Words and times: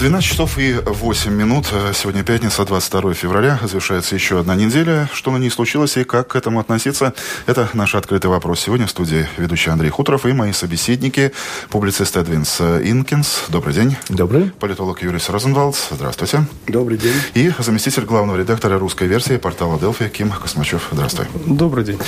12 0.00 0.26
часов 0.26 0.56
и 0.56 0.72
8 0.72 1.30
минут. 1.30 1.66
Сегодня 1.92 2.24
пятница, 2.24 2.64
22 2.64 3.12
февраля. 3.12 3.60
Завершается 3.62 4.14
еще 4.14 4.40
одна 4.40 4.54
неделя. 4.54 5.10
Что 5.12 5.30
на 5.30 5.36
ней 5.36 5.50
случилось 5.50 5.98
и 5.98 6.04
как 6.04 6.28
к 6.28 6.36
этому 6.36 6.58
относиться? 6.58 7.12
Это 7.44 7.68
наш 7.74 7.94
открытый 7.94 8.30
вопрос. 8.30 8.60
Сегодня 8.60 8.86
в 8.86 8.90
студии 8.90 9.28
ведущий 9.36 9.68
Андрей 9.68 9.90
Хуторов 9.90 10.24
и 10.24 10.32
мои 10.32 10.52
собеседники, 10.52 11.32
публицист 11.68 12.16
Эдвинс 12.16 12.62
Инкинс. 12.62 13.42
Добрый 13.48 13.74
день. 13.74 13.94
Добрый. 14.08 14.50
Политолог 14.58 15.02
Юрий 15.02 15.20
Розенвалдс. 15.28 15.88
Здравствуйте. 15.90 16.46
Добрый 16.66 16.96
день. 16.96 17.16
И 17.34 17.52
заместитель 17.58 18.06
главного 18.06 18.38
редактора 18.38 18.78
русской 18.78 19.06
версии 19.06 19.36
портала 19.36 19.78
Делфи 19.78 20.08
Ким 20.08 20.30
Космачев. 20.30 20.88
Здравствуй. 20.92 21.26
Добрый 21.44 21.84
день. 21.84 21.98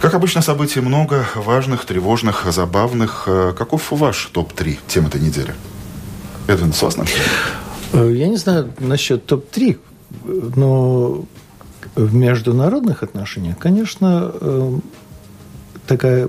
Как 0.00 0.14
обычно, 0.14 0.40
событий 0.40 0.80
много, 0.80 1.26
важных, 1.34 1.84
тревожных, 1.84 2.46
забавных. 2.50 3.28
Каков 3.58 3.90
ваш 3.90 4.30
топ-3 4.32 4.78
тем 4.88 5.08
этой 5.08 5.20
недели? 5.20 5.54
Эдвин, 6.46 6.72
с 6.72 6.82
вас 6.82 6.96
начнем. 6.96 7.20
Э, 7.92 8.12
я 8.12 8.28
не 8.28 8.36
знаю 8.36 8.72
насчет 8.78 9.24
топ-3, 9.26 9.78
но 10.56 11.24
в 11.94 12.14
международных 12.14 13.02
отношениях, 13.02 13.58
конечно, 13.58 14.32
э, 14.40 14.78
такая 15.86 16.28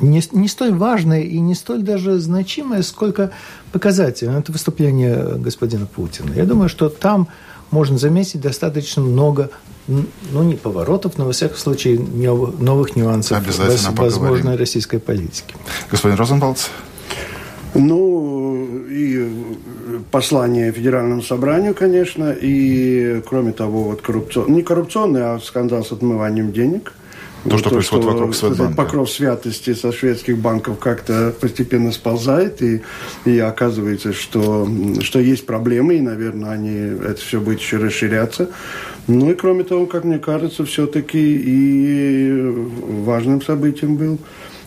не, 0.00 0.22
не 0.32 0.48
столь 0.48 0.74
важная 0.74 1.22
и 1.22 1.40
не 1.40 1.54
столь 1.54 1.82
даже 1.82 2.18
значимая, 2.18 2.82
сколько 2.82 3.30
показательная. 3.72 4.40
Это 4.40 4.52
выступление 4.52 5.36
господина 5.36 5.86
Путина. 5.86 6.32
Я 6.34 6.44
думаю, 6.44 6.68
что 6.68 6.88
там 6.88 7.28
можно 7.70 7.98
заметить 7.98 8.40
достаточно 8.40 9.02
много, 9.02 9.50
ну, 9.88 10.42
не 10.42 10.54
поворотов, 10.54 11.18
но, 11.18 11.24
во 11.24 11.32
всяком 11.32 11.56
случае, 11.56 11.98
новых 11.98 12.94
нюансов 12.94 13.42
возможной 13.96 14.56
российской 14.56 14.98
политики. 14.98 15.54
Господин 15.90 16.16
Розенвалдс, 16.16 16.68
ну, 17.74 18.84
и 18.88 19.28
послание 20.10 20.72
Федеральному 20.72 21.22
собранию, 21.22 21.74
конечно, 21.74 22.32
и, 22.32 23.22
кроме 23.28 23.52
того, 23.52 23.84
вот 23.84 24.02
коррупцион... 24.02 24.52
не 24.52 24.62
коррупционный, 24.62 25.22
а 25.22 25.38
скандал 25.40 25.84
с 25.84 25.92
отмыванием 25.92 26.52
денег. 26.52 26.92
То, 27.48 27.58
что 27.58 27.68
то, 27.68 27.74
происходит 27.76 28.04
что, 28.04 28.12
вокруг 28.12 28.34
Светбанка. 28.34 28.74
Покров 28.74 29.10
святости 29.10 29.74
со 29.74 29.92
шведских 29.92 30.38
банков 30.38 30.78
как-то 30.78 31.32
постепенно 31.40 31.92
сползает, 31.92 32.60
и, 32.60 32.82
и 33.24 33.38
оказывается, 33.38 34.12
что, 34.12 34.68
что 35.00 35.20
есть 35.20 35.46
проблемы, 35.46 35.94
и, 35.96 36.00
наверное, 36.00 36.50
они, 36.50 36.76
это 36.76 37.20
все 37.20 37.40
будет 37.40 37.60
еще 37.60 37.76
расширяться. 37.76 38.50
Ну 39.06 39.30
и, 39.30 39.34
кроме 39.34 39.62
того, 39.62 39.86
как 39.86 40.02
мне 40.02 40.18
кажется, 40.18 40.64
все-таки 40.64 41.18
и 41.20 42.52
важным 43.04 43.40
событием 43.40 43.96
был 43.96 44.18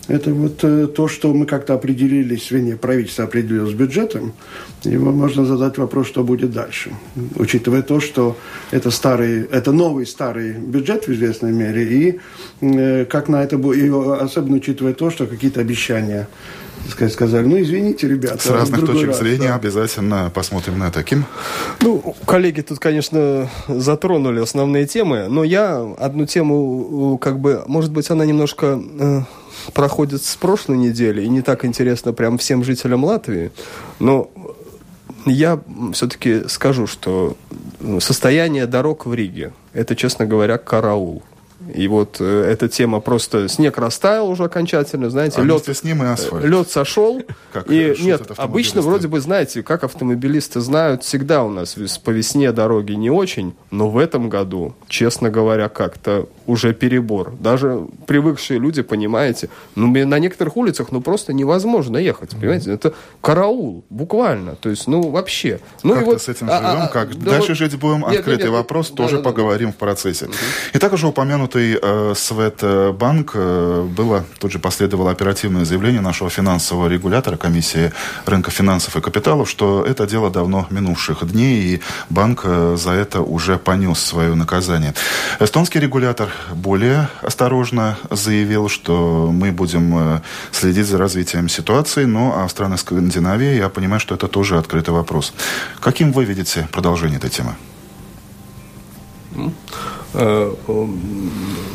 это 0.10 0.34
вот 0.34 0.64
э, 0.64 0.88
то, 0.88 1.08
что 1.08 1.34
мы 1.34 1.46
как-то 1.46 1.74
определились, 1.74 2.52
вернее, 2.52 2.76
правительство 2.76 3.26
определилось 3.26 3.72
с 3.72 3.76
бюджетом, 3.76 4.34
его 4.84 5.12
можно 5.12 5.46
задать 5.46 5.78
вопрос, 5.78 6.08
что 6.08 6.24
будет 6.24 6.52
дальше. 6.52 6.92
Учитывая 7.36 7.84
то, 7.84 8.00
что 8.00 8.36
это 8.72 8.92
старый, 8.92 9.44
это 9.44 9.72
новый 9.72 10.06
старый 10.06 10.54
бюджет 10.54 11.08
в 11.08 11.14
известной 11.14 11.52
мере, 11.52 11.84
и 11.84 12.20
э, 12.62 13.06
как 13.06 13.30
на 13.30 13.44
это 13.44 13.58
будет, 13.58 13.94
особенно 14.22 14.58
учитывая 14.58 14.94
то, 14.94 15.12
что 15.12 15.28
какие-то 15.28 15.62
обещания 15.62 16.28
сказали, 17.10 17.46
ну, 17.46 17.62
извините, 17.62 18.08
ребята. 18.08 18.40
С 18.40 18.48
разных 18.48 18.86
точек 18.86 19.08
раз, 19.10 19.20
зрения 19.20 19.50
да. 19.50 19.56
обязательно 19.56 20.32
посмотрим 20.34 20.80
на 20.80 20.92
таким. 20.92 21.26
Ну, 21.82 22.16
коллеги 22.26 22.62
тут, 22.62 22.80
конечно, 22.80 23.50
затронули 23.68 24.42
основные 24.42 24.86
темы, 24.86 25.28
но 25.30 25.44
я 25.44 25.80
одну 25.98 26.26
тему, 26.26 27.18
как 27.18 27.40
бы, 27.40 27.64
может 27.68 27.92
быть, 27.92 28.10
она 28.10 28.26
немножко 28.26 28.82
э, 29.00 29.22
проходит 29.74 30.24
с 30.24 30.36
прошлой 30.36 30.78
недели 30.78 31.22
и 31.22 31.30
не 31.30 31.42
так 31.42 31.66
интересно 31.66 32.14
прям 32.14 32.38
всем 32.38 32.64
жителям 32.64 33.04
Латвии, 33.04 33.52
но 34.00 34.30
я 35.26 35.60
все-таки 35.94 36.48
скажу, 36.48 36.88
что 36.88 37.36
состояние 38.00 38.66
дорог 38.66 39.06
в 39.06 39.14
Риге– 39.14 39.54
это, 39.74 39.96
честно 39.96 40.26
говоря, 40.26 40.58
караул. 40.58 41.24
И 41.74 41.88
вот 41.88 42.18
э, 42.20 42.44
эта 42.52 42.68
тема 42.68 43.00
просто 43.00 43.48
снег 43.48 43.78
растаял 43.78 44.30
уже 44.30 44.44
окончательно, 44.44 45.10
знаете, 45.10 45.42
а 45.42 45.44
лед 45.44 45.68
с 45.68 45.84
ним 45.84 46.04
и 46.04 46.08
асфальт. 46.08 46.44
Лед 46.46 46.70
сошел. 46.70 47.22
Как 47.54 47.70
и 47.70 47.96
нет, 48.00 48.32
обычно 48.38 48.82
вроде 48.82 49.08
бы 49.08 49.20
знаете, 49.20 49.64
как 49.64 49.84
автомобилисты 49.84 50.62
знают, 50.62 51.04
всегда 51.04 51.44
у 51.44 51.50
нас 51.50 51.76
по 52.04 52.10
весне 52.10 52.52
дороги 52.52 52.94
не 52.94 53.10
очень, 53.10 53.56
но 53.72 53.90
в 53.90 53.98
этом 53.98 54.30
году, 54.30 54.76
честно 54.88 55.30
говоря, 55.30 55.70
как-то 55.70 56.28
уже 56.50 56.74
перебор. 56.74 57.34
Даже 57.40 57.88
привыкшие 58.06 58.60
люди, 58.60 58.82
понимаете, 58.82 59.50
ну 59.76 59.88
на 59.88 60.20
некоторых 60.20 60.58
улицах 60.58 60.92
ну 60.92 61.02
просто 61.02 61.34
невозможно 61.34 61.98
ехать, 61.98 62.32
понимаете, 62.32 62.74
это 62.74 62.94
караул 63.22 63.84
буквально, 63.90 64.56
то 64.56 64.70
есть 64.70 64.88
ну 64.88 65.10
вообще. 65.10 65.60
Ну 65.84 65.94
как 65.94 66.04
и 66.04 66.06
вот 66.06 66.22
с 66.22 66.30
этим 66.30 66.48
живем, 66.48 66.52
а, 66.52 66.84
а, 66.84 66.88
как 66.88 67.18
да 67.18 67.32
дальше 67.32 67.50
вот... 67.50 67.58
жить 67.58 67.76
будем, 67.78 68.00
нет, 68.02 68.20
открытый 68.20 68.46
нет, 68.46 68.54
вопрос, 68.54 68.90
да, 68.90 68.96
тоже 68.96 69.18
да, 69.18 69.24
поговорим 69.24 69.70
да. 69.70 69.74
в 69.74 69.78
процессе. 69.78 70.26
Угу. 70.26 70.34
И 70.74 70.80
также 70.80 71.08
упомянутый 71.08 71.30
упомянутый 71.30 71.78
э, 71.82 72.14
Светбанк 72.16 73.32
э, 73.34 73.88
было, 73.96 74.26
тут 74.40 74.52
же 74.52 74.60
последовало 74.60 75.12
оперативное 75.12 75.66
заявление 75.66 76.02
нашего 76.02 76.30
финансового 76.30 76.88
регулятора, 76.88 77.38
комиссии 77.38 77.92
рынка 78.26 78.52
финансов 78.52 78.96
и 78.96 79.02
капиталов, 79.02 79.50
что 79.50 79.86
это 79.86 80.08
дело 80.08 80.30
давно 80.30 80.68
минувших 80.70 81.26
дней, 81.32 81.76
и 81.76 81.82
банк 82.10 82.42
э, 82.44 82.76
за 82.78 82.92
это 82.92 83.22
уже 83.22 83.58
понес 83.58 84.00
свое 84.00 84.36
наказание. 84.36 84.94
Эстонский 85.40 85.80
регулятор 85.80 86.30
более 86.54 87.10
осторожно 87.22 87.98
заявил, 88.10 88.70
что 88.70 89.30
мы 89.32 89.52
будем 89.52 89.98
э, 89.98 90.22
следить 90.52 90.86
за 90.86 90.98
развитием 90.98 91.50
ситуации, 91.50 92.06
но 92.06 92.44
а 92.44 92.50
страны 92.50 92.78
Скандинавии, 92.78 93.56
я 93.58 93.70
понимаю, 93.70 94.00
что 94.00 94.16
это 94.16 94.28
тоже 94.28 94.58
открытый 94.58 94.94
вопрос. 94.94 95.34
Каким 95.80 96.12
вы 96.12 96.26
видите 96.26 96.68
продолжение 96.72 97.18
этой 97.18 97.30
темы? 97.30 97.56
Э, 100.14 100.54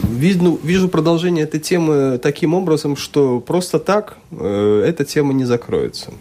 вижу, 0.03 0.61
вижу 0.63 0.89
продолжение 0.89 1.45
этой 1.45 1.61
темы 1.61 2.19
таким 2.19 2.55
образом, 2.55 2.97
что 2.97 3.41
просто 3.41 3.79
так 3.79 4.17
э, 4.33 4.85
эта 4.87 5.05
тема 5.05 5.33
не 5.33 5.45
закроется. 5.45 6.13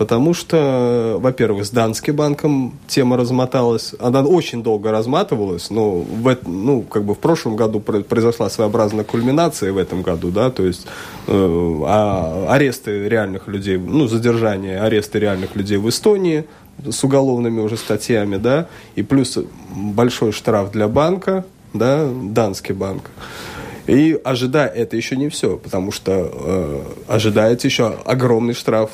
Потому 0.00 0.32
что, 0.32 1.18
во-первых, 1.20 1.66
с 1.66 1.70
Данским 1.70 2.16
банком 2.16 2.72
тема 2.88 3.18
размоталась. 3.18 3.94
Она 3.98 4.22
очень 4.22 4.62
долго 4.62 4.90
разматывалась, 4.90 5.68
но 5.68 5.98
в, 6.00 6.38
ну, 6.46 6.80
как 6.80 7.04
бы 7.04 7.14
в 7.14 7.18
прошлом 7.18 7.54
году 7.54 7.80
произошла 7.80 8.48
своеобразная 8.48 9.04
кульминация 9.04 9.74
в 9.74 9.76
этом 9.76 10.00
году, 10.00 10.30
да, 10.30 10.50
то 10.50 10.64
есть 10.64 10.86
э, 11.26 11.80
а, 11.86 12.46
аресты 12.48 13.10
реальных 13.10 13.46
людей, 13.46 13.76
ну, 13.76 14.06
задержание, 14.06 14.80
аресты 14.80 15.18
реальных 15.18 15.54
людей 15.54 15.76
в 15.76 15.86
Эстонии– 15.86 16.46
с 16.88 17.04
уголовными 17.04 17.60
уже 17.60 17.76
статьями, 17.76 18.38
да, 18.38 18.68
и 18.94 19.02
плюс 19.02 19.38
большой 19.70 20.32
штраф 20.32 20.70
для 20.70 20.88
банка, 20.88 21.44
да, 21.74 22.08
Данский 22.10 22.72
банк. 22.72 23.10
И 23.86 24.18
ожидая, 24.24 24.68
это 24.68 24.96
еще 24.96 25.16
не 25.16 25.28
все, 25.28 25.58
потому 25.58 25.92
что 25.92 26.30
э, 26.32 26.82
ожидается 27.06 27.66
еще 27.66 27.98
огромный 28.06 28.54
штраф, 28.54 28.90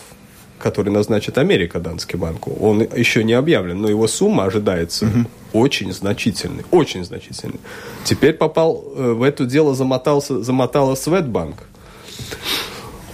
который 0.59 0.91
назначит 0.91 1.39
Америка 1.39 1.81
Данский 1.81 2.17
банку. 2.17 2.53
Он 2.61 2.83
еще 2.83 3.25
не 3.25 3.35
объявлен, 3.35 3.81
но 3.81 3.89
его 3.89 4.07
сумма 4.07 4.45
ожидается 4.45 5.07
угу. 5.07 5.27
очень 5.53 5.93
значительной, 5.93 6.65
очень 6.71 7.05
значительной. 7.05 7.61
Теперь 8.05 8.33
попал 8.33 8.85
э, 8.97 9.13
в 9.13 9.23
это 9.23 9.45
дело 9.45 9.75
замотался, 9.75 10.43
замотала 10.43 10.95
Светбанк. 10.95 11.65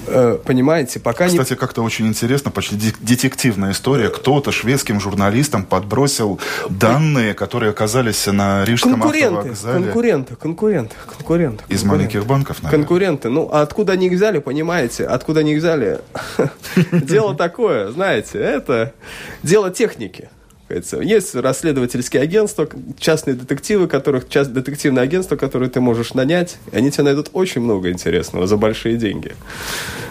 Э, 0.06 0.38
понимаете, 0.44 1.00
пока 1.00 1.26
Кстати, 1.26 1.50
не... 1.50 1.56
как-то 1.56 1.82
очень 1.82 2.06
интересно, 2.06 2.50
почти 2.50 2.76
детективная 3.00 3.72
история. 3.72 4.08
Кто-то 4.08 4.52
шведским 4.52 5.00
журналистам 5.00 5.64
подбросил 5.64 6.40
данные, 6.68 7.34
которые 7.34 7.70
оказались 7.70 8.26
на 8.26 8.64
рижском 8.64 8.92
конкуренты, 8.92 9.36
автовокзале. 9.36 9.84
Конкуренты, 9.84 10.36
конкуренты, 10.36 10.96
конкуренты. 11.06 11.64
Из 11.68 11.84
маленьких 11.84 12.26
банков, 12.26 12.62
наверное. 12.62 12.84
Конкуренты. 12.84 13.28
Ну, 13.28 13.48
а 13.52 13.62
откуда 13.62 13.92
они 13.92 14.06
их 14.06 14.12
взяли, 14.12 14.38
понимаете? 14.38 15.06
Откуда 15.06 15.40
они 15.40 15.52
их 15.52 15.58
взяли? 15.58 16.00
Дело 16.92 17.34
такое, 17.34 17.90
знаете, 17.90 18.38
это 18.38 18.92
дело 19.42 19.70
техники 19.70 20.28
говорится. 20.72 21.00
Есть 21.00 21.34
расследовательские 21.34 22.22
агентства, 22.22 22.68
частные 22.98 23.34
детективы, 23.34 23.86
которых, 23.86 24.28
част, 24.28 24.52
детективное 24.52 25.02
агентство, 25.02 25.36
которое 25.36 25.68
ты 25.68 25.80
можешь 25.80 26.14
нанять, 26.14 26.58
и 26.72 26.76
они 26.76 26.90
тебе 26.90 27.04
найдут 27.04 27.30
очень 27.32 27.60
много 27.60 27.90
интересного 27.90 28.46
за 28.46 28.56
большие 28.56 28.96
деньги. 28.96 29.32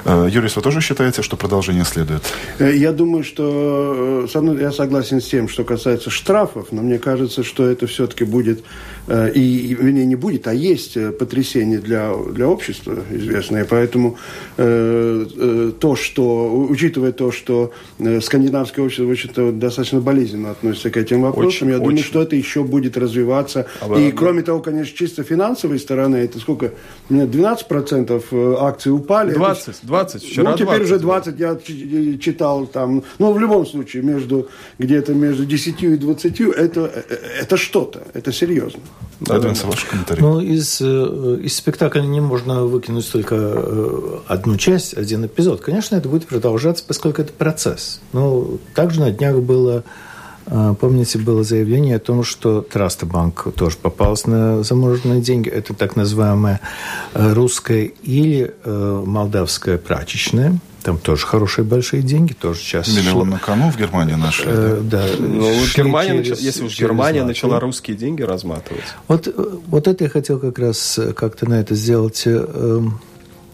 Э, 0.06 0.28
Юрий, 0.30 0.50
вы 0.56 0.62
тоже 0.62 0.82
считаете, 0.82 1.22
что 1.22 1.38
продолжение 1.38 1.86
следует? 1.86 2.22
Э, 2.60 2.76
я 2.76 2.92
думаю, 2.92 3.24
что 3.24 4.28
э, 4.34 4.58
я 4.62 4.72
согласен 4.72 5.22
с 5.22 5.28
тем, 5.28 5.48
что 5.48 5.64
касается 5.64 6.10
штрафов, 6.10 6.72
но 6.72 6.82
мне 6.82 7.00
кажется, 7.00 7.44
что 7.44 7.66
это 7.66 7.88
все-таки 7.88 8.24
будет, 8.24 8.64
и, 9.10 9.76
вернее, 9.80 10.06
не 10.06 10.16
будет, 10.16 10.48
а 10.48 10.54
есть 10.54 10.98
потрясение 11.18 11.80
для, 11.80 12.14
для 12.32 12.48
общества 12.48 12.96
известное. 13.10 13.66
Поэтому 13.66 14.18
то, 14.56 15.96
что, 15.96 16.68
учитывая 16.70 17.12
то, 17.12 17.32
что 17.32 17.72
скандинавское 18.22 18.86
общество, 18.86 19.06
в 19.06 19.12
общем-то, 19.12 19.52
достаточно 19.52 20.02
болезненно 20.02 20.51
серьезно 20.52 20.72
относится 20.72 20.90
к 20.90 20.98
этим 20.98 21.22
вопросам. 21.22 21.48
Очень, 21.48 21.68
Я 21.70 21.76
очень. 21.76 21.86
думаю, 21.86 22.04
что 22.04 22.22
это 22.22 22.36
еще 22.36 22.64
будет 22.64 22.98
развиваться. 22.98 23.66
А 23.82 23.96
и 23.98 24.12
кроме 24.12 24.42
того, 24.42 24.60
конечно, 24.60 24.96
чисто 24.96 25.24
финансовой 25.24 25.80
стороны, 25.80 26.18
это 26.18 26.40
сколько? 26.40 26.74
У 27.10 27.14
меня 27.14 27.26
12% 27.26 28.24
э, 28.32 28.56
акций 28.60 28.92
упали. 28.92 29.34
20, 29.34 29.68
это, 29.68 29.88
20, 29.88 30.24
вчера 30.24 30.52
Ну, 30.52 30.58
теперь 30.58 30.86
20. 30.86 30.86
уже 30.86 31.00
20, 31.00 31.40
я 31.40 31.58
читал 32.18 32.66
там. 32.66 33.04
Ну, 33.20 33.34
в 33.34 33.40
любом 33.40 33.66
случае, 33.66 34.04
между 34.04 34.48
где-то 34.80 35.14
между 35.14 35.46
10 35.46 35.84
и 35.84 35.98
20, 35.98 36.42
это, 36.42 37.06
это 37.40 37.58
что-то, 37.58 38.02
это 38.14 38.32
серьезно. 38.32 38.82
Да, 39.22 39.40
да, 39.40 39.50
да. 39.50 39.68
ваш 39.68 39.86
комментарий. 39.86 40.22
Ну, 40.22 40.40
из, 40.40 40.82
э, 40.82 41.40
из 41.44 41.56
спектакля 41.56 42.02
не 42.02 42.20
можно 42.20 42.64
выкинуть 42.64 43.10
только 43.12 43.36
э, 43.36 44.18
одну 44.28 44.58
часть, 44.58 44.98
один 44.98 45.26
эпизод. 45.26 45.62
Конечно, 45.62 45.96
это 45.96 46.10
будет 46.10 46.26
продолжаться, 46.26 46.84
поскольку 46.88 47.22
это 47.22 47.32
процесс. 47.32 48.02
Ну, 48.14 48.60
также 48.74 49.00
на 49.00 49.12
днях 49.12 49.38
было 49.38 49.84
э, 49.86 50.11
Помните, 50.80 51.18
было 51.18 51.44
заявление 51.44 51.96
о 51.96 52.00
том, 52.00 52.24
что 52.24 52.62
Траста 52.62 53.06
банк 53.06 53.48
тоже 53.56 53.78
попался 53.78 54.30
на 54.30 54.64
замороженные 54.64 55.22
деньги. 55.22 55.48
Это 55.48 55.74
так 55.74 55.96
называемая 55.96 56.60
русская 57.14 57.86
или 57.86 58.54
молдавская 58.66 59.78
прачечная. 59.78 60.60
Там 60.84 60.98
тоже 60.98 61.28
хорошие 61.28 61.64
большие 61.64 62.02
деньги, 62.02 62.34
тоже 62.34 62.60
сейчас. 62.60 62.88
Миллион 62.88 63.30
на 63.30 63.40
кону 63.40 63.70
в 63.70 63.78
Германии 63.78 64.16
нашли. 64.16 64.46
Э, 64.48 64.82
да. 64.82 65.06
Ну, 65.20 65.48
Германия, 65.76 66.24
через, 66.24 66.42
если 66.42 66.64
уж 66.64 66.80
Германия 66.80 67.24
начала 67.24 67.60
русские 67.60 67.96
деньги 67.96 68.24
разматывать. 68.24 68.84
Вот, 69.08 69.28
вот 69.68 69.88
это 69.88 70.04
я 70.06 70.10
хотел 70.10 70.40
как 70.40 70.58
раз 70.58 71.00
как-то 71.16 71.48
на 71.48 71.60
это 71.60 71.76
сделать 71.76 72.24
э, 72.26 72.82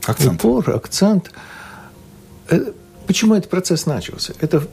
акцент. 0.06 0.40
упор, 0.40 0.70
акцент. 0.74 1.32
Э, 2.50 2.72
почему 3.08 3.36
этот 3.36 3.50
процесс 3.50 3.86
начался? 3.86 4.34
Это 4.40 4.66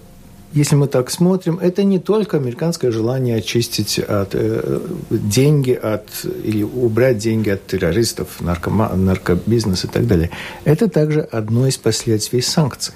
если 0.54 0.76
мы 0.76 0.86
так 0.86 1.10
смотрим, 1.10 1.58
это 1.58 1.82
не 1.82 1.98
только 1.98 2.36
американское 2.36 2.92
желание 2.92 3.36
очистить 3.36 3.98
от, 3.98 4.30
э, 4.34 4.80
деньги 5.10 5.72
от, 5.72 6.06
или 6.44 6.62
убрать 6.62 7.18
деньги 7.18 7.50
от 7.50 7.66
террористов, 7.66 8.40
наркома, 8.40 8.94
наркобизнеса 8.94 9.88
и 9.88 9.90
так 9.90 10.06
далее. 10.06 10.30
Это 10.64 10.88
также 10.88 11.22
одно 11.22 11.66
из 11.66 11.76
последствий 11.76 12.40
санкций. 12.40 12.94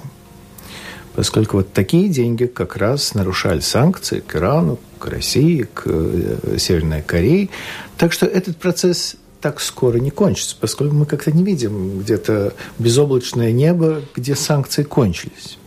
Поскольку 1.17 1.57
вот 1.57 1.73
такие 1.73 2.09
деньги 2.09 2.47
как 2.47 2.77
раз 2.77 3.15
нарушали 3.15 3.59
санкции 3.59 4.21
к 4.21 4.37
Ирану, 4.37 4.79
к 5.01 5.07
России, 5.09 5.67
к 5.75 5.83
э, 5.87 6.57
Северной 6.59 7.03
Корее. 7.03 7.49
Так 7.97 8.13
что 8.13 8.25
этот 8.27 8.57
процесс 8.57 9.17
так 9.41 9.61
скоро 9.61 9.99
не 9.99 10.11
кончится, 10.11 10.57
поскольку 10.61 10.95
мы 10.95 11.07
как-то 11.07 11.33
не 11.33 11.43
видим 11.43 11.99
где-то 11.99 12.55
безоблачное 12.79 13.51
небо, 13.51 14.03
где 14.15 14.37
санкции 14.37 14.85
кончились. 14.85 15.58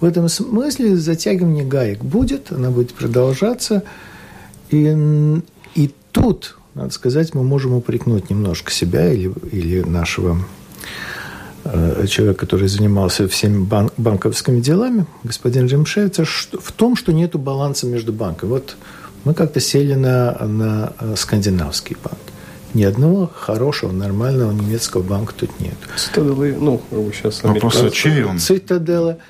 В 0.00 0.04
этом 0.04 0.28
смысле 0.28 0.96
затягивание 0.96 1.64
гаек 1.64 2.00
будет, 2.04 2.52
она 2.52 2.70
будет 2.70 2.94
продолжаться. 2.94 3.82
И, 4.70 5.40
и 5.74 5.94
тут, 6.12 6.56
надо 6.74 6.90
сказать, 6.90 7.34
мы 7.34 7.42
можем 7.42 7.74
упрекнуть 7.74 8.30
немножко 8.30 8.70
себя 8.70 9.12
или, 9.12 9.32
или 9.50 9.80
нашего 9.80 10.38
э, 11.64 12.06
человека, 12.06 12.38
который 12.40 12.68
занимался 12.68 13.26
всеми 13.26 13.64
бан 13.64 13.90
банковскими 13.96 14.60
делами, 14.60 15.06
господин 15.24 15.66
Ремшевица, 15.66 16.24
в 16.24 16.72
том, 16.72 16.94
что 16.94 17.12
нет 17.12 17.34
баланса 17.34 17.86
между 17.86 18.12
банками. 18.12 18.50
Вот 18.50 18.76
мы 19.24 19.34
как-то 19.34 19.58
сели 19.58 19.94
на, 19.94 20.38
на 20.46 20.92
э, 21.00 21.14
скандинавский 21.16 21.96
банк. 22.04 22.18
Ни 22.72 22.84
одного 22.84 23.28
хорошего, 23.34 23.90
нормального 23.90 24.52
немецкого 24.52 25.02
банка 25.02 25.34
тут 25.34 25.58
нет. 25.58 25.74
Цитаделы, 25.96 26.54
ну, 26.60 26.80
сейчас... 27.12 27.42
Вопрос, 27.42 27.82
а 27.82 27.90
чей 27.90 28.22
он? 28.22 28.38
Цитадела– 28.38 29.18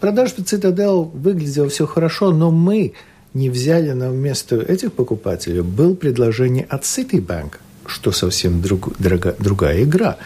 продажа 0.00 0.42
Цитадел 0.44 1.04
выглядело 1.04 1.68
все 1.68 1.86
хорошо, 1.86 2.32
но 2.32 2.50
мы 2.50 2.92
не 3.34 3.50
взяли 3.50 3.92
на 3.92 4.10
вместо 4.10 4.56
этих 4.56 4.92
покупателей 4.92 5.60
был 5.60 5.94
предложение 5.94 6.64
от 6.64 6.82
Citibank, 6.82 7.54
что 7.86 8.12
совсем 8.12 8.62
друг, 8.62 8.96
дорога, 8.98 9.34
другая 9.38 9.82
игра. 9.82 10.16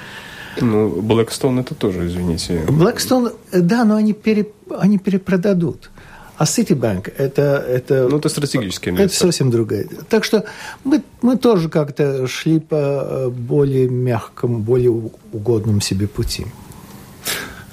Ну, 0.61 1.00
Blackstone 1.00 1.61
это 1.61 1.75
тоже, 1.75 2.06
извините. 2.06 2.64
Blackstone, 2.69 3.35
да, 3.52 3.85
но 3.85 3.97
они, 3.97 4.12
пере, 4.12 4.47
они 4.79 4.99
перепродадут. 4.99 5.91
А 6.37 6.44
Citibank 6.44 7.12
это, 7.19 7.64
это... 7.69 8.08
Ну, 8.08 8.17
это 8.17 8.29
стратегический 8.29 8.91
Это 8.91 9.14
совсем 9.14 9.50
другая. 9.50 9.87
Так 10.08 10.25
что 10.25 10.44
мы, 10.85 11.03
мы 11.20 11.37
тоже 11.37 11.69
как-то 11.69 12.26
шли 12.26 12.61
по 12.61 12.76
э, 12.76 13.29
более 13.29 13.88
мягкому, 13.88 14.58
более 14.58 14.91
угодному 14.91 15.81
себе 15.81 16.06
пути. 16.06 16.46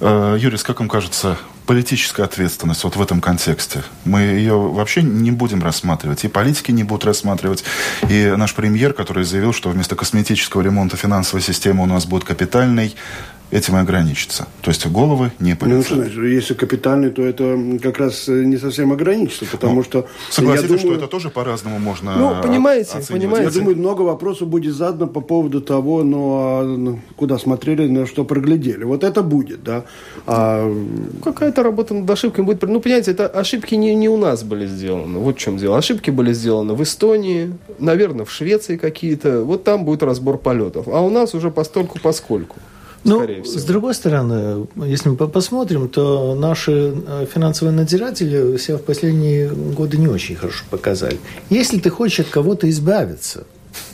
Э, 0.00 0.36
Юрий, 0.38 0.58
как 0.58 0.80
вам 0.80 0.88
кажется, 0.88 1.38
политическая 1.68 2.22
ответственность 2.22 2.82
вот 2.82 2.96
в 2.96 3.02
этом 3.02 3.20
контексте. 3.20 3.82
Мы 4.06 4.22
ее 4.22 4.58
вообще 4.58 5.02
не 5.02 5.30
будем 5.30 5.62
рассматривать. 5.62 6.24
И 6.24 6.28
политики 6.28 6.70
не 6.70 6.82
будут 6.82 7.04
рассматривать. 7.04 7.62
И 8.08 8.32
наш 8.38 8.54
премьер, 8.54 8.94
который 8.94 9.24
заявил, 9.24 9.52
что 9.52 9.68
вместо 9.68 9.94
косметического 9.94 10.62
ремонта 10.62 10.96
финансовой 10.96 11.42
системы 11.42 11.82
у 11.82 11.86
нас 11.86 12.06
будет 12.06 12.24
капитальный, 12.24 12.96
этим 13.50 13.76
и 13.76 13.80
ограничится. 13.80 14.46
То 14.62 14.70
есть 14.70 14.86
головы 14.86 15.32
не 15.38 15.56
полетят. 15.56 15.96
Ну, 15.96 16.24
если 16.24 16.54
капитальный, 16.54 17.10
то 17.10 17.22
это 17.22 17.58
как 17.82 17.98
раз 17.98 18.28
не 18.28 18.58
совсем 18.58 18.92
ограничится, 18.92 19.46
потому 19.50 19.76
ну, 19.76 19.82
что... 19.82 20.06
Согласитесь, 20.30 20.68
думаю, 20.68 20.80
что 20.80 20.94
это 20.94 21.06
тоже 21.06 21.30
по-разному 21.30 21.78
можно 21.78 22.16
Ну, 22.16 22.42
понимаете, 22.42 22.98
понимаете. 23.08 23.44
Я 23.44 23.50
думаю, 23.50 23.76
много 23.76 24.02
вопросов 24.02 24.48
будет 24.48 24.74
задано 24.74 25.06
по 25.06 25.20
поводу 25.20 25.60
того, 25.60 26.02
ну, 26.02 26.32
а, 26.34 26.64
ну, 26.64 27.00
куда 27.16 27.38
смотрели, 27.38 27.88
на 27.88 28.06
что 28.06 28.24
проглядели. 28.24 28.84
Вот 28.84 29.02
это 29.04 29.22
будет, 29.22 29.62
да. 29.64 29.84
А... 30.26 30.70
Какая-то 31.24 31.62
работа 31.62 31.94
над 31.94 32.10
ошибками 32.10 32.44
будет... 32.44 32.62
Ну, 32.62 32.80
понимаете, 32.80 33.12
это 33.12 33.26
ошибки 33.26 33.74
не, 33.74 33.94
не 33.94 34.08
у 34.08 34.16
нас 34.18 34.42
были 34.42 34.66
сделаны. 34.66 35.18
Вот 35.18 35.36
в 35.36 35.38
чем 35.38 35.56
дело. 35.56 35.78
Ошибки 35.78 36.10
были 36.10 36.32
сделаны 36.32 36.74
в 36.74 36.82
Эстонии, 36.82 37.54
наверное, 37.78 38.26
в 38.26 38.30
Швеции 38.30 38.76
какие-то. 38.76 39.42
Вот 39.42 39.64
там 39.64 39.84
будет 39.84 40.02
разбор 40.02 40.38
полетов. 40.38 40.86
А 40.88 41.00
у 41.00 41.10
нас 41.10 41.34
уже 41.34 41.50
Ну, 43.08 43.44
с 43.44 43.64
другой 43.64 43.94
стороны, 43.94 44.66
если 44.76 45.08
мы 45.08 45.16
посмотрим, 45.16 45.88
то 45.88 46.34
наши 46.34 46.94
э, 47.06 47.26
финансовые 47.32 47.74
надзиратели 47.74 48.56
себя 48.58 48.76
в 48.78 48.82
последние 48.82 49.48
годы 49.50 49.98
не 49.98 50.08
очень 50.08 50.36
хорошо 50.36 50.64
показали. 50.70 51.18
Если 51.50 51.78
ты 51.78 51.90
хочешь 51.90 52.20
от 52.20 52.28
кого-то 52.28 52.68
избавиться, 52.68 53.44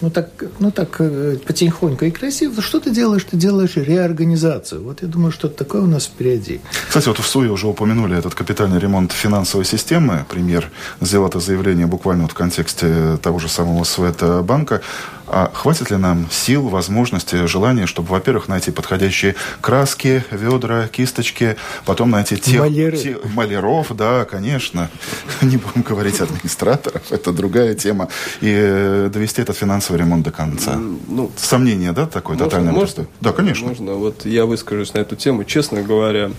ну 0.00 0.10
так, 0.10 0.28
ну 0.58 0.70
так 0.70 0.96
э, 0.98 1.36
потихоньку 1.46 2.04
и 2.04 2.10
красиво, 2.10 2.62
что 2.62 2.80
ты 2.80 2.90
делаешь? 2.90 3.24
Ты 3.24 3.36
делаешь 3.36 3.76
реорганизацию. 3.76 4.82
Вот 4.82 5.02
я 5.02 5.08
думаю, 5.08 5.32
что 5.32 5.48
такое 5.48 5.82
у 5.82 5.86
нас 5.86 6.06
впереди. 6.06 6.60
Кстати, 6.88 7.08
вот 7.08 7.18
в 7.18 7.26
СУе 7.26 7.50
уже 7.50 7.66
упомянули 7.66 8.16
этот 8.16 8.34
капитальный 8.34 8.78
ремонт 8.78 9.12
финансовой 9.12 9.64
системы. 9.64 10.24
Премьер 10.28 10.70
сделал 11.00 11.28
это 11.28 11.40
заявление 11.40 11.86
буквально 11.86 12.24
вот 12.24 12.32
в 12.32 12.34
контексте 12.34 13.18
того 13.22 13.38
же 13.38 13.48
самого 13.48 13.84
Света 13.84 14.42
банка. 14.42 14.80
А 15.26 15.50
хватит 15.52 15.90
ли 15.90 15.96
нам 15.96 16.28
сил, 16.30 16.68
возможности, 16.68 17.46
желания, 17.46 17.86
чтобы, 17.86 18.08
во-первых, 18.08 18.48
найти 18.48 18.70
подходящие 18.70 19.34
краски, 19.60 20.22
ведра, 20.30 20.88
кисточки, 20.88 21.56
потом 21.86 22.10
найти 22.10 22.36
тех... 22.36 22.60
Маляры. 22.60 22.96
Те, 22.96 23.18
маляров, 23.34 23.94
да, 23.96 24.24
конечно. 24.24 24.90
Не 25.42 25.56
будем 25.56 25.82
говорить 25.82 26.20
администраторов, 26.20 27.10
это 27.10 27.32
другая 27.32 27.74
тема. 27.74 28.08
И 28.40 28.52
э, 28.54 29.10
довести 29.12 29.40
этот 29.42 29.56
финансовый 29.56 29.96
ремонт 29.96 30.24
до 30.24 30.30
конца. 30.30 30.76
Ну, 30.76 31.30
Сомнение, 31.36 31.92
да, 31.92 32.06
такое 32.06 32.36
можно, 32.36 32.50
тотальное? 32.50 32.72
Можно, 32.72 33.06
да, 33.20 33.32
конечно. 33.32 33.68
Можно. 33.68 33.94
Вот 33.94 34.26
я 34.26 34.44
выскажусь 34.44 34.92
на 34.94 34.98
эту 34.98 35.16
тему. 35.16 35.44
Честно 35.44 35.82
говоря, 35.82 36.30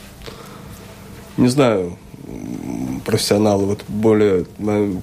не 1.38 1.48
знаю, 1.48 1.98
профессионалы 3.06 3.65
вот 3.65 3.84
более 3.88 4.46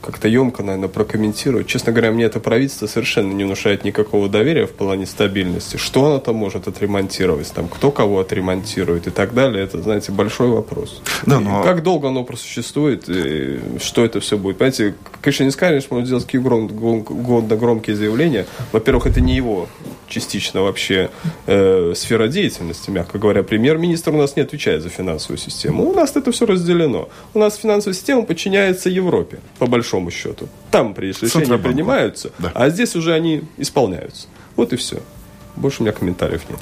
как-то 0.02 0.28
емко, 0.28 0.62
наверное, 0.62 0.88
прокомментируют. 0.88 1.66
Честно 1.66 1.92
говоря, 1.92 2.10
мне 2.10 2.24
это 2.24 2.40
правительство 2.40 2.86
совершенно 2.86 3.32
не 3.32 3.44
внушает 3.44 3.84
никакого 3.84 4.28
доверия 4.28 4.66
в 4.66 4.72
плане 4.72 5.06
стабильности. 5.06 5.76
Что 5.76 6.06
оно 6.06 6.18
там 6.18 6.36
может 6.36 6.68
отремонтировать, 6.68 7.52
там, 7.52 7.68
кто 7.68 7.90
кого 7.90 8.20
отремонтирует 8.20 9.06
и 9.06 9.10
так 9.10 9.34
далее, 9.34 9.64
это, 9.64 9.80
знаете, 9.82 10.12
большой 10.12 10.48
вопрос. 10.48 11.00
Да, 11.26 11.40
но... 11.40 11.62
Как 11.62 11.82
долго 11.82 12.08
оно 12.08 12.24
просуществует, 12.24 13.04
и 13.08 13.60
что 13.80 14.04
это 14.04 14.20
все 14.20 14.36
будет. 14.36 14.58
Понимаете, 14.58 14.94
конечно, 15.20 15.44
не 15.44 15.50
скажешь, 15.50 15.86
можно 15.90 16.06
делать 16.06 16.24
такие 16.24 16.42
гром, 16.42 16.66
гром, 16.68 17.46
громкие 17.46 17.96
заявления. 17.96 18.46
Во-первых, 18.72 19.06
это 19.06 19.20
не 19.20 19.36
его 19.36 19.68
частично 20.12 20.62
вообще 20.62 21.10
э, 21.46 21.94
сфера 21.96 22.28
деятельности, 22.28 22.90
мягко 22.90 23.18
говоря. 23.18 23.42
Премьер-министр 23.42 24.10
у 24.12 24.18
нас 24.18 24.36
не 24.36 24.42
отвечает 24.42 24.82
за 24.82 24.88
финансовую 24.88 25.38
систему. 25.38 25.88
У 25.88 25.94
нас 25.94 26.14
это 26.16 26.30
все 26.32 26.46
разделено. 26.46 27.08
У 27.34 27.38
нас 27.38 27.56
финансовая 27.56 27.94
система 27.94 28.22
подчиняется 28.22 28.90
Европе, 28.90 29.40
по 29.58 29.66
большому 29.66 30.10
счету. 30.10 30.48
Там 30.70 30.94
решения 30.96 31.58
принимаются, 31.58 32.30
да. 32.38 32.52
а 32.54 32.68
здесь 32.70 32.94
уже 32.94 33.12
они 33.14 33.42
исполняются. 33.56 34.26
Вот 34.56 34.72
и 34.72 34.76
все. 34.76 34.98
Больше 35.56 35.82
у 35.82 35.84
меня 35.84 35.92
комментариев 35.92 36.42
нет. 36.48 36.58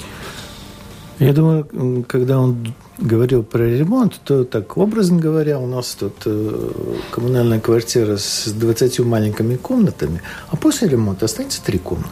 Я 1.19 1.33
думаю, 1.33 2.03
когда 2.07 2.39
он 2.39 2.73
говорил 2.97 3.43
про 3.43 3.63
ремонт, 3.63 4.19
то 4.23 4.43
так 4.43 4.77
образно 4.77 5.19
говоря, 5.19 5.59
у 5.59 5.67
нас 5.67 5.95
тут 5.99 6.13
э, 6.25 6.71
коммунальная 7.11 7.59
квартира 7.59 8.17
с 8.17 8.51
20 8.51 8.99
маленькими 9.01 9.55
комнатами, 9.55 10.21
а 10.49 10.55
после 10.55 10.87
ремонта 10.87 11.25
останется 11.25 11.63
три 11.63 11.77
комнаты. 11.77 12.09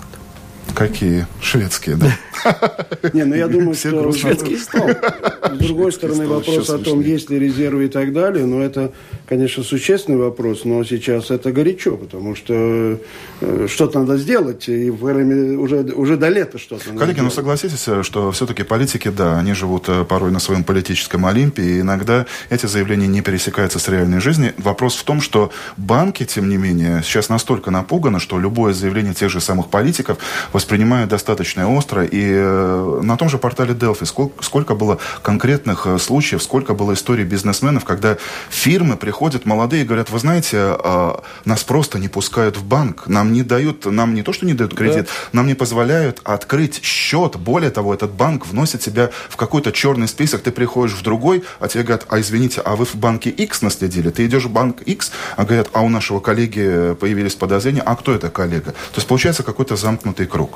Какие? 0.76 1.28
Шведские, 1.42 1.96
да? 1.96 2.18
Не, 3.14 3.26
ну 3.26 3.36
я 3.36 3.48
думаю, 3.48 3.76
что... 3.76 4.12
Шведские 4.12 4.58
С 4.58 5.58
другой 5.58 5.92
стороны, 5.92 6.28
вопрос 6.28 6.70
о 6.70 6.78
том, 6.78 7.02
есть 7.02 7.30
ли 7.30 7.40
резервы 7.40 7.86
и 7.86 7.88
так 7.90 8.14
далее, 8.14 8.46
но 8.46 8.62
это, 8.62 8.92
конечно, 9.28 9.64
существенный 9.64 10.18
вопрос, 10.18 10.66
но 10.66 10.84
сейчас 10.84 11.32
это 11.32 11.52
горячо, 11.52 11.98
потому 11.98 12.36
что 12.36 13.00
э, 13.42 13.68
что-то 13.70 14.00
надо 14.00 14.18
сделать, 14.18 14.70
и 14.70 14.90
уже, 14.90 15.84
уже 15.94 16.18
до 16.18 16.30
лета 16.30 16.58
что-то 16.58 16.90
Коллеги, 16.92 17.20
ну 17.20 17.30
согласитесь, 17.30 17.88
что 18.04 18.32
все-таки 18.32 18.64
политики, 18.64 19.10
да, 19.10 19.40
они 19.40 19.54
живут 19.54 19.90
э, 19.90 20.06
порой 20.06 20.32
на 20.32 20.40
своем 20.40 20.64
политическом 20.64 21.26
Олимпе, 21.26 21.64
и 21.64 21.80
иногда 21.82 22.26
эти 22.50 22.66
заявления 22.66 23.08
не 23.08 23.22
пересекаются 23.22 23.80
с 23.80 23.88
реальной 23.88 24.22
жизнью. 24.22 24.54
Вопрос 24.58 24.96
в 24.96 25.04
том, 25.04 25.22
что 25.22 25.52
банки, 25.78 26.26
тем 26.26 26.50
не 26.50 26.58
менее, 26.58 27.02
сейчас 27.04 27.30
настолько 27.30 27.72
напуганы, 27.72 28.20
что 28.20 28.40
любое 28.40 28.74
заявление 28.74 29.14
тех 29.14 29.30
же 29.30 29.42
самых 29.42 29.70
политиков 29.70 30.18
воспринимают 30.60 31.10
достаточно 31.10 31.74
остро, 31.74 32.04
и 32.04 32.22
э, 32.22 33.00
на 33.01 33.16
том 33.16 33.30
же 33.30 33.38
портале 33.38 33.74
Delphi 33.74 34.06
сколько, 34.06 34.44
сколько 34.44 34.75
было 34.75 34.98
конкретных 35.22 35.88
э, 35.88 35.98
случаев, 35.98 36.44
сколько 36.44 36.74
было 36.74 36.96
историй 36.96 37.24
бизнесменов, 37.24 37.86
когда 37.86 38.18
фирмы 38.50 38.98
приходят 38.98 39.46
молодые 39.46 39.84
и 39.84 39.86
говорят, 39.86 40.10
вы 40.10 40.20
знаете, 40.20 40.58
а, 40.58 41.24
нас 41.46 41.63
просто 41.63 41.98
не 41.98 42.10
пускают 42.10 42.58
в 42.58 42.66
банк, 42.66 43.08
нам 43.08 43.32
не 43.32 43.44
дают, 43.44 43.86
нам 43.86 44.13
не 44.13 44.22
то, 44.22 44.34
что 44.34 44.46
не 44.46 44.54
дают 44.54 44.75
кредит, 44.75 45.06
да. 45.06 45.12
нам 45.32 45.48
не 45.48 45.54
позволяют 45.54 46.20
открыть 46.25 46.84
счет. 46.84 47.38
Более 47.38 47.72
того, 47.72 47.94
этот 47.94 48.12
банк 48.12 48.46
вносит 48.46 48.82
тебя 48.82 49.12
в 49.30 49.38
какой-то 49.38 49.72
черный 49.72 50.10
список, 50.10 50.42
ты 50.42 50.51
приходишь 50.51 50.98
в 50.98 51.04
другой, 51.04 51.46
а 51.62 51.70
тебе 51.70 51.84
говорят, 51.84 52.06
а 52.10 52.20
извините, 52.20 52.60
а 52.66 52.75
вы 52.75 52.84
в 52.84 52.96
банке 52.96 53.30
X 53.30 53.62
наследили? 53.62 54.10
Ты 54.10 54.25
идешь 54.25 54.44
в 54.44 54.51
банк 54.51 54.82
X, 54.82 55.12
а 55.38 55.46
говорят, 55.46 55.70
а 55.72 55.82
у 55.82 55.89
нашего 55.89 56.20
коллеги 56.20 56.96
появились 57.00 57.36
подозрения, 57.36 57.82
а 57.82 57.96
кто 57.96 58.13
это 58.13 58.30
коллега? 58.30 58.72
То 58.72 58.98
есть 58.98 59.08
получается 59.08 59.44
какой-то 59.44 59.78
замкнутый 59.78 60.25
круг. 60.25 60.49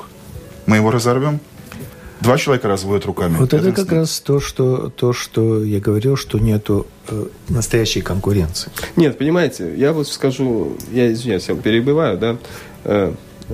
Мы 0.66 0.76
его 0.76 0.90
разорвем? 0.90 1.40
Два 2.20 2.38
человека 2.38 2.68
разводят 2.68 3.04
руками. 3.04 3.36
Вот 3.36 3.52
это, 3.52 3.72
как 3.72 3.92
раз 3.92 4.18
то 4.20 4.40
что, 4.40 4.88
то, 4.88 5.12
что 5.12 5.62
я 5.62 5.78
говорил, 5.78 6.16
что 6.16 6.38
нету 6.38 6.86
э, 7.08 7.26
настоящей 7.50 8.00
конкуренции. 8.00 8.70
Нет, 8.96 9.18
понимаете, 9.18 9.74
я 9.76 9.92
вот 9.92 10.08
скажу, 10.08 10.76
я 10.90 11.12
извиняюсь, 11.12 11.48
я 11.48 11.54
перебиваю, 11.54 12.16
да. 12.16 12.38
Э, 12.84 13.12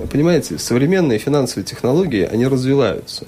понимаете, 0.09 0.57
современные 0.57 1.19
финансовые 1.19 1.65
технологии, 1.65 2.23
они 2.23 2.47
развиваются. 2.47 3.27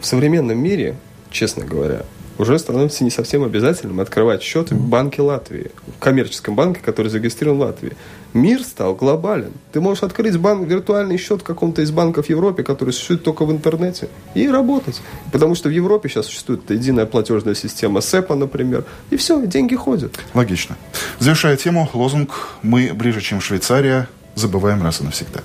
В 0.00 0.06
современном 0.06 0.58
мире, 0.58 0.96
честно 1.30 1.64
говоря, 1.64 2.02
уже 2.38 2.58
становится 2.58 3.04
не 3.04 3.10
совсем 3.10 3.44
обязательным 3.44 4.00
открывать 4.00 4.42
счет 4.42 4.70
в 4.70 4.88
банке 4.88 5.22
Латвии, 5.22 5.70
в 5.86 6.00
коммерческом 6.00 6.56
банке, 6.56 6.80
который 6.84 7.08
зарегистрирован 7.08 7.58
в 7.58 7.60
Латвии. 7.60 7.92
Мир 8.32 8.62
стал 8.62 8.94
глобален. 8.94 9.52
Ты 9.72 9.80
можешь 9.80 10.02
открыть 10.02 10.38
банк, 10.38 10.66
виртуальный 10.68 11.18
счет 11.18 11.40
в 11.40 11.44
каком-то 11.44 11.82
из 11.82 11.90
банков 11.90 12.28
Европе, 12.28 12.62
который 12.62 12.92
существует 12.92 13.24
только 13.24 13.44
в 13.44 13.50
интернете, 13.50 14.08
и 14.34 14.48
работать. 14.48 15.00
Потому 15.32 15.54
что 15.54 15.68
в 15.68 15.72
Европе 15.72 16.08
сейчас 16.08 16.26
существует 16.26 16.70
единая 16.70 17.06
платежная 17.06 17.54
система 17.54 18.00
СЭПа, 18.00 18.34
например, 18.34 18.84
и 19.10 19.16
все, 19.16 19.44
деньги 19.46 19.74
ходят. 19.74 20.18
Логично. 20.34 20.76
Завершая 21.18 21.56
тему, 21.56 21.88
лозунг 21.92 22.30
«Мы 22.62 22.92
ближе, 22.94 23.20
чем 23.20 23.40
Швейцария, 23.40 24.08
забываем 24.34 24.82
раз 24.82 25.00
и 25.00 25.04
навсегда». 25.04 25.40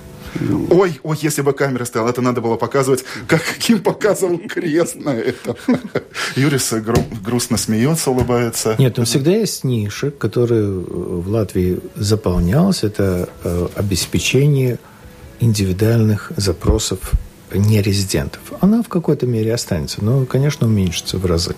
Ой, 0.70 1.00
ой, 1.02 1.18
если 1.20 1.42
бы 1.42 1.52
камера 1.52 1.84
стояла, 1.84 2.10
это 2.10 2.22
надо 2.22 2.40
было 2.40 2.56
показывать, 2.56 3.04
как 3.26 3.42
каким 3.42 3.80
показывал 3.80 4.38
крест 4.38 4.96
на 4.96 5.10
этом. 5.10 5.56
Юрис 6.36 6.72
гру 6.72 7.02
грустно 7.24 7.56
смеется, 7.56 8.10
улыбается. 8.10 8.76
Нет, 8.78 8.96
но 8.96 9.04
всегда 9.04 9.30
есть 9.32 9.64
ниша, 9.64 10.10
которая 10.10 10.66
в 10.66 11.28
Латвии 11.28 11.80
заполнялась. 11.94 12.82
Это 12.82 13.28
э, 13.44 13.68
обеспечение 13.74 14.78
индивидуальных 15.40 16.32
запросов 16.36 17.12
нерезидентов. 17.52 18.40
Она 18.60 18.82
в 18.82 18.88
какой-то 18.88 19.26
мере 19.26 19.54
останется, 19.54 20.04
но, 20.04 20.24
конечно, 20.26 20.66
уменьшится 20.66 21.18
в 21.18 21.26
разы. 21.26 21.54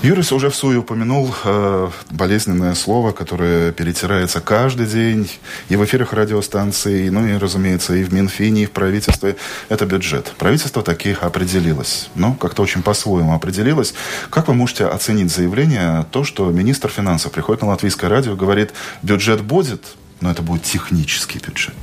Юрис 0.00 0.30
уже 0.30 0.48
в 0.48 0.54
суе 0.54 0.78
упомянул 0.78 1.34
э, 1.42 1.90
болезненное 2.10 2.76
слово, 2.76 3.10
которое 3.10 3.72
перетирается 3.72 4.40
каждый 4.40 4.86
день 4.86 5.28
и 5.68 5.74
в 5.74 5.84
эфирах 5.84 6.12
радиостанций, 6.12 7.10
ну 7.10 7.26
и, 7.26 7.36
разумеется, 7.36 7.94
и 7.94 8.04
в 8.04 8.12
Минфине, 8.12 8.62
и 8.62 8.66
в 8.66 8.70
правительстве. 8.70 9.34
Это 9.68 9.86
бюджет. 9.86 10.32
Правительство 10.38 10.84
таких 10.84 11.24
определилось. 11.24 12.10
Но 12.14 12.34
как-то 12.34 12.62
очень 12.62 12.82
по-своему 12.82 13.34
определилось. 13.34 13.92
Как 14.30 14.46
вы 14.46 14.54
можете 14.54 14.86
оценить 14.86 15.32
заявление, 15.32 16.06
то, 16.12 16.22
что 16.22 16.48
министр 16.48 16.90
финансов 16.90 17.32
приходит 17.32 17.62
на 17.62 17.68
латвийское 17.68 18.08
радио 18.08 18.34
и 18.34 18.36
говорит, 18.36 18.74
бюджет 19.02 19.42
будет, 19.42 19.96
но 20.20 20.30
это 20.30 20.42
будет 20.42 20.62
технический 20.62 21.40
бюджет. 21.44 21.74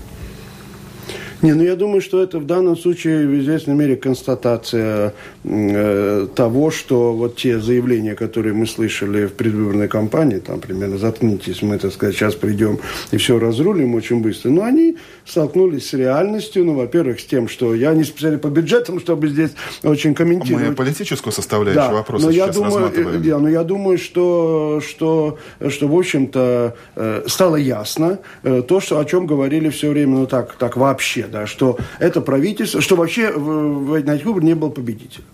Не, 1.46 1.54
ну 1.54 1.64
я 1.64 1.76
думаю, 1.76 2.02
что 2.02 2.24
это 2.24 2.40
в 2.40 2.48
данном 2.48 2.76
случае 2.76 3.28
в 3.28 3.40
известной 3.40 3.76
мере 3.76 3.96
констатация 3.96 5.14
э, 5.44 6.28
того, 6.34 6.72
что 6.72 7.14
вот 7.14 7.36
те 7.36 7.60
заявления, 7.60 8.16
которые 8.16 8.54
мы 8.54 8.66
слышали 8.66 9.28
в 9.28 9.34
предвыборной 9.34 9.88
кампании, 9.88 10.40
там 10.40 10.60
примерно 10.60 10.98
заткнитесь, 10.98 11.62
мы, 11.62 11.78
так 11.78 11.94
сказать, 11.94 12.16
сейчас 12.16 12.34
придем 12.34 12.80
и 13.12 13.18
все 13.18 13.38
разрулим 13.38 13.94
очень 13.94 14.22
быстро, 14.22 14.50
но 14.50 14.64
они 14.64 14.98
столкнулись 15.24 15.90
с 15.90 15.94
реальностью, 15.94 16.66
ну, 16.66 16.74
во-первых, 16.74 17.20
с 17.20 17.26
тем, 17.26 17.48
что 17.48 17.76
я 17.76 17.94
не 17.94 18.06
специально 18.06 18.40
по 18.40 18.48
бюджетам, 18.48 19.00
чтобы 19.00 19.28
здесь 19.28 19.52
очень 19.84 20.16
комментировать. 20.16 20.70
Мы 20.70 20.74
политическую 20.74 21.32
составляющую 21.32 21.90
да, 21.90 21.94
вопроса 21.94 22.26
но 22.26 22.32
я 22.32 22.48
думаю, 22.48 22.86
рассматриваем. 22.86 23.22
Да, 23.22 23.38
но 23.38 23.50
я 23.50 23.64
думаю, 23.64 24.00
что, 24.00 24.82
что, 24.84 25.38
что 25.70 25.88
в 25.88 25.96
общем-то, 25.96 26.76
э, 26.96 27.24
стало 27.28 27.58
ясно 27.58 28.18
э, 28.42 28.64
то, 28.68 28.80
что, 28.80 28.98
о 28.98 29.06
чем 29.06 29.28
говорили 29.28 29.70
все 29.70 29.92
время, 29.92 30.16
ну, 30.16 30.26
так, 30.26 30.56
так 30.56 30.76
вообще, 30.76 31.28
да, 31.36 31.48
что 31.48 31.78
это 32.00 32.22
правительство, 32.22 32.82
что 32.82 32.96
вообще 32.96 33.32
в, 33.32 33.90
в, 33.90 33.94
этих 33.94 34.26
выборах 34.26 34.44
не 34.44 34.56
было 34.56 34.70
победителя. 34.70 35.26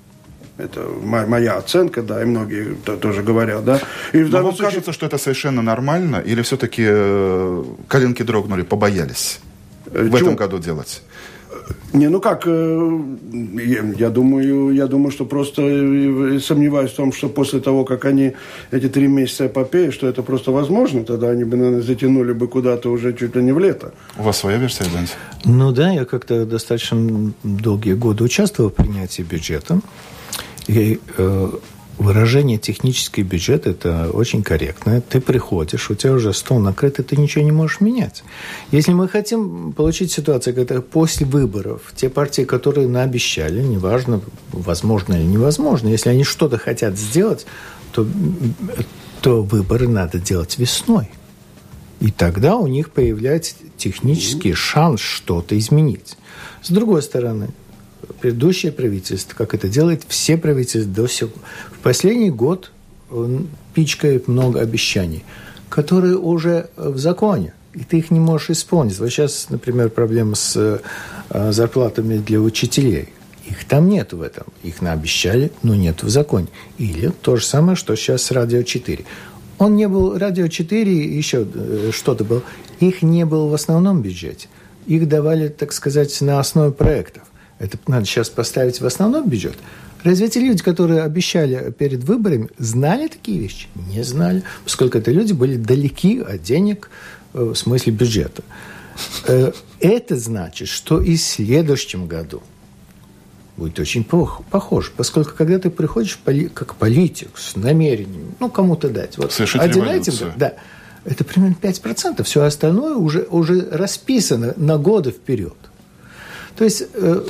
Это 0.58 0.80
моя 1.04 1.58
оценка, 1.58 2.02
да, 2.02 2.22
и 2.22 2.26
многие 2.26 2.76
тоже 3.02 3.22
говорят, 3.24 3.64
да. 3.64 3.80
И 4.14 4.18
Но 4.18 4.38
вам 4.38 4.46
случае... 4.46 4.66
кажется, 4.66 4.94
что 4.94 5.06
это 5.06 5.18
совершенно 5.18 5.62
нормально, 5.62 6.18
или 6.18 6.42
все-таки 6.42 6.84
э, 6.88 7.64
коленки 7.88 8.24
дрогнули, 8.24 8.64
побоялись 8.64 9.40
э, 9.94 10.04
в 10.04 10.08
Чего? 10.08 10.18
этом 10.18 10.36
году 10.36 10.60
делать? 10.60 11.04
Не, 11.94 12.10
ну 12.10 12.20
как, 12.20 12.44
э, 12.46 13.00
я 13.98 14.10
думаю, 14.10 14.74
я 14.74 14.88
думаю, 14.88 15.12
что 15.12 15.26
просто 15.26 15.62
э, 15.62 16.40
сомневаюсь 16.40 16.92
в 16.92 16.96
том, 16.96 17.14
что 17.14 17.30
после 17.30 17.60
того, 17.60 17.84
как 17.84 18.06
они 18.06 18.34
эти 18.72 18.90
три 18.90 19.08
месяца 19.08 19.48
эпопеи, 19.48 19.92
что 19.92 20.08
это 20.08 20.24
просто 20.24 20.52
возможно, 20.52 21.04
тогда 21.04 21.30
они 21.30 21.44
бы, 21.44 21.58
наверное, 21.58 21.82
затянули 21.82 22.34
бы 22.34 22.48
куда-то 22.48 22.92
уже 22.92 23.14
чуть 23.14 23.36
ли 23.36 23.44
не 23.44 23.52
в 23.52 23.60
лето. 23.60 23.94
У 24.18 24.24
вас 24.24 24.38
своя 24.38 24.58
версия, 24.58 24.86
Данти? 24.94 25.14
Ну 25.46 25.72
да, 25.72 25.92
я 25.92 26.06
как-то 26.06 26.46
достаточно 26.46 27.34
долгие 27.44 27.94
годы 27.94 28.24
участвовал 28.24 28.70
в 28.70 28.74
принятии 28.74 29.24
бюджета. 29.24 29.82
И 30.68 31.00
э, 31.18 31.50
выражение 31.98 32.58
технический 32.58 33.24
бюджет– 33.24 33.66
это 33.68 34.10
очень 34.12 34.44
корректно. 34.44 35.02
Ты 35.02 35.22
приходишь, 35.22 35.90
у 35.90 35.96
тебя 35.96 36.14
уже 36.14 36.34
стол 36.34 36.60
накрыт, 36.60 37.00
и 37.00 37.04
ты 37.04 37.16
ничего 37.18 37.44
не 37.44 37.52
можешь 37.52 37.82
менять. 37.82 38.24
Если 38.72 38.94
мы 38.94 39.08
хотим 39.08 39.72
получить 39.74 40.12
ситуацию, 40.12 40.56
когда 40.56 40.82
после 40.82 41.26
выборов 41.26 41.94
те 41.96 42.10
партии, 42.10 42.44
которые 42.44 42.88
наобещали, 42.88 43.62
неважно, 43.62 44.22
возможно 44.52 45.14
или 45.14 45.24
невозможно, 45.24 45.90
если 45.90 46.10
они 46.10 46.24
что-то 46.24 46.58
хотят 46.58 46.98
сделать, 46.98 47.46
то, 47.92 48.08
то 49.22 49.44
выборы 49.44 49.88
надо 49.88 50.20
делать 50.20 50.58
весной. 50.58 51.10
И 52.00 52.10
тогда 52.10 52.56
у 52.56 52.66
них 52.66 52.90
появляется 52.90 53.54
технический 53.78 54.54
шанс 54.54 55.02
что-то 55.02 55.58
изменить. 55.58 56.18
С 56.64 56.70
другой 56.70 57.04
стороны, 57.04 57.50
предыдущее 58.20 58.72
правительство, 58.72 59.36
как 59.36 59.54
это 59.54 59.68
делает 59.68 60.04
все 60.08 60.38
правительства 60.38 60.92
до 60.94 61.08
сих 61.08 61.30
пор. 61.30 61.44
В 61.72 61.80
последний 61.80 62.32
год 62.32 62.72
он 63.10 63.48
пичкает 63.74 64.28
много 64.28 64.60
обещаний, 64.60 65.24
которые 65.70 66.18
уже 66.18 66.70
в 66.76 66.98
законе, 66.98 67.54
и 67.74 67.84
ты 67.84 68.00
их 68.00 68.12
не 68.12 68.20
можешь 68.20 68.52
исполнить. 68.52 68.98
Вот 69.00 69.10
сейчас, 69.10 69.48
например, 69.50 69.90
проблема 69.90 70.36
с 70.36 70.56
э, 71.30 71.52
зарплатами 71.52 72.18
для 72.18 72.40
учителей. 72.40 73.10
Их 73.50 73.66
там 73.66 73.90
нет 73.90 74.14
в 74.14 74.22
этом. 74.22 74.46
Их 74.64 74.82
наобещали, 74.82 75.52
но 75.64 75.76
нет 75.76 76.04
в 76.04 76.10
законе. 76.10 76.48
Или 76.78 77.12
то 77.22 77.36
же 77.36 77.46
самое, 77.46 77.76
что 77.76 77.96
сейчас 77.96 78.24
с 78.24 78.32
Радио 78.32 78.64
4. 78.64 79.04
Он 79.58 79.76
не 79.76 79.88
был, 79.88 80.18
Радио 80.18 80.48
4, 80.48 81.18
еще 81.18 81.46
э, 81.54 81.92
что-то 81.94 82.24
было. 82.24 82.44
Их 82.80 83.02
не 83.02 83.26
было 83.26 83.48
в 83.48 83.54
основном 83.54 84.02
бюджете. 84.02 84.48
Их 84.88 85.08
давали, 85.08 85.48
так 85.50 85.72
сказать, 85.74 86.20
на 86.22 86.40
основе 86.40 86.72
проектов. 86.72 87.24
Это 87.62 87.78
надо 87.86 88.06
сейчас 88.06 88.30
поставить 88.30 88.82
в 88.82 88.86
основном 88.86 89.30
бюджет. 89.30 89.56
Разве 90.04 90.26
эти 90.26 90.40
люди, 90.40 90.64
которые 90.64 91.04
обещали 91.04 91.72
перед 91.72 92.04
выборами, 92.04 92.50
знали 92.58 93.08
такие 93.08 93.40
вещи? 93.40 93.68
Не 93.94 94.04
знали, 94.04 94.42
поскольку 94.64 94.98
это 94.98 95.12
люди 95.12 95.34
были 95.34 95.58
далеки 95.58 96.20
от 96.20 96.42
денег 96.42 96.90
э, 97.36 97.44
в 97.44 97.56
смысле 97.56 97.94
бюджета. 97.94 98.42
Э, 99.28 99.52
это 99.80 100.18
значит, 100.18 100.70
что 100.70 101.00
и 101.00 101.16
в 101.16 101.22
следующем 101.22 102.08
году 102.08 102.42
будет 103.58 103.78
очень 103.80 104.04
похоже, 104.04 104.92
поскольку 104.98 105.36
когда 105.36 105.60
ты 105.60 105.70
приходишь 105.70 106.20
как 106.56 106.76
политик 106.76 107.30
с 107.36 107.56
намерением, 107.56 108.34
ну, 108.40 108.50
кому-то 108.50 108.90
дать, 108.90 109.20
вот 109.20 109.40
один 109.54 109.84
этим, 109.84 110.14
да, 110.36 110.56
это 111.06 111.24
примерно 111.24 111.56
5%, 111.62 112.24
все 112.24 112.42
остальное 112.42 112.96
уже, 112.96 113.28
уже 113.30 113.70
расписано 113.70 114.56
на 114.58 114.80
годы 114.80 115.12
вперед. 115.12 115.54
То 116.56 116.64
есть... 116.64 116.84
Э, 116.94 117.22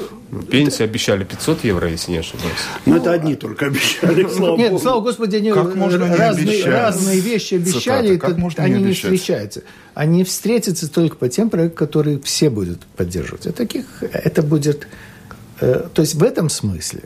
Пенсии 0.50 0.84
обещали 0.84 1.25
500 1.25 1.66
евро, 1.66 1.90
если 1.90 2.12
не 2.12 2.20
ошибаюсь. 2.20 2.56
Ну, 2.86 2.96
это 2.96 3.12
одни 3.12 3.36
только 3.36 3.66
обещали, 3.66 4.25
слава 4.34 4.58
Нет, 4.58 4.72
Богу. 4.72 4.82
слава 4.82 5.01
Господи, 5.01 5.36
они 5.36 5.51
как 5.51 5.75
можно 5.75 6.16
разные, 6.16 6.63
разные 6.66 7.20
вещи 7.20 7.56
обещали, 7.56 8.16
Цитата, 8.16 8.34
как 8.34 8.51
это, 8.51 8.63
они 8.63 8.75
не, 8.75 8.84
не 8.86 8.94
встречаются. 8.94 9.63
Они 9.94 10.24
встретятся 10.24 10.90
только 10.90 11.18
по 11.18 11.28
тем 11.28 11.50
проектам, 11.50 11.78
которые 11.78 12.20
все 12.22 12.50
будут 12.50 12.86
поддерживать. 12.96 13.48
А 13.48 13.51
таких 13.51 13.86
это 14.01 14.42
будет... 14.42 14.88
Э, 15.60 15.88
то 15.94 16.01
есть 16.01 16.16
в 16.16 16.24
этом 16.24 16.50
смысле 16.50 17.01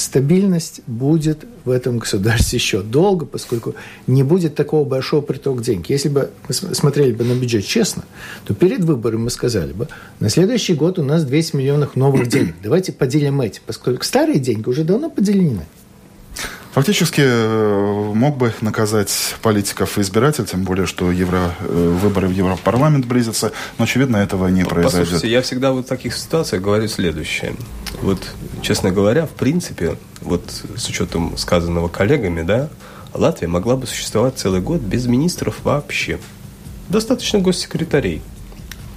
стабильность 0.00 0.80
будет 0.86 1.44
в 1.64 1.70
этом 1.70 1.98
государстве 1.98 2.58
еще 2.58 2.82
долго, 2.82 3.26
поскольку 3.26 3.74
не 4.06 4.22
будет 4.22 4.54
такого 4.54 4.88
большого 4.88 5.20
притока 5.20 5.62
денег. 5.62 5.90
Если 5.90 6.08
бы 6.08 6.30
мы 6.48 6.54
смотрели 6.54 7.12
бы 7.12 7.24
на 7.24 7.34
бюджет 7.34 7.66
честно, 7.66 8.04
то 8.44 8.54
перед 8.54 8.80
выборами 8.80 9.22
мы 9.22 9.30
сказали 9.30 9.72
бы, 9.72 9.88
на 10.18 10.30
следующий 10.30 10.74
год 10.74 10.98
у 10.98 11.02
нас 11.02 11.24
200 11.24 11.56
миллионов 11.56 11.96
новых 11.96 12.28
денег. 12.28 12.54
Давайте 12.62 12.92
поделим 12.92 13.40
эти, 13.40 13.60
поскольку 13.64 14.04
старые 14.04 14.38
деньги 14.38 14.68
уже 14.68 14.84
давно 14.84 15.10
поделены. 15.10 15.66
Фактически 16.72 17.22
э, 17.24 18.12
мог 18.14 18.36
бы 18.38 18.52
наказать 18.60 19.34
политиков 19.42 19.98
и 19.98 20.02
избирателей, 20.02 20.46
тем 20.46 20.62
более, 20.62 20.86
что 20.86 21.10
евро, 21.10 21.52
э, 21.58 21.98
выборы 22.00 22.28
в 22.28 22.30
Европарламент 22.30 23.06
близятся, 23.06 23.50
но, 23.76 23.84
очевидно, 23.84 24.18
этого 24.18 24.46
не 24.46 24.64
произойдет. 24.64 25.08
Послушайте, 25.08 25.32
я 25.32 25.42
всегда 25.42 25.72
вот 25.72 25.86
в 25.86 25.88
таких 25.88 26.14
ситуациях 26.16 26.62
говорю 26.62 26.86
следующее. 26.86 27.56
Вот, 28.02 28.18
честно 28.62 28.90
говоря, 28.90 29.26
в 29.26 29.30
принципе, 29.30 29.96
вот 30.22 30.42
с 30.76 30.88
учетом 30.88 31.36
сказанного 31.36 31.88
коллегами, 31.88 32.42
да, 32.42 32.70
Латвия 33.12 33.48
могла 33.48 33.76
бы 33.76 33.86
существовать 33.86 34.38
целый 34.38 34.60
год 34.60 34.80
без 34.80 35.06
министров 35.06 35.58
вообще. 35.64 36.18
Достаточно 36.88 37.38
госсекретарей. 37.38 38.22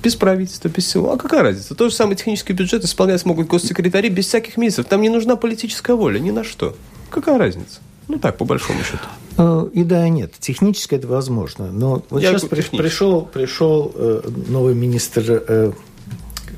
Без 0.02 0.16
правительства, 0.16 0.68
без 0.68 0.86
всего. 0.86 1.14
А 1.14 1.18
какая 1.18 1.44
разница? 1.44 1.76
Тот 1.76 1.92
же 1.92 1.96
самый 1.96 2.16
технический 2.16 2.54
бюджет 2.54 2.84
исполнять 2.84 3.26
могут 3.26 3.48
госсекретари 3.48 4.10
без 4.10 4.28
всяких 4.28 4.58
министров. 4.58 4.88
Там 4.88 5.02
не 5.02 5.10
нужна 5.10 5.36
политическая 5.36 5.96
воля, 5.96 6.20
ни 6.20 6.32
на 6.32 6.44
что. 6.44 6.76
Какая 7.10 7.38
разница? 7.38 7.80
Ну 8.08 8.20
так, 8.20 8.38
по 8.38 8.46
большому 8.46 8.80
счету. 8.84 9.06
Э, 9.38 9.68
и 9.74 9.84
да, 9.84 10.06
и 10.06 10.10
нет. 10.10 10.34
Технически 10.40 10.96
это 10.96 11.08
возможно. 11.08 11.72
Но 11.72 12.04
вот 12.10 12.22
Я 12.22 12.32
сейчас 12.32 12.44
при, 12.44 12.62
пришел, 12.62 13.22
пришел 13.22 13.92
э, 13.96 14.30
новый 14.48 14.76
министр 14.76 15.24
э, 15.48 15.72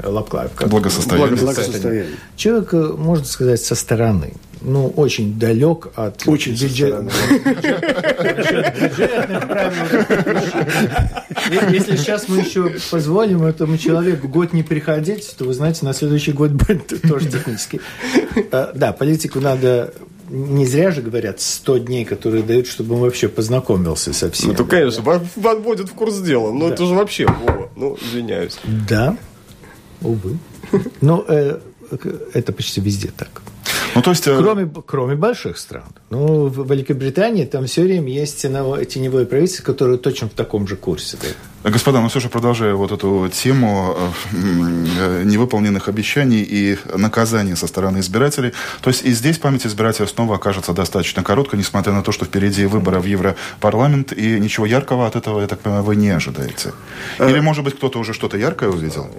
Лапклаев. 0.03 0.51
Благосостояние. 0.67 1.37
Благосостояние. 1.37 2.05
Человек, 2.35 2.73
э, 2.73 2.93
можно 2.97 3.25
сказать, 3.25 3.61
со 3.61 3.75
стороны. 3.75 4.33
Ну, 4.61 4.87
очень 4.87 5.37
далек 5.37 5.89
от 5.95 6.27
очень 6.27 6.53
бюджетных 6.53 7.13
Если 11.71 11.97
сейчас 11.97 12.27
мы 12.27 12.39
еще 12.39 12.71
позволим 12.89 13.43
этому 13.43 13.77
человеку 13.77 14.27
год 14.27 14.53
не 14.53 14.63
приходить, 14.63 15.35
то, 15.37 15.45
вы 15.45 15.53
знаете, 15.53 15.85
на 15.85 15.93
следующий 15.93 16.31
год 16.31 16.51
будет 16.51 16.99
тоже 17.07 17.29
технически. 17.29 17.79
Э, 18.51 18.71
да, 18.73 18.91
политику 18.91 19.39
надо 19.39 19.93
не 20.29 20.65
зря 20.65 20.91
же 20.91 21.01
говорят 21.01 21.39
100 21.39 21.77
дней, 21.79 22.05
которые 22.05 22.43
дают, 22.43 22.67
чтобы 22.67 22.95
он 22.95 23.01
вообще 23.01 23.27
познакомился 23.27 24.13
со 24.13 24.31
всеми. 24.31 24.51
Ну, 24.51 24.57
то, 24.57 24.65
конечно, 24.65 25.03
вас 25.03 25.21
вводят 25.35 25.89
в 25.89 25.93
курс 25.93 26.19
дела. 26.19 26.51
Но 26.51 26.67
да. 26.67 26.73
это 26.73 26.85
же 26.85 26.95
вообще, 26.95 27.27
Вова, 27.27 27.69
ну, 27.75 27.97
извиняюсь. 28.01 28.57
Да, 28.63 29.17
увы. 30.05 30.37
Но 31.01 31.25
э, 31.27 31.59
это 32.33 32.53
почти 32.53 32.81
везде 32.81 33.11
так. 33.15 33.41
Ну, 33.95 34.01
то 34.01 34.11
есть... 34.11 34.27
Э, 34.27 34.37
кроме, 34.37 34.69
кроме 34.85 35.15
больших 35.15 35.57
стран. 35.57 35.87
Ну, 36.09 36.47
в 36.47 36.71
Великобритании 36.71 37.45
там 37.45 37.65
все 37.65 37.83
время 37.83 38.11
есть 38.11 38.41
теневое 38.41 39.25
правительство, 39.25 39.63
которое 39.63 39.97
точно 39.97 40.27
в 40.27 40.33
таком 40.33 40.67
же 40.67 40.75
курсе. 40.75 41.17
Да. 41.21 41.27
Господа, 41.71 41.99
ну 41.99 42.09
все 42.09 42.19
же 42.19 42.29
продолжая 42.29 42.75
вот 42.75 42.91
эту 42.91 43.27
тему 43.33 43.97
э, 44.31 45.23
невыполненных 45.23 45.87
обещаний 45.87 46.43
и 46.43 46.77
наказаний 46.95 47.55
со 47.55 47.65
стороны 47.65 47.99
избирателей. 47.99 48.53
То 48.81 48.91
есть 48.91 49.03
и 49.03 49.11
здесь 49.11 49.39
память 49.39 49.65
избирателя 49.65 50.05
снова 50.05 50.35
окажется 50.35 50.73
достаточно 50.73 51.23
короткой, 51.23 51.57
несмотря 51.57 51.93
на 51.93 52.03
то, 52.03 52.11
что 52.11 52.25
впереди 52.25 52.67
выборы 52.67 52.99
в 52.99 53.05
Европарламент, 53.05 54.13
и 54.13 54.39
ничего 54.39 54.67
яркого 54.67 55.07
от 55.07 55.15
этого, 55.15 55.41
я 55.41 55.47
так 55.47 55.59
понимаю, 55.59 55.83
вы 55.83 55.95
не 55.95 56.09
ожидаете. 56.09 56.71
Э, 57.17 57.31
Или, 57.31 57.39
может 57.39 57.63
быть, 57.63 57.75
кто-то 57.75 57.97
уже 57.97 58.13
что-то 58.13 58.37
яркое 58.37 58.69
увидел? 58.69 59.09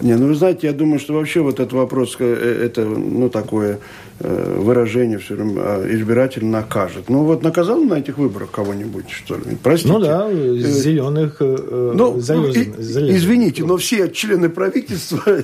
Не, 0.00 0.16
ну 0.16 0.26
вы 0.26 0.34
знаете, 0.34 0.66
я 0.66 0.74
думаю, 0.74 1.00
что 1.00 1.14
вообще 1.14 1.40
вот 1.40 1.58
этот 1.58 1.72
вопрос, 1.72 2.16
э, 2.18 2.64
это, 2.66 2.84
ну, 2.84 3.30
такое 3.30 3.78
выражение 4.22 5.18
все 5.18 5.34
время 5.34 5.60
а 5.62 5.86
избиратель 5.94 6.44
накажет. 6.44 7.08
Ну 7.08 7.24
вот 7.24 7.42
наказал 7.42 7.80
на 7.80 7.94
этих 7.94 8.18
выборах 8.18 8.50
кого-нибудь, 8.50 9.10
что 9.10 9.36
ли? 9.36 9.42
Простите. 9.62 9.92
Ну 9.92 10.00
да, 10.00 10.30
зеленых 10.32 11.40
Э, 11.72 11.92
ну, 11.94 12.20
залезен, 12.20 12.74
залезен. 12.78 13.16
Извините, 13.16 13.64
но 13.64 13.76
все 13.76 14.10
члены 14.10 14.48
правительства 14.48 15.22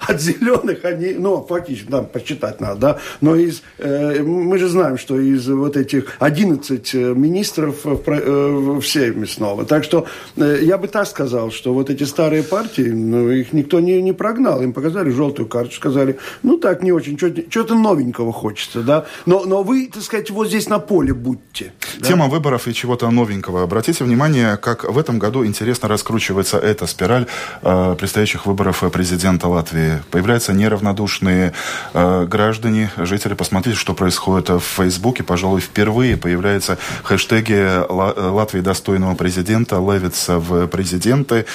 от 0.00 0.20
зеленых, 0.20 0.84
они, 0.84 1.14
ну, 1.14 1.44
фактически, 1.48 1.90
там, 1.90 2.06
посчитать 2.06 2.60
надо, 2.60 2.80
да, 2.80 2.98
но 3.20 3.36
из, 3.36 3.62
э, 3.78 4.22
мы 4.22 4.58
же 4.58 4.68
знаем, 4.68 4.98
что 4.98 5.18
из 5.18 5.48
вот 5.48 5.76
этих 5.76 6.16
11 6.18 6.94
э, 6.94 6.98
министров 7.14 7.84
в 7.84 8.82
Сейме 8.82 9.26
снова. 9.26 9.64
Так 9.64 9.84
что 9.84 10.06
я 10.36 10.78
бы 10.78 10.88
так 10.88 11.06
сказал, 11.06 11.50
что 11.50 11.72
вот 11.74 11.90
эти 11.90 12.04
старые 12.04 12.42
партии, 12.42 12.90
ну, 12.90 13.30
их 13.30 13.52
никто 13.52 13.80
не, 13.80 14.00
не 14.02 14.12
прогнал, 14.12 14.62
им 14.62 14.72
показали 14.72 15.10
желтую 15.10 15.48
карту, 15.48 15.74
сказали, 15.74 16.18
ну, 16.42 16.58
так, 16.58 16.82
не 16.82 16.92
очень, 16.92 17.16
что-то 17.16 17.74
новенького 18.04 18.32
хочется, 18.32 18.82
да, 18.82 19.06
но, 19.26 19.44
но 19.44 19.62
вы, 19.62 19.90
так 19.92 20.02
сказать, 20.02 20.30
вот 20.30 20.48
здесь 20.48 20.68
на 20.68 20.78
поле 20.78 21.14
будьте. 21.14 21.72
Тема 22.02 22.24
да? 22.24 22.30
выборов 22.30 22.68
и 22.68 22.74
чего-то 22.74 23.10
новенького. 23.10 23.62
Обратите 23.62 24.04
внимание, 24.04 24.56
как 24.56 24.84
в 24.84 24.98
этом 24.98 25.18
году 25.18 25.44
интересно 25.44 25.88
раскручивается 25.88 26.58
эта 26.58 26.86
спираль 26.86 27.26
э, 27.62 27.96
предстоящих 27.98 28.46
выборов 28.46 28.84
президента 28.92 29.48
Латвии. 29.48 30.02
Появляются 30.10 30.52
неравнодушные 30.52 31.52
э, 31.94 32.26
граждане, 32.26 32.90
жители. 32.96 33.34
Посмотрите, 33.34 33.78
что 33.78 33.94
происходит 33.94 34.50
в 34.50 34.60
Фейсбуке. 34.60 35.22
Пожалуй, 35.22 35.60
впервые 35.60 36.16
появляются 36.16 36.78
хэштеги 37.02 37.88
Латвии 37.88 38.60
достойного 38.60 39.14
президента, 39.14 39.78
ловится 39.78 40.38
в 40.38 40.66
президенты. 40.66 41.46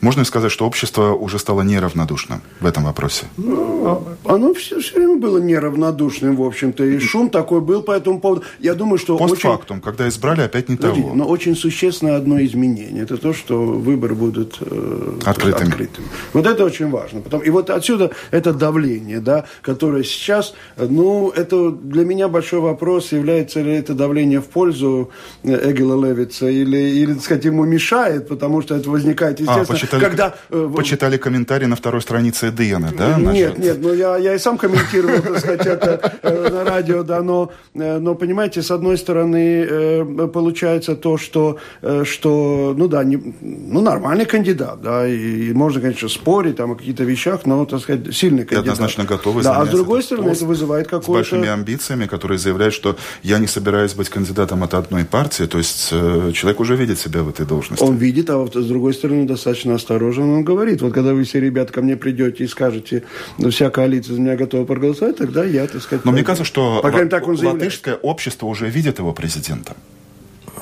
Можно 0.00 0.24
сказать, 0.24 0.52
что 0.52 0.66
общество 0.66 1.12
уже 1.12 1.38
стало 1.38 1.62
неравнодушным 1.62 2.42
в 2.60 2.66
этом 2.66 2.84
вопросе? 2.84 3.26
Ну, 3.36 4.04
оно 4.24 4.54
все, 4.54 4.80
все 4.80 4.96
время 4.96 5.16
было 5.16 5.38
неравнодушным, 5.38 6.36
в 6.36 6.42
общем-то, 6.42 6.84
и 6.84 6.98
шум 6.98 7.30
такой 7.30 7.60
был 7.60 7.82
по 7.82 7.92
этому 7.92 8.20
поводу. 8.20 8.42
Я 8.58 8.74
думаю, 8.74 8.98
что 8.98 9.16
Постфактум, 9.16 9.78
очень... 9.78 9.84
когда 9.84 10.08
избрали, 10.08 10.42
опять 10.42 10.68
не 10.68 10.76
того. 10.76 11.14
Но 11.14 11.26
очень 11.26 11.56
существенное 11.56 12.16
одно 12.16 12.42
изменение. 12.44 13.02
Это 13.02 13.16
то, 13.16 13.32
что 13.32 13.58
выборы 13.58 14.14
будут 14.14 14.58
э, 14.60 15.18
открытыми. 15.24 15.68
открытыми. 15.68 16.06
Вот 16.32 16.46
это 16.46 16.64
очень 16.64 16.90
важно. 16.90 17.20
Потом, 17.20 17.40
и 17.40 17.50
вот 17.50 17.70
отсюда 17.70 18.10
это 18.30 18.52
давление, 18.52 19.20
да, 19.20 19.46
которое 19.62 20.04
сейчас, 20.04 20.54
ну, 20.76 21.30
это 21.30 21.70
для 21.70 22.04
меня 22.04 22.28
большой 22.28 22.60
вопрос, 22.60 23.12
является 23.12 23.62
ли 23.62 23.72
это 23.72 23.94
давление 23.94 24.40
в 24.40 24.46
пользу 24.46 25.10
э, 25.42 25.70
Эгела 25.72 26.04
Левица 26.04 26.48
или, 26.48 26.76
или 26.76 27.14
так 27.14 27.22
сказать, 27.22 27.44
ему 27.44 27.64
мешает, 27.64 28.28
потому 28.28 28.62
что 28.62 28.74
это 28.74 28.90
возникает, 28.90 29.40
а, 29.40 29.60
естественно, 29.60 29.95
почитали, 30.00 30.10
когда... 30.10 30.34
Э, 30.50 30.70
почитали 30.74 31.16
комментарии 31.16 31.66
на 31.66 31.76
второй 31.76 32.02
странице 32.02 32.48
Эдена, 32.48 32.92
да? 32.96 33.18
Нет, 33.18 33.58
нет, 33.58 33.78
ну 33.80 33.92
я, 33.92 34.16
я 34.16 34.34
и 34.34 34.38
сам 34.38 34.58
комментировал, 34.58 35.22
так 35.22 35.38
сказать, 35.38 35.66
это 35.66 36.18
э, 36.22 36.48
на 36.50 36.64
радио, 36.64 37.02
да, 37.02 37.22
но, 37.22 37.50
э, 37.74 37.98
но, 37.98 38.14
понимаете, 38.14 38.62
с 38.62 38.70
одной 38.70 38.98
стороны, 38.98 40.28
получается 40.28 40.96
то, 40.96 41.18
что, 41.18 41.58
что 42.04 42.74
ну 42.76 42.88
да, 42.88 43.04
не, 43.04 43.34
ну 43.40 43.80
нормальный 43.80 44.24
кандидат, 44.24 44.80
да, 44.82 45.06
и, 45.06 45.50
и 45.50 45.52
можно, 45.52 45.80
конечно, 45.80 46.08
спорить 46.08 46.56
там 46.56 46.72
о 46.72 46.74
каких-то 46.74 47.04
вещах, 47.04 47.46
но, 47.46 47.64
так 47.64 47.80
сказать, 47.80 48.14
сильный 48.14 48.44
кандидат. 48.44 48.66
И 48.66 48.70
однозначно 48.70 49.04
готовы 49.04 49.42
Да, 49.42 49.60
а 49.60 49.66
с 49.66 49.68
другой 49.68 50.02
стороны, 50.02 50.30
это 50.30 50.44
вызывает 50.44 50.86
какое-то... 50.88 51.26
С 51.26 51.30
большими 51.30 51.48
амбициями, 51.48 52.06
которые 52.06 52.38
заявляют, 52.38 52.74
что 52.74 52.96
я 53.22 53.38
не 53.38 53.46
собираюсь 53.46 53.94
быть 53.94 54.08
кандидатом 54.08 54.62
от 54.62 54.74
одной 54.74 55.04
партии, 55.04 55.44
то 55.44 55.58
есть 55.58 55.88
человек 55.88 56.60
уже 56.60 56.76
видит 56.76 56.98
себя 56.98 57.22
в 57.22 57.28
этой 57.28 57.46
должности. 57.46 57.82
Он 57.82 57.96
видит, 57.96 58.30
а 58.30 58.38
вот, 58.38 58.54
с 58.54 58.66
другой 58.66 58.94
стороны, 58.94 59.26
достаточно 59.26 59.75
осторожен, 59.76 60.24
он 60.24 60.44
говорит, 60.44 60.82
вот 60.82 60.92
когда 60.92 61.14
вы 61.14 61.24
все 61.24 61.40
ребята 61.40 61.72
ко 61.72 61.82
мне 61.82 61.96
придете 61.96 62.44
и 62.44 62.46
скажете, 62.46 63.04
ну, 63.38 63.50
вся 63.50 63.70
коалиция 63.70 64.14
за 64.14 64.20
меня 64.20 64.36
готова 64.36 64.64
проголосовать, 64.64 65.16
тогда 65.16 65.44
я, 65.44 65.66
так 65.66 65.82
сказать... 65.82 66.04
Но 66.04 66.12
мне 66.12 66.24
кажется, 66.24 66.44
что 66.44 66.80
По 66.82 66.90
крайней, 66.90 67.10
так 67.10 67.26
он 67.28 67.38
латышское 67.38 67.94
общество 67.94 68.46
уже 68.46 68.68
видит 68.68 68.98
его 68.98 69.12
президентом. 69.12 69.76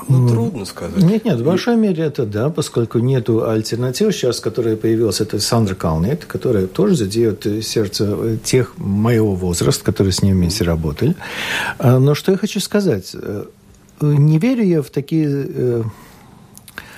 Ну, 0.08 0.28
трудно 0.28 0.64
сказать. 0.64 1.02
Нет, 1.02 1.24
нет, 1.24 1.38
в 1.38 1.44
большой 1.44 1.76
мере 1.76 2.04
это 2.04 2.26
да, 2.26 2.50
поскольку 2.50 2.98
нету 2.98 3.48
альтернатив 3.48 4.14
сейчас, 4.14 4.40
которая 4.40 4.76
появилась, 4.76 5.20
это 5.20 5.40
Сандра 5.40 5.74
Калнет, 5.74 6.24
которая 6.24 6.66
тоже 6.66 6.96
задеет 6.96 7.46
сердце 7.64 8.38
тех 8.42 8.76
моего 8.76 9.34
возраста, 9.34 9.84
которые 9.84 10.12
с 10.12 10.22
ним 10.22 10.36
вместе 10.36 10.64
работали. 10.64 11.16
А, 11.78 11.98
но 11.98 12.14
что 12.14 12.32
я 12.32 12.38
хочу 12.38 12.60
сказать, 12.60 13.12
э, 13.14 13.44
не 14.00 14.38
верю 14.38 14.64
я 14.64 14.82
в 14.82 14.90
такие 14.90 15.28
э, 15.30 15.82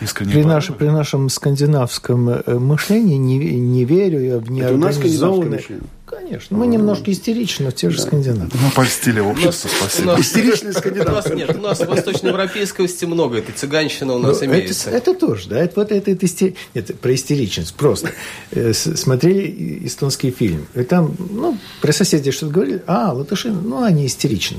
Искренне 0.00 0.32
при, 0.32 0.42
наш, 0.42 0.68
при 0.68 0.86
нашем 0.86 1.28
скандинавском 1.28 2.28
э, 2.28 2.58
мышлении 2.58 3.16
не, 3.16 3.38
не 3.38 3.84
верю 3.84 4.20
я 4.20 4.38
в 4.38 4.50
неорганизованные... 4.50 5.62
Конечно. 6.06 6.56
Мы 6.56 6.68
немножко 6.68 7.10
истеричны, 7.10 7.64
но 7.66 7.70
те 7.72 7.90
же 7.90 8.00
скандинавы. 8.00 8.48
Ну, 8.52 8.70
польстили 8.76 9.18
общество, 9.18 9.68
спасибо. 9.68 10.16
Истеричные 10.20 10.72
скандинавы. 10.72 11.34
Нет, 11.34 11.56
у 11.56 11.60
нас 11.60 11.80
в 11.80 11.86
восточноевропейскости 11.86 13.04
много 13.06 13.38
этой 13.38 13.52
цыганщины 13.52 14.12
у 14.12 14.18
нас 14.20 14.40
ну, 14.40 14.46
имеется. 14.46 14.90
Это 14.90 15.14
тоже, 15.14 15.48
да. 15.48 15.58
Это 15.58 15.80
вот 15.80 15.90
это, 15.90 16.12
это 16.12 16.26
Нет, 16.74 17.00
про 17.00 17.12
истеричность 17.12 17.74
просто. 17.74 18.12
Э, 18.52 18.72
смотрели 18.72 19.80
эстонский 19.84 20.30
фильм. 20.30 20.68
И 20.74 20.84
там, 20.84 21.16
ну, 21.18 21.58
про 21.80 21.92
соседей 21.92 22.30
что-то 22.30 22.52
говорили. 22.52 22.82
А, 22.86 23.12
латыши, 23.12 23.50
ну, 23.50 23.82
они 23.82 24.06
истеричны. 24.06 24.58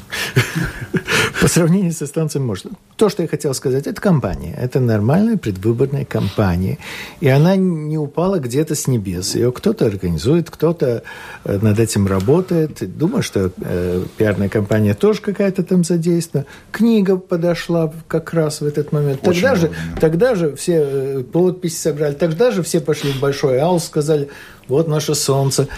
По 1.47 1.53
сравнению 1.53 1.93
со 1.93 2.05
станцией 2.07 2.43
можно. 2.43 2.71
То, 2.97 3.07
что 3.07 3.21
я 3.23 3.29
хотел 3.29 3.53
сказать, 3.53 3.87
это 3.87 4.01
компания. 4.01 4.53
Это 4.61 4.81
нормальная 4.81 5.37
предвыборная 5.37 6.03
кампания. 6.03 6.77
И 7.21 7.29
она 7.29 7.55
не 7.55 7.97
упала 7.97 8.39
где-то 8.39 8.75
с 8.75 8.85
небес. 8.85 9.33
Ее 9.33 9.53
кто-то 9.53 9.85
организует, 9.85 10.49
кто-то 10.49 11.03
э, 11.45 11.59
над 11.61 11.79
этим 11.79 12.05
работает. 12.05 12.97
Думаю, 12.97 13.23
что 13.23 13.49
э, 13.61 14.03
пиарная 14.17 14.49
компания 14.49 14.93
тоже 14.93 15.21
какая-то 15.21 15.63
там 15.63 15.85
задействована. 15.85 16.45
Книга 16.73 17.15
подошла 17.15 17.93
как 18.09 18.33
раз 18.33 18.59
в 18.59 18.65
этот 18.65 18.91
момент. 18.91 19.21
тогда 19.21 19.55
же, 19.55 19.71
тогда 20.01 20.35
же 20.35 20.53
все 20.57 20.83
э, 20.85 21.23
подписи 21.23 21.77
собрали. 21.77 22.13
Тогда 22.15 22.51
же 22.51 22.61
все 22.61 22.81
пошли 22.81 23.13
в 23.13 23.21
большой 23.21 23.59
аул, 23.59 23.79
сказали, 23.79 24.27
вот 24.67 24.89
наше 24.89 25.15
солнце. 25.15 25.69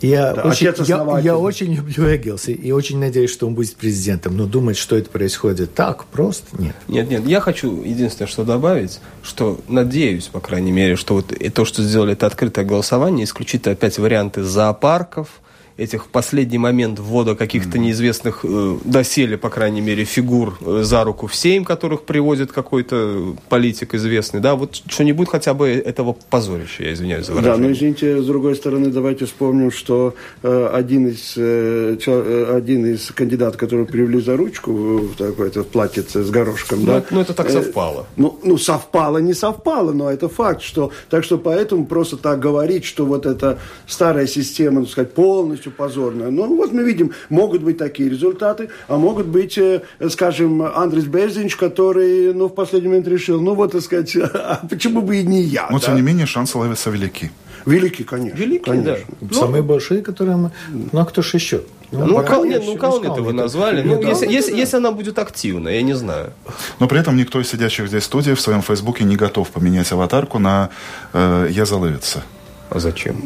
Я, 0.00 0.32
да, 0.32 0.42
очень, 0.42 0.72
я, 0.86 1.18
я 1.18 1.36
очень 1.36 1.74
люблю 1.74 2.14
Эггелса 2.14 2.52
и 2.52 2.70
очень 2.70 2.98
надеюсь, 2.98 3.32
что 3.32 3.46
он 3.46 3.54
будет 3.54 3.74
президентом. 3.76 4.36
Но 4.36 4.46
думать, 4.46 4.76
что 4.76 4.96
это 4.96 5.10
происходит 5.10 5.74
так 5.74 6.04
просто, 6.06 6.46
нет. 6.58 6.76
Нет, 6.86 7.10
нет. 7.10 7.26
Я 7.26 7.40
хочу 7.40 7.82
единственное, 7.82 8.28
что 8.28 8.44
добавить, 8.44 9.00
что 9.22 9.60
надеюсь, 9.68 10.26
по 10.26 10.40
крайней 10.40 10.72
мере, 10.72 10.96
что 10.96 11.14
вот 11.14 11.32
и 11.32 11.48
то, 11.48 11.64
что 11.64 11.82
сделали 11.82 12.12
это 12.12 12.26
открытое 12.26 12.64
голосование, 12.64 13.24
исключит 13.24 13.66
опять 13.66 13.98
варианты 13.98 14.42
зоопарков– 14.42 15.28
этих 15.78 16.06
в 16.06 16.08
последний 16.08 16.58
момент 16.58 16.98
ввода 16.98 17.36
каких-то 17.36 17.78
неизвестных 17.78 18.40
э, 18.42 18.76
доселе, 18.84 19.38
по 19.38 19.48
крайней 19.48 19.80
мере, 19.80 20.04
фигур 20.04 20.58
э, 20.60 20.80
за 20.82 21.04
руку 21.04 21.28
в 21.28 21.34
сейм, 21.34 21.64
которых 21.64 22.02
приводит 22.02 22.50
какой-то 22.50 23.36
политик 23.48 23.94
известный, 23.94 24.40
да, 24.40 24.56
вот 24.56 24.74
что-нибудь 24.74 25.28
хотя 25.28 25.54
бы 25.54 25.68
этого 25.68 26.16
позорища, 26.30 26.82
я 26.82 26.92
извиняюсь 26.92 27.26
за 27.26 27.32
выражение. 27.32 27.56
Да, 27.56 27.62
но 27.62 27.72
извините, 27.72 28.20
с 28.20 28.26
другой 28.26 28.56
стороны, 28.56 28.90
давайте 28.90 29.26
вспомним, 29.26 29.70
что 29.70 30.14
э, 30.42 30.70
один, 30.74 31.08
из, 31.08 31.34
э, 31.36 31.96
э 32.04 32.56
один 32.56 32.86
из 32.86 33.12
кандидатов, 33.12 33.60
который 33.60 33.86
привели 33.86 34.20
за 34.20 34.36
ручку 34.36 34.72
в 34.72 35.16
такой-то 35.16 35.62
платьице 35.62 36.24
с 36.24 36.30
горошком, 36.30 36.80
ну, 36.80 36.86
да. 36.86 37.04
Ну, 37.10 37.20
это 37.20 37.34
так 37.34 37.50
э, 37.50 37.52
совпало. 37.52 38.00
Э, 38.00 38.04
ну, 38.16 38.38
ну, 38.42 38.58
совпало, 38.58 39.18
не 39.18 39.32
совпало, 39.32 39.92
но 39.92 40.10
это 40.10 40.28
факт, 40.28 40.62
что, 40.62 40.90
так 41.08 41.22
что 41.22 41.38
поэтому 41.38 41.86
просто 41.86 42.16
так 42.16 42.40
говорить, 42.40 42.84
что 42.84 43.06
вот 43.06 43.26
эта 43.26 43.60
старая 43.86 44.26
система, 44.26 44.80
так 44.80 44.90
сказать, 44.90 45.12
полностью 45.14 45.67
полностью 45.68 45.70
позорная. 45.70 46.30
Ну, 46.30 46.56
вот 46.56 46.72
мы 46.72 46.84
видим, 46.84 47.12
могут 47.28 47.62
быть 47.62 47.78
такие 47.78 48.08
результаты, 48.08 48.68
а 48.88 48.96
могут 48.96 49.26
быть, 49.26 49.58
э, 49.58 49.82
скажем, 50.08 50.62
Андрес 50.62 51.04
Безинч, 51.04 51.56
который, 51.56 52.34
ну, 52.34 52.46
в 52.46 52.54
последний 52.54 52.88
момент 52.88 53.08
решил, 53.08 53.40
ну, 53.40 53.54
вот, 53.54 53.72
так 53.72 53.82
сказать, 53.82 54.16
а 54.34 54.60
почему 54.68 55.02
бы 55.02 55.16
и 55.16 55.22
не 55.26 55.42
я? 55.42 55.68
Но, 55.70 55.78
да? 55.78 55.86
тем 55.86 55.96
не 55.96 56.02
менее, 56.02 56.26
шансы 56.26 56.58
ловятся 56.58 56.90
велики. 56.90 57.30
Велики, 57.66 58.04
конечно. 58.04 58.38
Велики, 58.38 58.64
конечно. 58.64 58.96
да. 59.20 59.34
Самые 59.34 59.62
ну, 59.62 59.68
большие, 59.68 60.02
которые 60.02 60.36
мы... 60.36 60.50
Ну, 60.92 61.00
а 61.00 61.04
кто 61.04 61.22
же 61.22 61.36
еще? 61.36 61.60
Ну, 61.90 62.06
ну, 62.06 62.24
кал, 62.24 62.44
нет, 62.44 62.62
ну 62.66 62.76
Калмета 62.76 63.22
вы 63.22 63.32
назвали. 63.32 63.82
Ну, 63.82 64.00
если, 64.02 64.26
да. 64.26 64.32
если, 64.32 64.56
если 64.56 64.76
она 64.76 64.92
будет 64.92 65.18
активна, 65.18 65.70
я 65.70 65.82
не 65.82 65.94
знаю. 65.94 66.32
Но 66.80 66.86
при 66.86 67.00
этом 67.00 67.16
никто 67.16 67.40
из 67.40 67.48
сидящих 67.48 67.88
здесь 67.88 68.02
в 68.02 68.06
студии 68.06 68.32
в 68.32 68.40
своем 68.40 68.60
фейсбуке 68.60 69.04
не 69.04 69.16
готов 69.16 69.48
поменять 69.48 69.90
аватарку 69.92 70.38
на 70.38 70.68
э, 71.14 71.48
«Я 71.50 71.64
заловится». 71.64 72.22
А 72.70 72.78
зачем? 72.80 73.16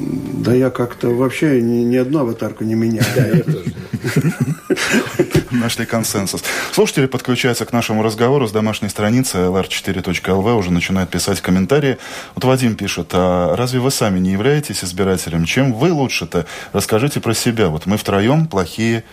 Да 0.43 0.55
я 0.55 0.71
как-то 0.71 1.09
вообще 1.09 1.61
ни, 1.61 1.83
ни 1.83 1.97
одну 1.97 2.21
аватарку 2.21 2.65
не 2.65 2.75
меняю. 2.75 3.45
Нашли 5.51 5.85
консенсус. 5.85 6.43
Слушатели 6.73 7.07
подключаются 7.07 7.65
к 7.67 7.73
нашему 7.73 8.03
разговору 8.03 8.47
с 8.47 8.53
домашней 8.53 8.89
страницы 8.89 9.39
lr4.lv, 9.39 10.55
уже 10.55 10.71
начинают 10.73 11.11
писать 11.11 11.41
комментарии. 11.41 11.99
Вот 12.35 12.45
Вадим 12.45 12.77
пишет, 12.77 13.11
а 13.13 13.55
разве 13.57 13.81
вы 13.81 13.91
сами 13.91 14.19
не 14.19 14.33
являетесь 14.33 14.85
избирателем? 14.85 15.45
Чем 15.45 15.73
вы 15.73 15.93
лучше-то? 15.93 16.47
Расскажите 16.73 17.21
про 17.21 17.35
себя. 17.35 17.69
Вот 17.69 17.87
мы 17.87 17.97
втроем 17.97 18.47
плохие 18.47 19.05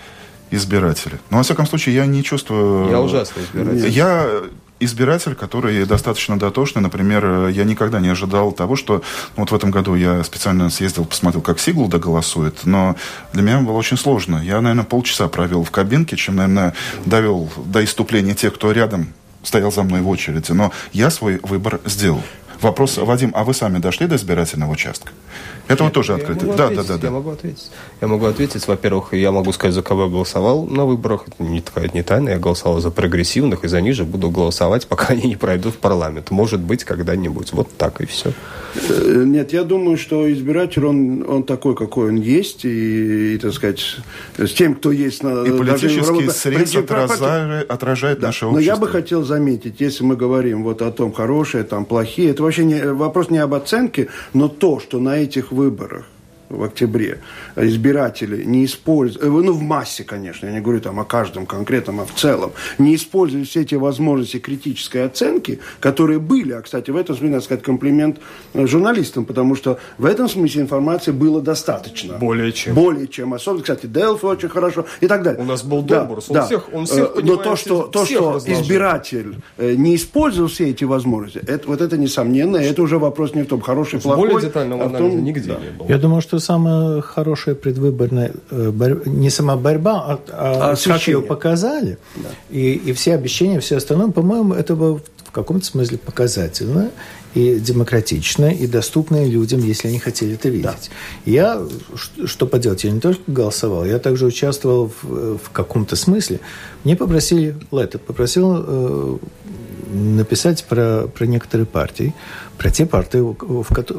избиратели. 0.51 1.19
Но, 1.29 1.37
во 1.37 1.43
всяком 1.43 1.67
случае, 1.67 1.95
я 1.95 2.05
не 2.05 2.23
чувствую... 2.23 2.89
Я 2.89 3.01
ужасный 3.01 3.43
избиратель. 3.43 3.89
Я 3.89 4.41
избиратель, 4.79 5.35
который 5.35 5.85
достаточно 5.85 6.37
дотошный. 6.39 6.81
Например, 6.81 7.47
я 7.47 7.63
никогда 7.63 7.99
не 7.99 8.09
ожидал 8.09 8.51
того, 8.51 8.75
что 8.75 9.03
ну, 9.35 9.43
вот 9.43 9.51
в 9.51 9.55
этом 9.55 9.71
году 9.71 9.95
я 9.95 10.23
специально 10.23 10.69
съездил, 10.69 11.05
посмотрел, 11.05 11.41
как 11.41 11.59
Сиглда 11.59 11.99
голосует, 11.99 12.65
но 12.65 12.95
для 13.33 13.41
меня 13.41 13.59
было 13.59 13.77
очень 13.77 13.97
сложно. 13.97 14.37
Я, 14.43 14.61
наверное, 14.61 14.85
полчаса 14.85 15.27
провел 15.27 15.63
в 15.63 15.71
кабинке, 15.71 16.15
чем, 16.15 16.37
наверное, 16.37 16.73
довел 17.05 17.51
до 17.65 17.83
иступления 17.83 18.35
тех, 18.35 18.53
кто 18.55 18.71
рядом 18.71 19.13
стоял 19.43 19.71
за 19.71 19.83
мной 19.83 20.01
в 20.01 20.09
очереди. 20.09 20.51
Но 20.51 20.71
я 20.93 21.09
свой 21.09 21.39
выбор 21.43 21.79
сделал. 21.85 22.23
Вопрос, 22.61 22.97
Вадим, 22.97 23.31
а 23.35 23.43
вы 23.43 23.53
сами 23.53 23.79
дошли 23.79 24.05
до 24.05 24.17
избирательного 24.17 24.71
участка? 24.71 25.11
Это 25.69 25.83
вот 25.83 25.93
тоже 25.93 26.15
открытый. 26.15 26.49
Да, 26.57 26.69
да, 26.69 26.83
да, 26.83 26.97
да. 26.97 27.07
Я 27.07 27.11
могу 27.11 27.29
ответить. 27.29 27.69
Я 28.01 28.07
могу 28.07 28.25
ответить. 28.25 28.67
Во-первых, 28.67 29.13
я 29.13 29.31
могу 29.31 29.51
сказать, 29.51 29.75
за 29.75 29.83
кого 29.83 30.05
я 30.05 30.09
голосовал 30.09 30.65
на 30.65 30.85
выборах. 30.85 31.25
Это 31.27 31.43
не 31.43 31.61
такая 31.61 31.91
не 31.93 32.01
тайна. 32.01 32.29
Я 32.29 32.39
голосовал 32.39 32.79
за 32.79 32.89
прогрессивных, 32.89 33.63
и 33.63 33.67
за 33.67 33.79
них 33.79 33.93
же 33.93 34.03
буду 34.03 34.31
голосовать, 34.31 34.87
пока 34.89 35.13
они 35.13 35.27
не 35.27 35.35
пройдут 35.35 35.75
в 35.75 35.77
парламент. 35.77 36.31
Может 36.31 36.59
быть, 36.59 36.83
когда-нибудь. 36.83 37.53
Вот 37.53 37.69
так 37.77 38.01
и 38.01 38.07
все. 38.07 38.33
Э, 38.89 39.23
нет, 39.25 39.53
я 39.53 39.63
думаю, 39.63 39.97
что 39.97 40.31
избиратель, 40.31 40.85
он, 40.85 41.23
он 41.29 41.43
такой, 41.43 41.75
какой 41.75 42.09
он 42.09 42.15
есть, 42.15 42.65
и, 42.65 43.35
и, 43.35 43.37
так 43.37 43.53
сказать, 43.53 43.97
с 44.37 44.51
тем, 44.53 44.73
кто 44.73 44.91
есть... 44.91 45.23
На, 45.23 45.43
и 45.43 45.51
политический 45.51 46.25
даже, 46.25 46.31
срез 46.31 46.75
отражает, 46.75 47.69
отражает 47.69 48.19
да. 48.19 48.27
наше 48.27 48.45
общество. 48.45 48.59
Но 48.59 48.59
я 48.59 48.75
бы 48.75 48.87
хотел 48.87 49.23
заметить, 49.23 49.75
если 49.79 50.03
мы 50.03 50.15
говорим 50.15 50.63
вот 50.63 50.81
о 50.81 50.91
том, 50.91 51.11
хорошие, 51.11 51.63
там, 51.63 51.85
плохие, 51.85 52.31
это 52.31 52.41
вообще 52.41 52.63
не, 52.63 52.93
вопрос 52.93 53.29
не 53.29 53.37
об 53.37 53.53
оценке, 53.53 54.07
но 54.33 54.47
то, 54.47 54.79
что 54.79 54.99
на 54.99 55.17
этих 55.17 55.51
выборах 55.59 56.05
в 56.49 56.63
октябре 56.63 57.19
избиратели 57.55 58.43
не 58.43 58.65
используют, 58.65 59.23
э, 59.23 59.29
ну 59.29 59.53
в 59.53 59.61
массе, 59.61 60.03
конечно, 60.03 60.47
я 60.47 60.51
не 60.51 60.61
говорю 60.61 60.81
там 60.81 60.99
о 60.99 61.05
каждом 61.05 61.45
конкретном, 61.45 62.01
а 62.01 62.05
в 62.05 62.13
целом, 62.13 62.51
не 62.77 62.95
используют 62.95 63.47
все 63.47 63.61
эти 63.61 63.75
возможности 63.75 64.39
критической 64.39 65.05
оценки, 65.05 65.59
которые 65.79 66.19
были, 66.19 66.53
а, 66.53 66.61
кстати, 66.61 66.91
в 66.91 66.95
этом 66.95 67.15
смысле, 67.15 67.33
надо 67.33 67.43
сказать, 67.43 67.63
комплимент 67.63 68.17
э, 68.53 68.65
журналистам, 68.65 69.25
потому 69.25 69.55
что 69.55 69.79
в 69.97 70.05
этом 70.05 70.27
смысле 70.27 70.63
информации 70.63 71.11
было 71.11 71.41
достаточно. 71.41 72.17
Более 72.17 72.51
чем. 72.51 72.73
Более 72.73 73.07
чем. 73.07 73.33
Особенно, 73.33 73.61
кстати, 73.61 73.85
Делфи 73.85 74.25
очень 74.25 74.49
хорошо 74.49 74.85
и 75.01 75.07
так 75.07 75.23
далее. 75.23 75.41
У 75.41 75.45
нас 75.45 75.63
был 75.63 75.81
Добрус, 75.81 76.27
да, 76.27 76.33
он, 76.33 76.35
да. 76.35 76.45
всех, 76.45 76.73
он 76.73 76.85
всех 76.85 77.11
э, 77.15 77.21
Но 77.23 77.35
то, 77.37 77.55
что, 77.55 77.83
то, 77.83 78.05
что 78.05 78.39
избиратель 78.45 79.35
не 79.57 79.95
использовал 79.95 80.49
все 80.49 80.69
эти 80.69 80.83
возможности, 80.83 81.39
это, 81.47 81.67
вот 81.67 81.81
это 81.81 81.97
несомненно, 81.97 82.57
это 82.57 82.81
уже 82.81 82.97
вопрос 82.97 83.33
не 83.33 83.43
в 83.43 83.47
том, 83.47 83.61
хороший, 83.61 83.99
плохой. 83.99 84.29
Более 84.29 84.47
детального 84.47 84.85
а 84.85 84.89
том, 84.89 85.23
нигде 85.23 85.53
да. 85.53 85.59
не 85.59 85.69
было. 85.69 85.87
Я 85.87 85.97
думаю, 85.97 86.21
что 86.21 86.38
самая 86.39 87.01
хорошая 87.01 87.55
предвыборная 87.55 88.31
э, 88.51 88.71
борьба, 88.71 89.01
не 89.05 89.29
сама 89.29 89.55
борьба, 89.55 90.03
а, 90.05 90.19
а, 90.31 90.71
а 90.71 90.75
как 90.75 91.07
ее 91.07 91.21
показали, 91.21 91.97
да. 92.15 92.29
и, 92.49 92.73
и 92.73 92.93
все 92.93 93.15
обещания, 93.15 93.59
все 93.59 93.77
остальное, 93.77 94.11
по-моему, 94.11 94.53
это 94.53 94.75
было 94.75 95.01
в 95.25 95.31
каком-то 95.31 95.65
смысле 95.65 95.97
показательно 95.99 96.89
и 97.35 97.59
демократично, 97.59 98.45
и 98.45 98.65
доступно 98.67 99.25
людям, 99.25 99.61
если 99.61 99.87
они 99.87 99.99
хотели 99.99 100.33
это 100.33 100.49
видеть. 100.49 100.63
Да. 100.63 101.31
Я, 101.31 101.61
что 102.25 102.47
поделать, 102.47 102.83
я 102.83 102.91
не 102.91 102.99
только 102.99 103.21
голосовал, 103.27 103.85
я 103.85 103.99
также 103.99 104.25
участвовал 104.25 104.91
в, 105.01 105.37
в 105.37 105.49
каком-то 105.51 105.95
смысле. 105.95 106.39
Мне 106.83 106.95
попросили, 106.95 107.55
Лето 107.71 107.99
попросил 107.99 108.55
э, 108.57 109.17
написать 109.93 110.65
про, 110.65 111.07
про 111.07 111.25
некоторые 111.25 111.65
партии, 111.65 112.13
про 112.57 112.71
те 112.71 112.85
партии, 112.85 113.19
у, 113.19 113.35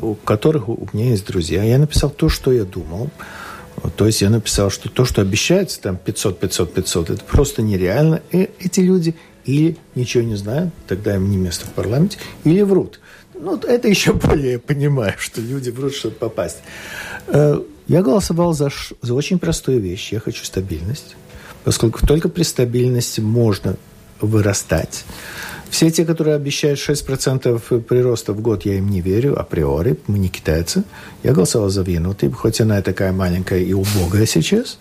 у 0.00 0.14
которых 0.16 0.68
у 0.68 0.88
меня 0.92 1.10
есть 1.10 1.26
друзья. 1.26 1.62
Я 1.62 1.78
написал 1.78 2.10
то, 2.10 2.28
что 2.28 2.52
я 2.52 2.64
думал. 2.64 3.10
То 3.96 4.06
есть 4.06 4.20
я 4.20 4.28
написал, 4.28 4.70
что 4.70 4.90
то, 4.90 5.04
что 5.04 5.22
обещается, 5.22 5.80
там 5.80 5.96
500, 5.96 6.38
500, 6.38 6.74
500, 6.74 7.10
это 7.10 7.24
просто 7.24 7.62
нереально. 7.62 8.20
И 8.30 8.50
эти 8.58 8.80
люди 8.80 9.14
или 9.44 9.76
ничего 9.94 10.22
не 10.24 10.36
знают, 10.36 10.72
тогда 10.86 11.16
им 11.16 11.30
не 11.30 11.36
место 11.36 11.66
в 11.66 11.70
парламенте, 11.70 12.18
или 12.44 12.62
врут. 12.62 13.00
Ну, 13.34 13.56
это 13.56 13.88
еще 13.88 14.12
более 14.12 14.58
понимаю, 14.58 15.14
что 15.18 15.40
люди 15.40 15.70
врут, 15.70 15.94
чтобы 15.94 16.14
попасть. 16.14 16.58
Э, 17.28 17.60
я 17.88 18.02
голосовал 18.02 18.52
за, 18.52 18.70
за 19.00 19.14
очень 19.14 19.38
простую 19.38 19.80
вещь. 19.80 20.12
Я 20.12 20.20
хочу 20.20 20.44
стабильность. 20.44 21.16
Поскольку 21.64 22.06
только 22.06 22.28
при 22.28 22.42
стабильности 22.42 23.20
можно 23.20 23.76
вырастать. 24.20 25.04
Все 25.70 25.90
те, 25.90 26.04
которые 26.04 26.36
обещают 26.36 26.78
6% 26.80 27.80
прироста 27.82 28.32
в 28.32 28.40
год, 28.40 28.64
я 28.64 28.74
им 28.74 28.90
не 28.90 29.00
верю 29.00 29.40
априори. 29.40 29.98
Мы 30.08 30.18
не 30.18 30.28
китайцы. 30.28 30.84
Я 31.22 31.32
голосовал 31.32 31.70
за 31.70 31.82
Винуты, 31.82 32.30
хоть 32.30 32.60
она 32.60 32.80
и 32.80 32.82
такая 32.82 33.12
маленькая 33.12 33.60
и 33.60 33.72
убогая 33.72 34.26
сейчас. 34.26 34.78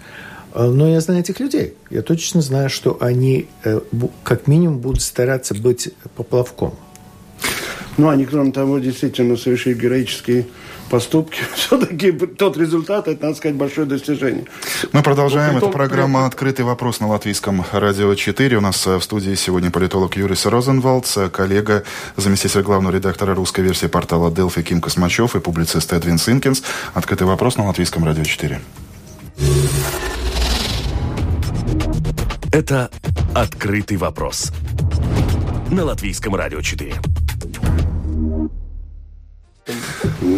Э, 0.54 0.66
но 0.68 0.88
я 0.88 1.02
знаю 1.02 1.22
этих 1.22 1.40
людей. 1.40 1.76
Я 1.90 2.02
точно 2.02 2.42
знаю, 2.42 2.70
что 2.70 2.98
они 3.02 3.48
э, 3.64 3.80
как 4.24 4.48
минимум 4.48 4.80
будут 4.80 5.02
стараться 5.02 5.54
быть 5.54 5.90
поплавком. 6.16 6.76
Ну, 7.98 8.08
они, 8.08 8.26
кроме 8.26 8.52
того, 8.52 8.80
действительно 8.80 9.36
совершили 9.36 9.74
героические 9.74 10.48
поступки. 10.90 11.42
Все-таки 11.56 12.12
тот 12.12 12.58
результат, 12.58 13.08
это, 13.08 13.26
надо 13.26 13.38
сказать, 13.38 13.58
большое 13.58 13.86
достижение. 13.86 14.46
Мы 14.94 15.04
продолжаем. 15.04 15.58
Это 15.58 15.68
программа 15.68 16.26
«Открытый 16.26 16.66
вопрос» 16.66 17.00
на 17.00 17.10
Латвийском 17.10 17.64
радио 17.72 18.16
4. 18.16 18.58
У 18.58 18.62
нас 18.62 18.88
э, 18.88 18.98
в 18.98 19.04
студии 19.04 19.36
сегодня 19.36 19.70
политолог 19.70 20.16
Юрис 20.16 20.46
Розенвалдс, 20.46 21.18
коллега, 21.32 21.84
заместитель 22.16 22.62
главного 22.62 22.96
редактора 22.96 23.36
русской 23.36 23.62
версии 23.62 23.88
портала 23.88 24.32
Delphi 24.32 24.64
Ким 24.64 24.82
Космачев 24.82 25.36
и 25.36 25.40
публицист 25.40 25.92
Эдвин 25.94 26.18
Синкинс. 26.18 26.64
«Открытый 26.94 27.28
вопрос» 27.28 27.58
на 27.58 27.68
Латвийском 27.68 28.06
радио 28.06 28.24
4. 28.24 28.60
Это 32.52 32.90
«Открытый 33.36 33.98
вопрос» 33.98 34.52
на 35.70 35.86
Латвийском 35.86 36.34
радио 36.34 36.62
4. 36.62 36.96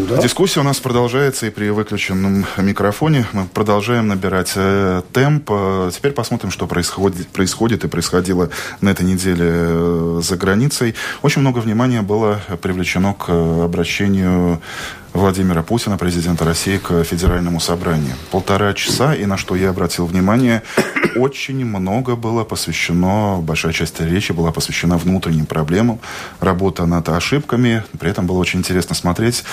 Да. 0.09 0.21
Дискуссия 0.21 0.59
у 0.59 0.63
нас 0.63 0.79
продолжается, 0.79 1.47
и 1.47 1.49
при 1.49 1.69
выключенном 1.69 2.45
микрофоне 2.57 3.25
мы 3.31 3.45
продолжаем 3.45 4.09
набирать 4.09 4.51
э, 4.55 5.01
темп. 5.13 5.49
Э, 5.51 5.89
теперь 5.93 6.11
посмотрим, 6.11 6.51
что 6.51 6.67
происходит, 6.67 7.29
происходит 7.29 7.85
и 7.85 7.87
происходило 7.87 8.49
на 8.81 8.89
этой 8.89 9.05
неделе 9.05 9.49
э, 9.49 10.19
за 10.21 10.35
границей. 10.35 10.95
Очень 11.21 11.41
много 11.41 11.59
внимания 11.59 12.01
было 12.01 12.41
привлечено 12.61 13.13
к 13.13 13.29
обращению 13.29 14.61
Владимира 15.13 15.61
Путина, 15.61 15.97
президента 15.97 16.45
России, 16.45 16.77
к 16.77 17.03
федеральному 17.03 17.59
собранию. 17.59 18.15
Полтора 18.31 18.73
часа, 18.73 19.13
и 19.13 19.25
на 19.25 19.37
что 19.37 19.55
я 19.55 19.69
обратил 19.69 20.05
внимание, 20.05 20.63
очень 21.15 21.65
много 21.65 22.15
было 22.15 22.43
посвящено, 22.43 23.39
большая 23.41 23.73
часть 23.73 23.99
речи 23.99 24.31
была 24.31 24.51
посвящена 24.51 24.97
внутренним 24.97 25.45
проблемам, 25.45 25.99
работа 26.39 26.85
над 26.85 27.09
ошибками. 27.09 27.83
При 27.99 28.09
этом 28.09 28.25
было 28.25 28.37
очень 28.37 28.59
интересно 28.59 28.95
смотреть 28.95 29.43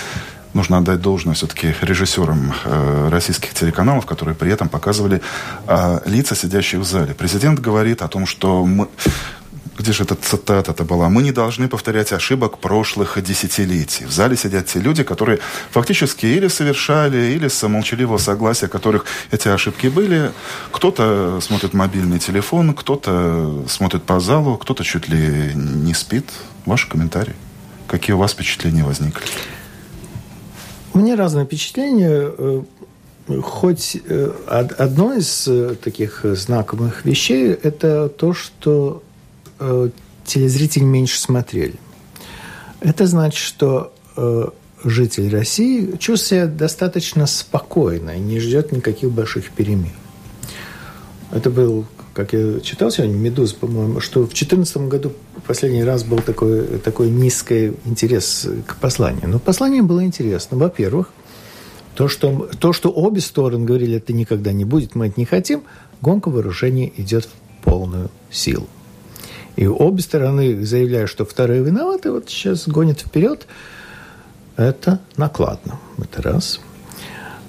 нужно 0.54 0.78
отдать 0.78 1.00
должное 1.00 1.34
все-таки 1.34 1.74
режиссерам 1.80 2.52
э, 2.64 3.08
российских 3.10 3.54
телеканалов, 3.54 4.06
которые 4.06 4.34
при 4.34 4.50
этом 4.50 4.68
показывали 4.68 5.20
э, 5.66 6.00
лица, 6.06 6.34
сидящих 6.34 6.80
в 6.80 6.84
зале. 6.84 7.14
Президент 7.14 7.60
говорит 7.60 8.02
о 8.02 8.08
том, 8.08 8.26
что 8.26 8.64
мы, 8.64 8.88
где 9.78 9.92
же 9.92 10.02
эта 10.02 10.16
цитата 10.16 10.72
это 10.72 10.84
была? 10.84 11.08
Мы 11.08 11.22
не 11.22 11.32
должны 11.32 11.68
повторять 11.68 12.12
ошибок 12.12 12.58
прошлых 12.58 13.22
десятилетий. 13.22 14.06
В 14.06 14.10
зале 14.10 14.36
сидят 14.36 14.66
те 14.66 14.80
люди, 14.80 15.04
которые 15.04 15.38
фактически 15.70 16.26
или 16.26 16.48
совершали, 16.48 17.32
или 17.32 17.46
с 17.46 17.66
молчаливого 17.66 18.18
согласия 18.18 18.66
которых 18.66 19.04
эти 19.30 19.48
ошибки 19.48 19.86
были. 19.86 20.32
Кто-то 20.72 21.38
смотрит 21.40 21.74
мобильный 21.74 22.18
телефон, 22.18 22.74
кто-то 22.74 23.64
смотрит 23.68 24.02
по 24.02 24.18
залу, 24.18 24.56
кто-то 24.56 24.82
чуть 24.82 25.08
ли 25.08 25.52
не 25.54 25.94
спит. 25.94 26.24
Ваши 26.66 26.88
комментарии. 26.88 27.34
Какие 27.86 28.14
у 28.14 28.18
вас 28.18 28.32
впечатления 28.32 28.84
возникли? 28.84 29.24
У 30.92 30.98
меня 30.98 31.16
разные 31.16 31.46
впечатления. 31.46 32.30
Э, 32.36 32.62
хоть 33.42 33.96
э, 34.04 34.32
одно 34.46 35.14
из 35.14 35.46
э, 35.46 35.76
таких 35.82 36.24
знаковых 36.24 37.04
вещей– 37.04 37.52
это 37.62 38.08
то, 38.08 38.34
что 38.34 39.02
э, 39.58 39.90
телезрители 40.24 40.84
меньше 40.84 41.18
смотрели. 41.18 41.74
Это 42.80 43.06
значит, 43.06 43.38
что 43.38 43.92
э, 44.16 44.46
житель 44.84 45.30
России 45.30 45.96
чувствует 45.98 46.44
себя 46.44 46.46
достаточно 46.46 47.26
спокойно 47.26 48.16
и 48.16 48.20
не 48.20 48.38
ждет 48.38 48.72
никаких 48.72 49.10
больших 49.10 49.50
перемен. 49.50 49.92
Это 51.30 51.50
был, 51.50 51.86
как 52.14 52.32
я 52.32 52.60
читал 52.60 52.90
сегодня, 52.90 53.14
«Медуз», 53.14 53.52
по-моему, 53.52 54.00
что 54.00 54.20
в 54.20 54.28
2014 54.28 54.76
году 54.88 55.12
последний 55.46 55.84
раз 55.84 56.04
был 56.04 56.20
такой, 56.20 56.78
такой 56.78 57.10
низкий 57.10 57.74
интерес 57.84 58.46
к 58.66 58.76
посланию. 58.76 59.28
Но 59.28 59.38
послание 59.38 59.82
было 59.82 60.02
интересно. 60.04 60.56
Во-первых, 60.56 61.10
то 61.94 62.08
что, 62.08 62.48
то, 62.58 62.72
что 62.72 62.90
обе 62.90 63.20
стороны 63.20 63.64
говорили, 63.66 63.96
это 63.96 64.12
никогда 64.12 64.52
не 64.52 64.64
будет, 64.64 64.94
мы 64.94 65.08
это 65.08 65.18
не 65.20 65.26
хотим, 65.26 65.64
гонка 66.00 66.28
вооружений 66.30 66.92
идет 66.96 67.26
в 67.26 67.64
полную 67.64 68.10
силу. 68.30 68.68
И 69.58 69.66
обе 69.66 70.00
стороны 70.02 70.64
заявляют, 70.64 71.10
что 71.10 71.24
вторые 71.24 71.64
виноваты, 71.64 72.12
вот 72.12 72.30
сейчас 72.30 72.68
гонят 72.68 73.00
вперед. 73.00 73.44
Это 74.56 75.00
накладно. 75.16 75.80
Это 76.00 76.22
раз. 76.22 76.60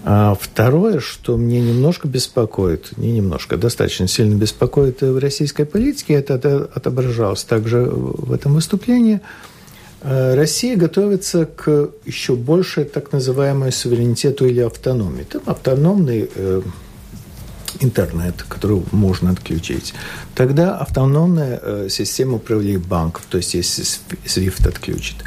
А 0.05 0.33
второе, 0.33 1.01
что 1.01 1.37
мне 1.37 1.61
немножко 1.61 2.07
беспокоит, 2.07 2.97
не 2.97 3.11
немножко, 3.11 3.57
достаточно 3.57 4.07
сильно 4.07 4.33
беспокоит 4.33 5.01
в 5.01 5.19
российской 5.19 5.65
политике, 5.65 6.15
это 6.15 6.67
отображалось 6.73 7.43
также 7.43 7.83
в 7.83 8.33
этом 8.33 8.55
выступлении. 8.55 9.21
А 10.01 10.35
Россия 10.35 10.75
готовится 10.77 11.45
к 11.45 11.91
еще 12.05 12.35
большей 12.35 12.85
так 12.85 13.11
называемой 13.11 13.71
суверенитету 13.71 14.47
или 14.47 14.61
автономии. 14.61 15.27
Там 15.29 15.43
автономный 15.45 16.27
э, 16.33 16.61
интернет, 17.79 18.43
который 18.47 18.83
можно 18.91 19.31
отключить. 19.31 19.93
Тогда 20.35 20.77
автономная 20.77 21.59
э, 21.61 21.87
система 21.89 22.35
управления 22.35 22.79
банков, 22.79 23.23
то 23.29 23.37
есть 23.37 23.53
если 23.53 23.83
SWIFT 24.25 24.67
отключит, 24.67 25.17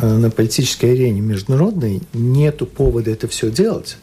э, 0.00 0.06
на 0.06 0.30
политической 0.30 0.92
арене 0.92 1.20
международной 1.20 2.02
нету 2.12 2.66
повода 2.66 3.10
это 3.10 3.28
все 3.28 3.50
делать. 3.50 3.96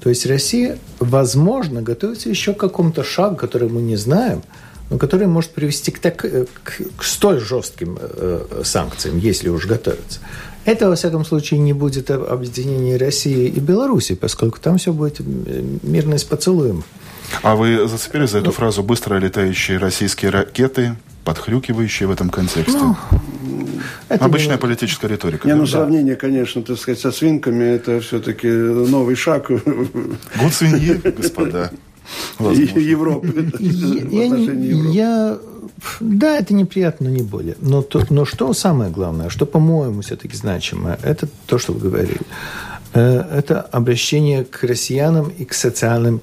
То 0.00 0.08
есть 0.08 0.26
Россия, 0.26 0.78
возможно, 0.98 1.82
готовится 1.82 2.28
еще 2.28 2.54
к 2.54 2.58
какому-то 2.58 3.04
шагу, 3.04 3.36
который 3.36 3.68
мы 3.68 3.82
не 3.82 3.96
знаем, 3.96 4.42
но 4.88 4.98
который 4.98 5.26
может 5.26 5.50
привести 5.50 5.90
к, 5.92 5.98
так, 5.98 6.24
э, 6.24 6.46
к, 6.64 6.80
к 6.96 7.04
столь 7.04 7.40
жестким 7.40 7.98
э, 8.00 8.62
санкциям, 8.64 9.18
если 9.18 9.48
уж 9.48 9.66
готовится. 9.66 10.20
Это, 10.64 10.88
во 10.88 10.96
всяком 10.96 11.24
случае, 11.24 11.60
не 11.60 11.72
будет 11.72 12.10
объединение 12.10 12.96
России 12.96 13.48
и 13.48 13.60
Беларуси, 13.60 14.14
поскольку 14.14 14.60
там 14.60 14.76
все 14.78 14.92
будет 14.92 15.20
мирно 15.20 16.18
с 16.18 16.24
поцелуем. 16.24 16.84
А 17.42 17.56
вы 17.56 17.88
зацепились 17.88 18.30
за 18.30 18.38
эту 18.38 18.46
ну, 18.46 18.52
фразу 18.52 18.82
«быстро 18.82 19.16
летающие 19.16 19.78
российские 19.78 20.30
ракеты», 20.30 20.96
подхрюкивающие 21.24 22.08
в 22.08 22.10
этом 22.10 22.30
контексте? 22.30 22.78
Ну, 22.78 22.96
это 24.08 24.24
Обычная 24.24 24.56
не... 24.56 24.60
политическая 24.60 25.08
риторика. 25.08 25.46
Не, 25.46 25.54
да? 25.54 25.58
ну 25.60 25.66
сравнение, 25.66 26.16
конечно, 26.16 26.62
так 26.62 26.78
сказать, 26.78 26.98
со 27.00 27.12
свинками, 27.12 27.64
это 27.64 28.00
все-таки 28.00 28.48
новый 28.48 29.14
шаг. 29.14 29.48
Год 29.48 30.52
свиньи, 30.52 30.94
господа. 31.16 31.70
Европы. 32.40 33.52
Я, 33.60 35.38
да, 36.00 36.36
это 36.36 36.54
неприятно, 36.54 37.08
но 37.08 37.14
не 37.14 37.22
более. 37.22 37.56
Но, 37.60 37.82
то, 37.82 38.04
но 38.10 38.24
что 38.24 38.52
самое 38.52 38.90
главное, 38.90 39.28
что, 39.28 39.46
по-моему, 39.46 40.00
все-таки 40.02 40.36
значимое, 40.36 40.98
это 41.02 41.28
то, 41.46 41.58
что 41.58 41.72
вы 41.72 41.80
говорили. 41.80 42.20
Э, 42.94 43.22
это 43.38 43.60
обращение 43.60 44.44
к 44.44 44.62
россиянам 44.64 45.28
и 45.28 45.44
к 45.44 45.54
социальным 45.54 46.20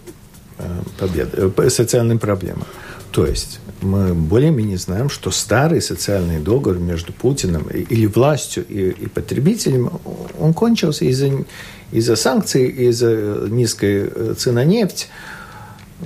Э, 0.59 0.81
победы, 0.97 1.51
э, 1.55 1.69
социальным 1.69 2.17
проблемам. 2.17 2.65
То 3.11 3.27
есть 3.27 3.59
мы 3.81 4.15
более-менее 4.15 4.79
знаем, 4.79 5.07
что 5.07 5.29
старый 5.29 5.83
социальный 5.83 6.39
договор 6.39 6.79
между 6.79 7.13
Путиным 7.13 7.67
или 7.67 8.07
властью 8.07 8.65
и, 8.67 8.89
и 8.89 9.07
потребителем, 9.07 9.91
он 10.39 10.55
кончился 10.55 11.05
из-за 11.05 11.45
из 11.91 12.19
санкций, 12.19 12.65
из-за 12.69 13.47
низкой 13.49 14.09
э, 14.09 14.33
цены 14.35 14.65
нефти, 14.65 15.05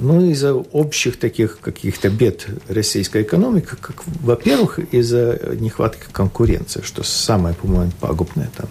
ну, 0.01 0.29
из-за 0.29 0.53
общих 0.53 1.17
таких 1.17 1.59
каких-то 1.61 2.09
бед 2.09 2.47
российской 2.67 3.21
экономики, 3.21 3.69
как, 3.79 4.03
во-первых, 4.05 4.79
из-за 4.91 5.39
нехватки 5.61 6.03
конкуренции, 6.11 6.81
что 6.83 7.03
самое, 7.03 7.55
по-моему, 7.55 7.93
пагубное 8.01 8.49
там. 8.57 8.67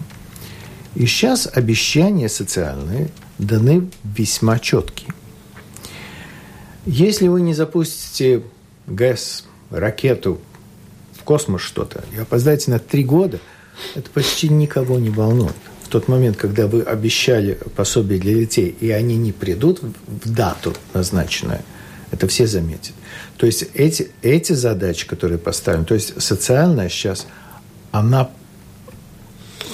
И 0.93 1.07
сейчас 1.07 1.49
обещания 1.51 2.29
социальные 2.29 3.09
даны 3.39 3.89
весьма 4.03 4.59
четкие. 4.59 5.11
Если 6.85 7.27
вы 7.27 7.41
не 7.41 7.53
запустите 7.53 8.43
ГЭС, 8.87 9.45
ракету 9.69 10.39
в 11.13 11.23
космос 11.23 11.61
что-то, 11.61 12.03
и 12.15 12.19
опоздаете 12.19 12.71
на 12.71 12.79
три 12.79 13.03
года, 13.03 13.39
это 13.95 14.09
почти 14.09 14.49
никого 14.49 14.99
не 14.99 15.09
волнует. 15.09 15.55
В 15.83 15.89
тот 15.89 16.07
момент, 16.07 16.37
когда 16.37 16.67
вы 16.67 16.81
обещали 16.81 17.57
пособие 17.75 18.19
для 18.19 18.33
детей, 18.33 18.75
и 18.79 18.89
они 18.91 19.17
не 19.17 19.31
придут 19.31 19.81
в 19.81 20.33
дату 20.33 20.73
назначенную, 20.93 21.59
это 22.11 22.27
все 22.27 22.47
заметят. 22.47 22.93
То 23.37 23.45
есть 23.45 23.65
эти, 23.73 24.11
эти 24.21 24.53
задачи, 24.53 25.07
которые 25.07 25.37
поставлены, 25.37 25.85
то 25.85 25.93
есть 25.93 26.21
социальная 26.21 26.89
сейчас, 26.89 27.27
она 27.91 28.29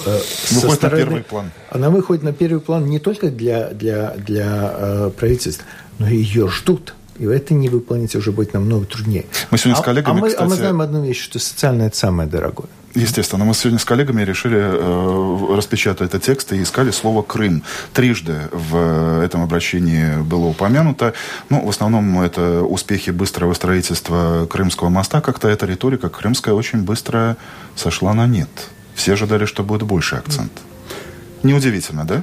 э, 0.04 0.20
выходит 0.50 0.76
стороны, 0.76 1.00
на 1.00 1.06
первый 1.06 1.22
план. 1.22 1.50
Она 1.70 1.90
выходит 1.90 2.22
на 2.22 2.32
первый 2.32 2.60
план 2.60 2.86
не 2.86 2.98
только 2.98 3.30
для, 3.30 3.70
для, 3.70 4.10
для 4.16 4.74
э, 4.76 5.10
правительства, 5.16 5.64
но 5.98 6.08
и 6.08 6.16
ее 6.16 6.48
ждут. 6.48 6.94
И 7.18 7.24
это 7.24 7.54
не 7.54 7.68
выполнить 7.68 8.14
уже 8.14 8.32
будет 8.32 8.54
намного 8.54 8.86
труднее. 8.86 9.26
Мы 9.50 9.58
сегодня 9.58 9.78
а, 9.78 9.82
с 9.82 9.84
коллегами, 9.84 10.18
а 10.18 10.20
мы, 10.20 10.28
кстати... 10.28 10.44
а 10.44 10.48
мы 10.48 10.56
знаем 10.56 10.80
одну 10.80 11.04
вещь, 11.04 11.22
что 11.22 11.38
социальное– 11.38 11.86
это 11.88 11.96
самое 11.96 12.28
дорогое. 12.28 12.68
Естественно. 12.94 13.44
Мы 13.44 13.54
сегодня 13.54 13.78
с 13.78 13.84
коллегами 13.84 14.22
решили 14.22 14.58
э, 14.58 15.56
распечатать 15.56 16.08
этот 16.08 16.22
текст 16.22 16.52
и 16.52 16.62
искали 16.62 16.90
слово 16.90 17.22
«Крым». 17.22 17.62
Трижды 17.92 18.36
в 18.52 19.22
этом 19.22 19.42
обращении 19.42 20.20
было 20.22 20.46
упомянуто. 20.46 21.12
Ну, 21.50 21.64
в 21.64 21.68
основном 21.68 22.20
это 22.20 22.62
успехи 22.62 23.10
быстрого 23.10 23.54
строительства 23.54 24.46
Крымского 24.46 24.88
моста. 24.88 25.20
Как-то 25.20 25.48
эта 25.48 25.66
риторика 25.66 26.08
крымская 26.08 26.54
очень 26.54 26.82
быстро 26.82 27.36
сошла 27.76 28.14
на 28.14 28.26
нет 28.26 28.48
Все 28.94 29.12
ожидали, 29.12 29.44
что 29.44 29.62
будет 29.62 29.82
больше 29.82 30.16
акцент. 30.16 30.52
Неудивительно, 31.42 32.04
да? 32.04 32.22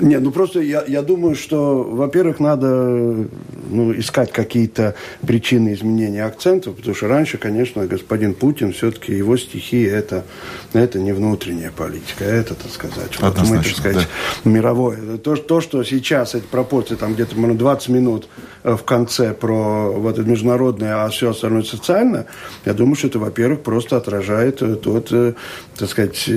Нет, 0.00 0.22
ну 0.22 0.30
просто 0.30 0.60
я, 0.60 0.84
я 0.86 1.02
думаю, 1.02 1.34
что, 1.34 1.82
во-первых, 1.82 2.40
надо 2.40 3.28
ну, 3.70 3.98
искать 3.98 4.32
какие-то 4.32 4.94
причины 5.26 5.74
изменения 5.74 6.24
акцентов, 6.24 6.76
потому 6.76 6.94
что 6.94 7.08
раньше, 7.08 7.38
конечно, 7.38 7.86
господин 7.86 8.34
Путин, 8.34 8.72
все-таки 8.72 9.14
его 9.14 9.36
стихи 9.36 9.82
это, 9.82 10.24
это 10.72 10.98
не 10.98 11.12
внутренняя 11.12 11.70
политика, 11.70 12.24
это, 12.24 12.54
так 12.54 12.70
сказать, 12.70 13.20
вот 13.20 13.38
мы, 13.48 13.58
так 13.58 13.66
сказать, 13.66 14.08
да. 14.44 14.50
мировое. 14.50 15.18
То, 15.18 15.36
то, 15.36 15.60
что 15.60 15.84
сейчас 15.84 16.34
эти 16.34 16.44
пропорции, 16.44 16.96
там 16.96 17.14
где-то 17.14 17.36
20 17.36 17.88
минут 17.88 18.28
э, 18.62 18.74
в 18.74 18.82
конце 18.84 19.34
про 19.34 19.92
вот 19.92 20.18
это 20.18 20.28
международное, 20.28 21.04
а 21.04 21.08
все 21.08 21.30
остальное 21.30 21.62
социальное, 21.62 22.26
я 22.64 22.74
думаю, 22.74 22.96
что 22.96 23.08
это, 23.08 23.18
во-первых, 23.18 23.60
просто 23.62 23.96
отражает 23.96 24.62
э, 24.62 24.76
тот, 24.76 25.08
э, 25.12 25.34
так 25.76 25.88
сказать, 25.88 26.28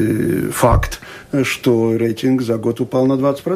факт, 0.51 0.99
что 1.43 1.95
рейтинг 1.95 2.41
за 2.41 2.57
год 2.57 2.79
упал 2.81 3.05
на 3.05 3.13
20%. 3.13 3.52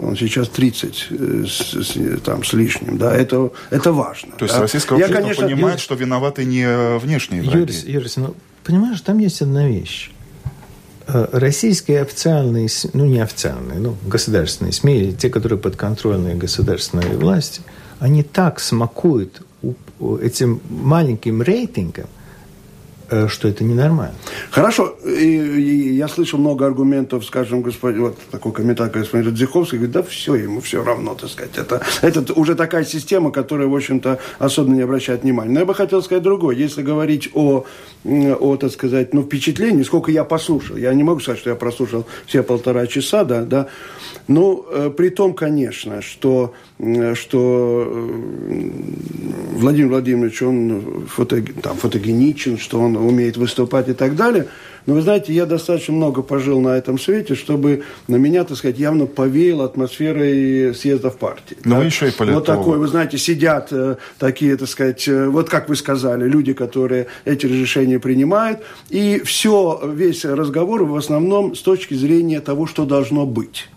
Он 0.00 0.16
сейчас 0.16 0.48
30 0.48 1.08
с, 1.46 1.72
с, 1.72 2.20
там, 2.24 2.44
с 2.44 2.52
лишним. 2.52 2.98
Да? 2.98 3.14
Это, 3.14 3.50
это 3.70 3.92
важно. 3.92 4.32
То 4.36 4.44
есть 4.44 4.54
да? 4.54 4.62
российское 4.62 4.94
общество 4.94 5.14
Я, 5.14 5.22
конечно, 5.22 5.46
понимает, 5.46 5.74
Юрий, 5.74 5.82
что 5.82 5.94
виноваты 5.94 6.44
не 6.44 6.98
внешние 6.98 7.42
враги. 7.42 7.58
Юрий, 7.58 7.92
Юрий, 7.92 8.10
ну, 8.16 8.34
понимаешь, 8.64 9.00
там 9.00 9.18
есть 9.18 9.42
одна 9.42 9.66
вещь. 9.66 10.10
Э, 11.06 11.28
российские 11.32 12.02
официальные, 12.02 12.68
ну 12.92 13.06
не 13.06 13.20
официальные, 13.20 13.78
ну 13.78 13.96
государственные 14.06 14.72
СМИ, 14.72 15.14
те, 15.18 15.30
которые 15.30 15.58
подконтрольные 15.58 16.36
государственной 16.36 17.16
власти, 17.16 17.62
они 17.98 18.22
так 18.22 18.60
смакуют 18.60 19.42
этим 20.20 20.60
маленьким 20.68 21.42
рейтингом, 21.42 22.06
Э, 22.06 22.21
что 23.28 23.48
это 23.48 23.64
ненормально. 23.64 24.14
Хорошо. 24.50 24.96
И, 25.04 25.10
и 25.10 25.94
я 25.94 26.08
слышал 26.08 26.38
много 26.38 26.66
аргументов, 26.66 27.24
скажем, 27.24 27.62
господин, 27.62 28.02
вот 28.02 28.18
такой 28.30 28.52
комментарий 28.52 28.92
господин 28.92 29.28
Радзиховский, 29.28 29.78
говорит, 29.78 29.94
да 29.94 30.02
все, 30.02 30.34
ему 30.34 30.60
все 30.60 30.82
равно, 30.82 31.14
так 31.14 31.30
сказать. 31.30 31.56
Это, 31.56 31.82
это 32.02 32.32
уже 32.34 32.54
такая 32.54 32.84
система, 32.84 33.30
которая, 33.30 33.68
в 33.68 33.74
общем-то, 33.74 34.18
особенно 34.38 34.74
не 34.76 34.82
обращает 34.82 35.22
внимания. 35.22 35.52
Но 35.52 35.60
я 35.60 35.66
бы 35.66 35.74
хотел 35.74 36.02
сказать 36.02 36.22
другое. 36.22 36.56
Если 36.56 36.82
говорить 36.82 37.30
о, 37.34 37.64
о 38.04 38.56
так 38.56 38.72
сказать, 38.72 39.14
ну, 39.14 39.22
впечатлении, 39.22 39.82
сколько 39.82 40.10
я 40.10 40.24
послушал. 40.24 40.76
Я 40.76 40.92
не 40.94 41.02
могу 41.02 41.20
сказать, 41.20 41.40
что 41.40 41.50
я 41.50 41.56
прослушал 41.56 42.06
все 42.26 42.42
полтора 42.42 42.86
часа, 42.86 43.24
да, 43.24 43.42
да. 43.42 43.68
Ну, 44.28 44.64
э, 44.70 44.90
при 44.96 45.08
том, 45.10 45.34
конечно, 45.34 46.02
что, 46.02 46.54
э, 46.71 46.71
что 47.14 47.86
э, 47.86 48.70
Владимир 49.52 49.88
Владимирович, 49.90 50.42
он 50.42 51.06
фото, 51.08 51.42
там, 51.62 51.76
фотогеничен, 51.76 52.58
что 52.58 52.80
он 52.80 52.96
умеет 52.96 53.36
выступать 53.36 53.88
и 53.88 53.92
так 53.92 54.16
далее. 54.16 54.48
Но 54.86 54.94
вы 54.94 55.02
знаете, 55.02 55.32
я 55.32 55.46
достаточно 55.46 55.94
много 55.94 56.22
пожил 56.22 56.60
на 56.60 56.76
этом 56.76 56.98
свете, 56.98 57.34
чтобы 57.34 57.84
на 58.08 58.16
меня, 58.16 58.44
так 58.44 58.56
сказать, 58.56 58.78
явно 58.78 59.06
повеяло 59.06 59.64
атмосферой 59.64 60.74
съездов 60.74 61.18
партии. 61.18 61.56
Ну, 61.64 61.78
да? 61.78 61.84
еще 61.84 62.08
и 62.08 62.10
политолог. 62.10 62.46
Вот 62.46 62.46
такой, 62.46 62.78
вы 62.78 62.88
знаете, 62.88 63.16
сидят 63.16 63.68
э, 63.70 63.96
такие, 64.18 64.56
так 64.56 64.68
сказать, 64.68 65.06
э, 65.06 65.28
вот 65.28 65.48
как 65.48 65.68
вы 65.68 65.76
сказали, 65.76 66.28
люди, 66.28 66.52
которые 66.52 67.06
эти 67.24 67.46
решения 67.46 68.00
принимают. 68.00 68.60
И 68.90 69.22
все, 69.24 69.80
весь 69.84 70.24
разговор 70.24 70.84
в 70.84 70.96
основном 70.96 71.54
с 71.54 71.60
точки 71.60 71.94
зрения 71.94 72.40
того, 72.40 72.66
что 72.66 72.84
должно 72.84 73.24
быть. 73.24 73.68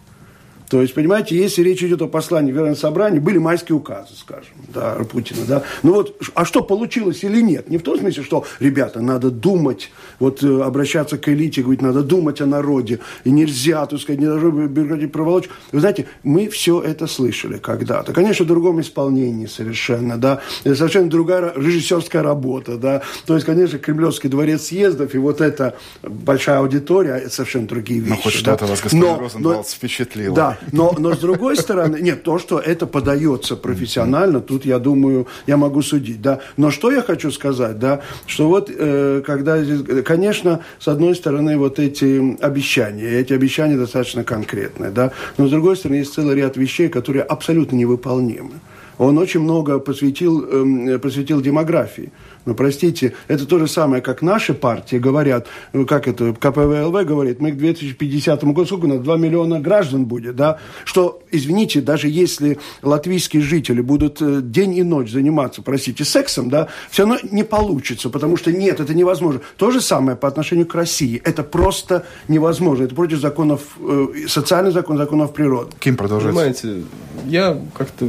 То 0.69 0.81
есть, 0.81 0.93
понимаете, 0.93 1.35
если 1.35 1.61
речь 1.61 1.83
идет 1.83 2.01
о 2.01 2.07
послании 2.07 2.51
Верховного 2.51 2.75
собрания, 2.75 3.19
были 3.19 3.37
майские 3.37 3.75
указы, 3.75 4.15
скажем, 4.15 4.53
да, 4.73 4.95
Путина, 5.11 5.45
да. 5.47 5.63
Ну 5.83 5.93
вот, 5.93 6.17
а 6.33 6.45
что 6.45 6.61
получилось 6.61 7.23
или 7.23 7.41
нет? 7.41 7.69
Не 7.69 7.77
в 7.77 7.83
том 7.83 7.97
смысле, 7.99 8.23
что, 8.23 8.45
ребята, 8.59 9.01
надо 9.01 9.29
думать, 9.29 9.91
вот 10.19 10.43
э, 10.43 10.61
обращаться 10.61 11.17
к 11.17 11.29
элите, 11.29 11.61
говорить, 11.61 11.81
надо 11.81 12.01
думать 12.01 12.41
о 12.41 12.45
народе, 12.45 12.99
и 13.23 13.31
нельзя, 13.31 13.85
так 13.85 13.99
сказать, 13.99 14.19
не 14.19 14.27
должно 14.27 14.49
бюрократии 14.49 15.05
проволочь. 15.05 15.49
Вы 15.71 15.79
знаете, 15.79 16.07
мы 16.23 16.49
все 16.49 16.81
это 16.81 17.07
слышали 17.07 17.57
когда-то. 17.57 18.13
Конечно, 18.13 18.45
в 18.45 18.47
другом 18.47 18.81
исполнении 18.81 19.45
совершенно, 19.45 20.17
да, 20.17 20.41
это 20.63 20.75
совершенно 20.75 21.09
другая 21.09 21.53
режиссерская 21.55 22.23
работа, 22.23 22.77
да. 22.77 23.01
То 23.25 23.35
есть, 23.35 23.45
конечно, 23.45 23.77
Кремлевский 23.79 24.29
дворец 24.29 24.63
съездов 24.63 25.13
и 25.13 25.17
вот 25.17 25.41
эта 25.41 25.75
большая 26.01 26.59
аудитория, 26.59 27.17
это 27.17 27.29
совершенно 27.29 27.67
другие 27.67 27.99
вещи. 27.99 28.15
Ну, 28.15 28.21
хоть 28.21 28.33
что-то 28.33 28.65
да? 28.65 28.71
вас, 28.71 28.81
господин 28.81 29.07
но, 29.07 29.19
Розенвалдс, 29.19 29.73
впечатлило. 29.73 30.35
Да, 30.35 30.54
но, 30.71 30.95
но 30.97 31.13
с 31.13 31.19
другой 31.19 31.55
стороны, 31.55 31.97
нет, 32.01 32.23
то, 32.23 32.39
что 32.39 32.59
это 32.59 32.87
подается 32.87 33.55
профессионально, 33.55 34.41
тут, 34.41 34.65
я 34.65 34.79
думаю, 34.79 35.27
я 35.47 35.57
могу 35.57 35.81
судить, 35.81 36.21
да. 36.21 36.39
Но 36.57 36.71
что 36.71 36.91
я 36.91 37.01
хочу 37.01 37.31
сказать, 37.31 37.79
да, 37.79 38.01
что 38.25 38.47
вот, 38.47 38.71
э, 38.73 39.21
когда, 39.25 39.57
конечно, 40.03 40.61
с 40.79 40.87
одной 40.87 41.15
стороны, 41.15 41.57
вот 41.57 41.79
эти 41.79 42.37
обещания, 42.41 43.09
эти 43.09 43.33
обещания 43.33 43.77
достаточно 43.77 44.23
конкретные, 44.23 44.91
да, 44.91 45.11
но 45.37 45.47
с 45.47 45.51
другой 45.51 45.75
стороны, 45.75 45.97
есть 45.97 46.13
целый 46.13 46.35
ряд 46.35 46.57
вещей, 46.57 46.89
которые 46.89 47.23
абсолютно 47.23 47.75
невыполнимы. 47.75 48.59
Он 48.97 49.17
очень 49.17 49.41
много 49.41 49.79
посвятил, 49.79 50.45
э, 50.45 50.99
посвятил 50.99 51.41
демографии. 51.41 52.11
Но, 52.45 52.53
простите, 52.53 53.13
это 53.27 53.45
то 53.45 53.59
же 53.59 53.67
самое, 53.67 54.01
как 54.01 54.21
наши 54.21 54.53
партии 54.53 54.97
говорят, 54.97 55.47
ну, 55.73 55.85
как 55.85 56.07
это, 56.07 56.33
КПВЛВ 56.33 57.05
говорит, 57.05 57.41
мы 57.41 57.51
к 57.51 57.57
2050 57.57 58.43
году, 58.43 58.65
сколько 58.65 58.85
у 58.85 58.87
нас, 58.87 58.99
2 58.99 59.17
миллиона 59.17 59.59
граждан 59.59 60.05
будет, 60.05 60.35
да, 60.35 60.59
что, 60.83 61.21
извините, 61.31 61.81
даже 61.81 62.07
если 62.07 62.59
латвийские 62.83 63.41
жители 63.41 63.81
будут 63.81 64.21
э, 64.21 64.41
день 64.41 64.75
и 64.75 64.83
ночь 64.83 65.11
заниматься, 65.11 65.61
простите, 65.61 66.05
сексом, 66.05 66.49
да, 66.49 66.67
все 66.91 67.03
равно 67.03 67.17
не 67.31 67.43
получится, 67.43 68.09
потому 68.09 68.37
что 68.37 68.51
нет, 68.51 68.79
это 68.79 68.93
невозможно. 68.93 69.41
То 69.57 69.71
же 69.71 69.81
самое 69.81 70.15
по 70.15 70.27
отношению 70.27 70.67
к 70.67 70.75
России. 70.75 71.21
Это 71.23 71.43
просто 71.43 72.05
невозможно. 72.27 72.83
Это 72.83 72.93
против 72.93 73.19
законов, 73.19 73.61
э, 73.79 74.27
социальных 74.27 74.73
законов, 74.73 74.99
законов 74.99 75.33
природы. 75.33 75.71
Ким 75.79 75.97
продолжать? 75.97 76.29
Понимаете, 76.29 76.83
я 77.25 77.59
как-то 77.73 78.07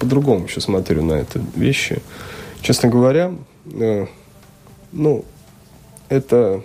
по-другому 0.00 0.46
еще 0.46 0.60
смотрю 0.60 1.02
на 1.02 1.14
это 1.14 1.40
вещи. 1.56 2.02
Честно 2.62 2.88
говоря, 2.88 3.32
Э, 3.72 4.06
ну, 4.92 5.24
это 6.08 6.62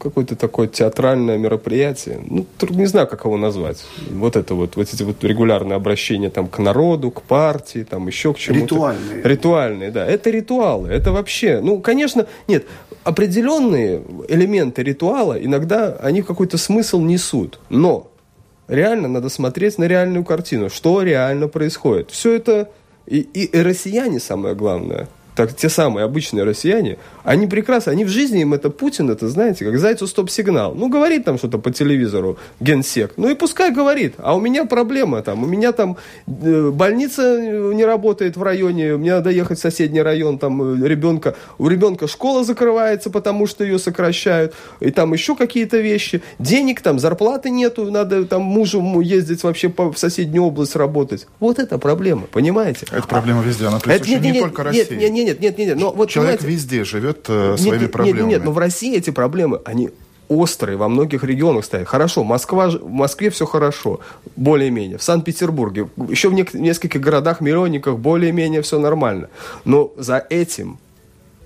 какое-то 0.00 0.34
такое 0.34 0.66
театральное 0.66 1.38
мероприятие. 1.38 2.20
Ну, 2.28 2.46
не 2.70 2.86
знаю, 2.86 3.06
как 3.06 3.24
его 3.24 3.36
назвать. 3.36 3.84
Вот 4.10 4.34
это 4.34 4.54
вот, 4.54 4.74
вот 4.74 4.92
эти 4.92 5.02
вот 5.04 5.22
регулярные 5.22 5.76
обращения 5.76 6.30
там 6.30 6.48
к 6.48 6.58
народу, 6.58 7.12
к 7.12 7.22
партии, 7.22 7.86
там 7.88 8.08
еще 8.08 8.34
к 8.34 8.38
чему-то. 8.38 8.74
Ритуальные. 8.74 9.22
Ритуальные, 9.22 9.90
да. 9.92 10.04
Это 10.04 10.30
ритуалы. 10.30 10.88
Это 10.88 11.12
вообще, 11.12 11.60
ну, 11.62 11.78
конечно, 11.78 12.26
нет, 12.48 12.66
определенные 13.04 14.02
элементы 14.28 14.82
ритуала 14.82 15.34
иногда 15.34 15.96
они 16.02 16.22
какой-то 16.22 16.58
смысл 16.58 17.00
несут. 17.00 17.60
Но 17.68 18.10
реально 18.68 19.08
надо 19.08 19.28
смотреть 19.28 19.78
на 19.78 19.84
реальную 19.84 20.24
картину, 20.24 20.70
что 20.70 21.02
реально 21.02 21.48
происходит. 21.48 22.10
Все 22.10 22.34
это 22.34 22.70
и, 23.06 23.20
и 23.20 23.62
россияне 23.62 24.20
самое 24.20 24.54
главное– 24.54 25.08
так, 25.34 25.54
те 25.54 25.68
самые 25.68 26.04
обычные 26.04 26.44
россияне, 26.44 26.98
они 27.24 27.46
прекрасно, 27.46 27.92
они 27.92 28.04
в 28.04 28.08
жизни 28.08 28.42
им 28.42 28.54
это 28.54 28.70
Путин, 28.70 29.10
это 29.10 29.28
знаете, 29.28 29.64
как 29.64 29.78
зайцу 29.78 30.06
стоп-сигнал. 30.06 30.74
Ну, 30.74 30.88
говорит 30.88 31.24
там 31.24 31.38
что-то 31.38 31.58
по 31.58 31.70
телевизору 31.70 32.38
генсек, 32.60 33.14
ну 33.16 33.28
и 33.28 33.34
пускай 33.34 33.72
говорит, 33.72 34.14
а 34.18 34.36
у 34.36 34.40
меня 34.40 34.64
проблема 34.64 35.22
там, 35.22 35.42
у 35.42 35.46
меня 35.46 35.72
там 35.72 35.96
э, 36.26 36.70
больница 36.70 37.40
не 37.40 37.84
работает 37.84 38.36
в 38.36 38.42
районе, 38.42 38.96
мне 38.96 39.14
надо 39.14 39.30
ехать 39.30 39.58
в 39.58 39.62
соседний 39.62 40.02
район, 40.02 40.38
там 40.38 40.84
э, 40.84 40.88
ребенка, 40.88 41.34
у 41.58 41.68
ребенка 41.68 42.06
школа 42.06 42.44
закрывается, 42.44 43.10
потому 43.10 43.46
что 43.46 43.64
ее 43.64 43.78
сокращают, 43.78 44.54
и 44.80 44.90
там 44.90 45.12
еще 45.12 45.34
какие-то 45.34 45.78
вещи, 45.78 46.22
денег 46.38 46.80
там, 46.80 46.98
зарплаты 46.98 47.50
нету, 47.50 47.90
надо 47.90 48.24
там 48.24 48.42
мужу 48.42 49.00
ездить 49.00 49.42
вообще 49.42 49.68
по, 49.68 49.92
в 49.92 49.98
соседнюю 49.98 50.44
область 50.44 50.76
работать. 50.76 51.26
Вот 51.40 51.58
это 51.58 51.78
проблема, 51.78 52.22
понимаете? 52.30 52.86
Это 52.92 53.06
проблема 53.08 53.42
везде, 53.42 53.66
она 53.66 53.80
присуща 53.80 54.02
это, 54.02 54.10
нет, 54.10 54.22
не 54.22 54.30
нет, 54.32 54.42
только 54.42 54.62
России. 54.62 54.94
Нет, 54.94 55.12
нет, 55.12 55.23
нет, 55.24 55.40
нет, 55.40 55.58
нет, 55.58 55.78
но 55.78 55.92
вот 55.92 56.10
Человек 56.10 56.42
везде 56.42 56.84
живет 56.84 57.26
э, 57.28 57.56
своими 57.58 57.82
нет, 57.82 57.92
проблемами. 57.92 58.20
Нет, 58.20 58.38
нет, 58.38 58.44
но 58.44 58.52
в 58.52 58.58
России 58.58 58.96
эти 58.96 59.10
проблемы, 59.10 59.60
они 59.64 59.90
острые 60.28 60.76
во 60.76 60.88
многих 60.88 61.24
регионах 61.24 61.64
стоят. 61.64 61.88
Хорошо, 61.88 62.24
Москва, 62.24 62.68
в 62.68 62.90
Москве 62.90 63.30
все 63.30 63.46
хорошо, 63.46 64.00
более-менее. 64.36 64.98
В 64.98 65.02
Санкт-Петербурге, 65.02 65.88
еще 66.08 66.28
в 66.28 66.34
нескольких 66.34 67.00
городах-миллионниках 67.00 67.98
более-менее 67.98 68.62
все 68.62 68.78
нормально. 68.78 69.28
Но 69.64 69.92
за 69.96 70.24
этим 70.30 70.78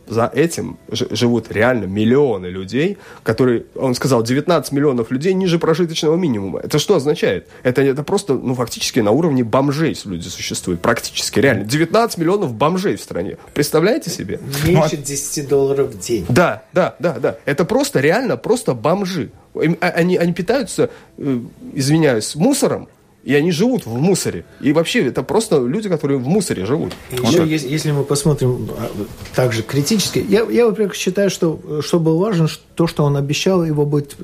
за 0.08 0.30
этим 0.34 0.78
живут 0.90 1.50
реально 1.50 1.84
миллионы 1.84 2.46
людей, 2.46 2.98
которые, 3.22 3.64
он 3.74 3.94
сказал, 3.94 4.22
19 4.22 4.72
миллионов 4.72 5.10
людей 5.10 5.34
ниже 5.34 5.58
прожиточного 5.58 6.16
минимума. 6.16 6.60
Это 6.60 6.78
что 6.78 6.96
означает? 6.96 7.48
Это, 7.62 7.82
это 7.82 8.02
просто, 8.02 8.34
ну, 8.34 8.54
фактически 8.54 9.00
на 9.00 9.10
уровне 9.10 9.44
бомжей 9.44 9.96
люди 10.04 10.28
существуют. 10.28 10.80
Практически, 10.80 11.40
реально. 11.40 11.64
19 11.64 12.18
миллионов 12.18 12.54
бомжей 12.54 12.96
в 12.96 13.00
стране. 13.00 13.36
Представляете 13.54 14.10
себе? 14.10 14.40
Меньше 14.64 14.96
10 14.96 15.44
ну, 15.44 15.48
долларов 15.48 15.90
в 15.90 15.98
день. 15.98 16.26
Да, 16.28 16.62
да, 16.72 16.96
да, 16.98 17.18
да. 17.18 17.36
Это 17.44 17.64
просто, 17.64 18.00
реально, 18.00 18.36
просто 18.36 18.74
бомжи. 18.74 19.30
А, 19.54 19.88
они, 19.88 20.16
они 20.16 20.32
питаются, 20.32 20.90
э, 21.16 21.40
извиняюсь, 21.74 22.34
мусором, 22.34 22.88
И 23.28 23.34
они 23.34 23.52
живут 23.52 23.84
в 23.84 23.94
мусоре. 23.94 24.46
И 24.58 24.72
вообще 24.72 25.06
это 25.06 25.22
просто 25.22 25.58
люди, 25.58 25.90
которые 25.90 26.16
в 26.16 26.26
муссоре 26.26 26.64
живут. 26.64 26.94
Еще, 27.12 27.40
вот 27.40 27.46
если, 27.46 27.68
если 27.68 27.90
мы 27.90 28.02
посмотрим 28.02 28.70
а, 28.78 28.90
также 29.34 29.62
критически, 29.62 30.24
я, 30.26 30.46
я, 30.50 30.64
во-первых, 30.64 30.94
считаю, 30.94 31.28
что, 31.28 31.82
что 31.82 32.00
было 32.00 32.18
важно, 32.18 32.48
то, 32.74 32.86
что 32.86 33.04
он 33.04 33.18
обещал, 33.18 33.62
его 33.66 33.84
будет 33.84 34.16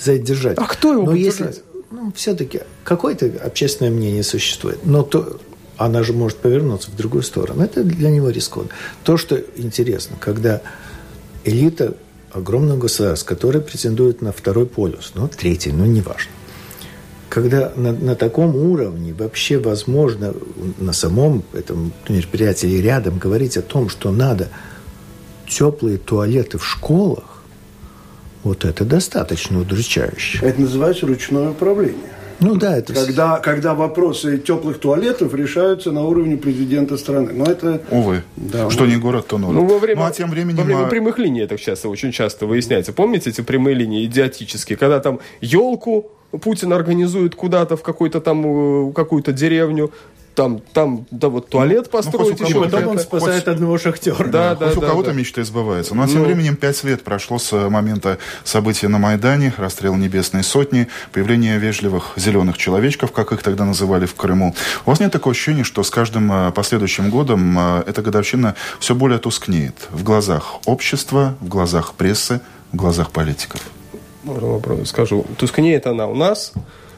задержать. 0.00 0.58
А 0.58 0.66
кто 0.66 0.92
его 0.92 1.02
Но 1.02 1.10
будет 1.10 1.24
если, 1.24 1.42
держать? 1.42 1.62
Ну, 1.90 2.12
все-таки 2.14 2.60
какое-то 2.84 3.32
общественное 3.44 3.90
мнение 3.90 4.22
существует. 4.22 4.86
Но 4.86 5.02
то, 5.02 5.40
она 5.76 6.04
же 6.04 6.12
может 6.12 6.36
повернуться 6.36 6.92
в 6.92 6.96
другую 6.96 7.24
сторону. 7.24 7.64
Это 7.64 7.82
для 7.82 8.10
него 8.10 8.30
рискованно. 8.30 8.70
То, 9.02 9.16
что 9.16 9.40
интересно, 9.56 10.14
когда 10.20 10.62
элита 11.42 11.96
огромного 12.30 12.78
государства, 12.78 13.26
которое 13.26 13.58
претендует 13.58 14.22
на 14.22 14.30
второй 14.30 14.66
полюс, 14.66 15.14
ну, 15.16 15.26
третий, 15.26 15.72
ну, 15.72 15.84
неважно. 15.84 16.30
Когда 17.32 17.72
на, 17.76 17.92
на 17.92 18.14
таком 18.14 18.54
уровне 18.54 19.14
вообще 19.14 19.56
возможно 19.56 20.34
на 20.78 20.92
самом 20.92 21.44
этом 21.54 21.90
мероприятии 22.06 22.66
рядом 22.66 23.16
говорить 23.16 23.56
о 23.56 23.62
том, 23.62 23.88
что 23.88 24.12
надо 24.12 24.50
теплые 25.48 25.96
туалеты 25.96 26.58
в 26.58 26.66
школах, 26.66 27.42
вот 28.44 28.66
это 28.66 28.84
достаточно 28.84 29.60
удручающе. 29.60 30.40
Это 30.42 30.60
называется 30.60 31.06
ручное 31.06 31.52
управление. 31.52 32.04
Ну 32.40 32.56
да, 32.56 32.76
это... 32.76 32.92
Когда, 32.92 33.38
когда 33.38 33.72
вопросы 33.72 34.36
теплых 34.36 34.78
туалетов 34.78 35.32
решаются 35.32 35.90
на 35.90 36.02
уровне 36.02 36.36
президента 36.36 36.98
страны. 36.98 37.32
Но 37.32 37.46
это... 37.46 37.80
Увы. 37.90 38.24
Да, 38.36 38.68
что 38.68 38.84
не 38.84 38.96
город, 38.96 39.28
то 39.28 39.38
ноль. 39.38 39.54
Ну, 39.54 39.64
во 39.64 39.78
время, 39.78 40.00
ну, 40.00 40.06
а 40.06 40.10
тем 40.10 40.28
временем... 40.28 40.58
Во 40.58 40.64
время 40.64 40.86
прямых 40.86 41.18
линий 41.18 41.40
это 41.40 41.56
часто, 41.56 41.88
очень 41.88 42.12
часто 42.12 42.44
выясняется. 42.44 42.92
Помните 42.92 43.30
эти 43.30 43.40
прямые 43.40 43.74
линии 43.74 44.04
идиотические? 44.04 44.76
Когда 44.76 45.00
там 45.00 45.20
елку 45.40 46.10
Путин 46.40 46.72
организует 46.72 47.34
куда-то 47.34 47.76
в 47.76 47.82
какой-то 47.82 48.20
там 48.20 48.88
э, 48.88 48.92
какую-то 48.92 49.32
деревню, 49.32 49.92
там, 50.34 50.60
там, 50.72 51.06
да, 51.10 51.28
вот 51.28 51.48
туалет 51.48 51.88
ну, 51.92 51.98
построить 51.98 52.40
ну, 52.40 52.46
еще. 52.46 52.62
Потом 52.62 52.88
он 52.88 52.98
спасает 52.98 53.44
хоть, 53.44 53.54
одного 53.54 53.78
шахтера. 53.78 54.28
Да, 54.28 54.54
да, 54.54 54.68
хоть 54.70 54.80
да, 54.80 54.86
у 54.86 54.90
кого-то 54.90 55.10
да. 55.10 55.16
мечты 55.16 55.44
сбываются. 55.44 55.94
Но 55.94 56.06
ну, 56.06 56.12
тем 56.12 56.22
временем 56.22 56.56
пять 56.56 56.82
лет 56.84 57.02
прошло 57.02 57.38
с 57.38 57.68
момента 57.68 58.18
события 58.44 58.88
на 58.88 58.98
Майдане, 58.98 59.52
расстрел 59.56 59.94
Небесной 59.94 60.42
Сотни, 60.42 60.88
появление 61.12 61.58
вежливых 61.58 62.12
зеленых 62.16 62.56
человечков, 62.56 63.12
как 63.12 63.32
их 63.32 63.42
тогда 63.42 63.64
называли 63.64 64.06
в 64.06 64.14
Крыму. 64.14 64.54
У 64.86 64.90
вас 64.90 65.00
нет 65.00 65.12
такого 65.12 65.32
ощущения, 65.32 65.64
что 65.64 65.82
с 65.82 65.90
каждым 65.90 66.32
э, 66.32 66.52
последующим 66.52 67.10
годом 67.10 67.58
э, 67.58 67.84
эта 67.86 68.00
годовщина 68.02 68.54
все 68.80 68.94
более 68.94 69.18
тускнеет 69.18 69.88
в 69.90 70.02
глазах 70.02 70.54
общества, 70.66 71.36
в 71.40 71.48
глазах 71.48 71.94
прессы, 71.94 72.40
в 72.72 72.76
глазах 72.76 73.10
политиков? 73.10 73.60
Скажу. 74.84 75.26
Тускнеет 75.38 75.86
она 75.86 76.06
у 76.06 76.14
нас, 76.14 76.52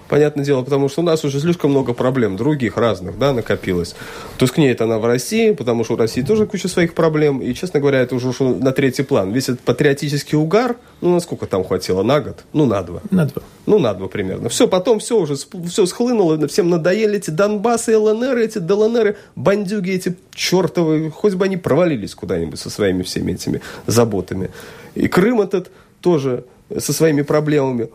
понятное 0.08 0.44
дело, 0.44 0.62
потому 0.62 0.88
что 0.88 1.00
у 1.00 1.04
нас 1.04 1.24
уже 1.24 1.40
слишком 1.40 1.70
много 1.70 1.94
проблем, 1.94 2.36
других 2.36 2.76
разных, 2.76 3.18
да, 3.18 3.32
накопилось. 3.32 3.94
Тускнеет 4.38 4.80
она 4.80 4.98
в 4.98 5.06
России, 5.06 5.52
потому 5.52 5.84
что 5.84 5.94
у 5.94 5.96
России 5.96 6.22
тоже 6.22 6.46
куча 6.46 6.68
своих 6.68 6.94
проблем, 6.94 7.40
и, 7.40 7.54
честно 7.54 7.80
говоря, 7.80 8.00
это 8.00 8.14
уже 8.14 8.28
ушло 8.28 8.54
на 8.54 8.72
третий 8.72 9.02
план. 9.02 9.32
Весь 9.32 9.48
этот 9.48 9.60
патриотический 9.60 10.36
угар, 10.36 10.76
ну, 11.00 11.14
насколько 11.14 11.46
там 11.46 11.64
хватило, 11.64 12.02
на 12.02 12.20
год? 12.20 12.44
Ну, 12.52 12.66
на 12.66 12.82
два. 12.82 13.00
На 13.10 13.26
два. 13.26 13.42
Ну, 13.66 13.78
на 13.78 13.94
два 13.94 14.08
примерно. 14.08 14.48
Все, 14.48 14.68
потом 14.68 14.98
все 14.98 15.18
уже, 15.18 15.36
все 15.36 15.86
схлынуло, 15.86 16.46
всем 16.48 16.68
надоели 16.68 17.16
эти 17.16 17.30
Донбассы, 17.30 17.96
ЛНР, 17.96 18.38
эти 18.38 18.58
ДЛНР, 18.58 19.16
бандюги 19.34 19.92
эти 19.92 20.16
чертовы, 20.34 21.10
хоть 21.10 21.34
бы 21.34 21.46
они 21.46 21.56
провалились 21.56 22.14
куда-нибудь 22.14 22.58
со 22.60 22.70
своими 22.70 23.02
всеми 23.02 23.32
этими 23.32 23.62
заботами. 23.86 24.50
И 24.94 25.08
Крым 25.08 25.40
этот 25.40 25.70
тоже 26.00 26.44
со 26.78 26.92
своими 26.92 27.22
проблемами 27.22 27.88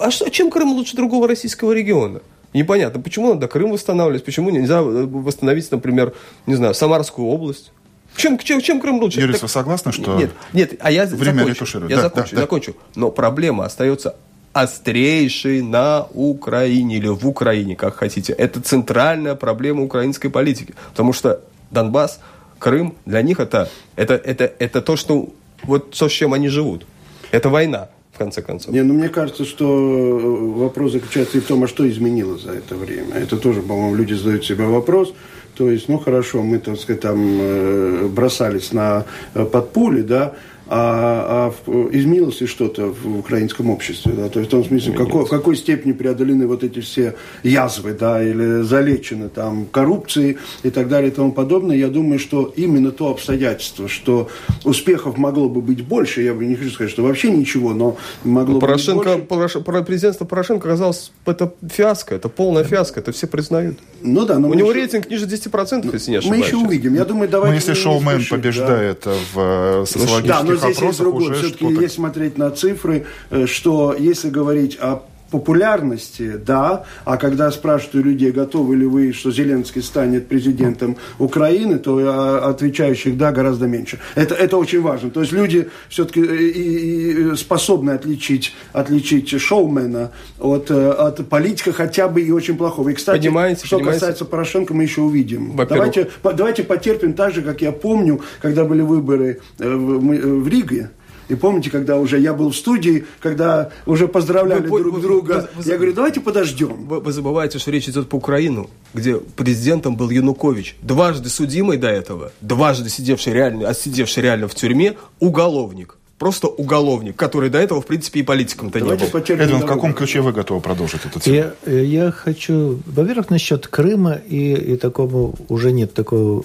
а 0.00 0.10
что, 0.10 0.28
чем 0.30 0.50
Крым 0.50 0.72
лучше 0.72 0.96
другого 0.96 1.28
российского 1.28 1.72
региона? 1.72 2.20
Непонятно, 2.52 3.00
почему 3.00 3.34
надо 3.34 3.48
Крым 3.48 3.72
восстанавливать, 3.72 4.24
почему 4.24 4.50
нельзя 4.50 4.78
э, 4.78 5.06
восстановить, 5.06 5.70
например, 5.70 6.14
не 6.46 6.54
знаю, 6.54 6.74
Самарскую 6.74 7.28
область. 7.28 7.72
Чем, 8.16 8.38
чем, 8.38 8.60
чем 8.60 8.80
Крым 8.80 8.98
лучше? 9.00 9.20
Юрий, 9.20 9.34
так... 9.34 9.42
вы 9.42 9.48
согласны, 9.48 9.92
что 9.92 10.16
нет, 10.16 10.30
нет, 10.52 10.74
а 10.80 10.90
я 10.90 11.04
время 11.06 11.46
закончу? 11.46 11.86
Я 11.88 11.96
да, 11.96 12.02
закончу, 12.02 12.34
да, 12.34 12.40
закончу. 12.40 12.76
Но 12.94 13.10
проблема 13.10 13.66
остается 13.66 14.16
острейшей 14.54 15.60
на 15.60 16.06
Украине 16.14 16.96
или 16.96 17.08
в 17.08 17.28
Украине, 17.28 17.76
как 17.76 17.96
хотите. 17.96 18.32
Это 18.32 18.62
центральная 18.62 19.34
проблема 19.34 19.82
украинской 19.82 20.30
политики. 20.30 20.74
Потому 20.92 21.12
что 21.12 21.42
Донбасс, 21.70 22.20
Крым, 22.58 22.94
для 23.04 23.20
них 23.20 23.38
это, 23.38 23.68
это, 23.96 24.14
это, 24.14 24.50
это 24.58 24.80
то, 24.80 24.96
что, 24.96 25.28
вот 25.62 25.90
то, 25.90 26.08
с 26.08 26.12
чем 26.12 26.32
они 26.32 26.48
живут. 26.48 26.86
Это 27.32 27.50
война 27.50 27.90
в 28.16 28.18
конце 28.18 28.42
концов. 28.42 28.72
Не, 28.72 28.82
ну 28.82 28.94
мне 28.94 29.08
кажется, 29.08 29.44
что 29.44 29.64
э, 29.64 30.58
вопрос 30.58 30.92
заключается 30.92 31.36
и 31.36 31.40
в 31.40 31.46
том, 31.46 31.62
а 31.64 31.68
что 31.68 31.88
изменилось 31.88 32.42
за 32.42 32.52
это 32.52 32.74
время. 32.74 33.14
Это 33.14 33.36
тоже, 33.36 33.60
по-моему, 33.60 33.94
люди 33.94 34.14
задают 34.14 34.44
себе 34.44 34.64
вопрос. 34.64 35.12
То 35.54 35.70
есть, 35.70 35.88
ну 35.88 35.98
хорошо, 35.98 36.42
мы, 36.42 36.58
так 36.58 36.78
сказать, 36.78 37.02
там 37.02 37.18
э, 37.20 38.08
бросались 38.08 38.72
на 38.72 39.04
э, 39.34 39.44
под 39.44 39.72
пули, 39.72 40.02
да, 40.02 40.34
а, 40.68 41.52
а 41.68 41.88
изменилось 41.92 42.40
ли 42.40 42.46
что-то 42.46 42.86
в 42.86 43.18
украинском 43.18 43.70
обществе? 43.70 44.12
Да? 44.16 44.28
То 44.28 44.40
есть 44.40 44.50
в 44.50 44.50
том 44.50 44.64
смысле, 44.64 44.92
в 44.92 44.96
какой, 44.96 45.24
в 45.24 45.28
какой 45.28 45.56
степени 45.56 45.92
преодолены 45.92 46.46
вот 46.46 46.64
эти 46.64 46.80
все 46.80 47.14
язвы, 47.44 47.92
да, 47.92 48.22
или 48.22 48.62
залечены 48.62 49.28
там 49.28 49.66
коррупции 49.66 50.38
и 50.64 50.70
так 50.70 50.88
далее 50.88 51.10
и 51.10 51.14
тому 51.14 51.30
подобное. 51.30 51.76
Я 51.76 51.88
думаю, 51.88 52.18
что 52.18 52.52
именно 52.56 52.90
то 52.90 53.10
обстоятельство, 53.10 53.88
что 53.88 54.28
успехов 54.64 55.16
могло 55.18 55.48
бы 55.48 55.60
быть 55.60 55.84
больше, 55.84 56.22
я 56.22 56.34
бы 56.34 56.44
не 56.44 56.56
хочу 56.56 56.70
сказать, 56.70 56.90
что 56.90 57.04
вообще 57.04 57.30
ничего, 57.30 57.72
но 57.72 57.96
могло 58.24 58.58
Порошенко, 58.58 59.10
бы 59.10 59.16
быть 59.18 59.28
больше. 59.28 59.60
Президентство 59.60 60.24
Порошенко 60.24 60.68
оказалось, 60.68 61.12
это 61.26 61.52
фиаско, 61.70 62.16
это 62.16 62.28
полная 62.28 62.64
фиаско, 62.64 62.98
это 62.98 63.12
все 63.12 63.28
признают. 63.28 63.78
Ну 64.02 64.24
да, 64.24 64.40
но 64.40 64.48
У 64.48 64.54
него 64.54 64.70
еще... 64.70 64.80
рейтинг 64.80 65.08
ниже 65.10 65.26
10%, 65.26 65.92
если 65.92 66.10
не 66.10 66.16
ошибаюсь. 66.16 66.42
Мы 66.42 66.46
еще 66.46 66.56
увидим. 66.56 66.94
Я 66.94 67.04
думаю, 67.04 67.28
давайте... 67.28 67.52
Ну, 67.52 67.56
если 67.56 67.80
шоумен 67.80 68.24
побеждает 68.28 69.02
да. 69.04 69.12
в 69.32 69.82
э, 69.82 69.84
социологических 69.86 70.55
но 70.55 70.55
здесь 70.56 70.80
есть 70.80 70.98
другое. 70.98 71.34
Все-таки 71.34 71.66
если 71.66 71.88
смотреть 71.88 72.38
на 72.38 72.50
цифры, 72.50 73.06
э, 73.30 73.46
что 73.46 73.94
если 73.98 74.30
говорить 74.30 74.76
о 74.80 75.02
популярности, 75.30 76.40
да, 76.44 76.84
а 77.04 77.16
когда 77.16 77.50
спрашивают 77.50 78.06
у 78.06 78.08
людей, 78.08 78.30
готовы 78.30 78.76
ли 78.76 78.86
вы, 78.86 79.12
что 79.12 79.30
Зеленский 79.30 79.82
станет 79.82 80.28
президентом 80.28 80.96
Украины, 81.18 81.78
то 81.78 81.98
а, 81.98 82.50
отвечающих 82.50 83.16
да 83.16 83.32
гораздо 83.32 83.66
меньше. 83.66 83.98
Это, 84.14 84.34
это 84.34 84.56
очень 84.56 84.80
важно. 84.80 85.10
То 85.10 85.20
есть 85.20 85.32
люди 85.32 85.68
все-таки 85.88 86.22
э, 86.22 87.36
способны 87.36 87.90
отличить, 87.90 88.54
отличить 88.72 89.40
шоумена 89.40 90.12
от, 90.38 90.70
э, 90.70 90.90
от 90.90 91.28
политика 91.28 91.72
хотя 91.72 92.08
бы 92.08 92.20
и 92.20 92.30
очень 92.30 92.56
плохого. 92.56 92.90
И, 92.90 92.94
кстати, 92.94 93.18
понимаете, 93.18 93.66
что 93.66 93.78
понимаете? 93.78 94.00
касается 94.00 94.24
Порошенко, 94.24 94.74
мы 94.74 94.84
еще 94.84 95.00
увидим. 95.00 95.56
Давайте, 95.56 96.08
давайте 96.22 96.62
потерпим 96.62 97.14
так 97.14 97.34
же, 97.34 97.42
как 97.42 97.62
я 97.62 97.72
помню, 97.72 98.20
когда 98.40 98.64
были 98.64 98.82
выборы 98.82 99.40
в, 99.58 100.42
в 100.42 100.48
Риге, 100.48 100.90
и 101.28 101.34
помните, 101.34 101.70
когда 101.70 101.98
уже 101.98 102.18
я 102.18 102.34
был 102.34 102.50
в 102.50 102.56
студии, 102.56 103.04
когда 103.20 103.70
уже 103.84 104.08
поздравляли 104.08 104.66
вы, 104.66 104.80
друг 104.80 104.94
вы, 104.94 105.00
друга, 105.00 105.50
вы, 105.54 105.62
вы, 105.62 105.68
я 105.68 105.76
говорю, 105.76 105.92
давайте 105.92 106.20
подождем. 106.20 106.86
Вы, 106.86 107.00
вы 107.00 107.12
забываете, 107.12 107.58
что 107.58 107.70
речь 107.70 107.88
идет 107.88 108.08
по 108.08 108.16
Украину, 108.16 108.70
где 108.94 109.16
президентом 109.16 109.96
был 109.96 110.10
Янукович, 110.10 110.76
дважды 110.82 111.28
судимый 111.28 111.78
до 111.78 111.88
этого, 111.88 112.32
дважды 112.40 112.88
сидевший 112.88 113.32
реально, 113.32 113.68
отсидевший 113.68 114.22
реально 114.22 114.48
в 114.48 114.54
тюрьме, 114.54 114.96
уголовник 115.18 115.96
просто 116.18 116.48
уголовник, 116.48 117.16
который 117.16 117.50
до 117.50 117.58
этого, 117.58 117.80
в 117.80 117.86
принципе, 117.86 118.20
и 118.20 118.22
политиком-то 118.22 118.80
не 118.80 118.88
был. 118.88 118.94
Эдвин, 118.94 119.60
в 119.60 119.66
каком 119.66 119.92
ключе 119.92 120.20
вы 120.20 120.32
готовы 120.32 120.60
продолжить 120.60 121.04
эту 121.04 121.20
тему? 121.20 121.36
Я, 121.36 121.54
э, 121.66 121.84
я 121.84 122.10
хочу, 122.10 122.80
во-первых, 122.86 123.30
насчет 123.30 123.66
Крыма 123.66 124.14
и, 124.14 124.54
и 124.54 124.76
такого, 124.76 125.34
уже 125.48 125.72
нет 125.72 125.92
такого 125.94 126.42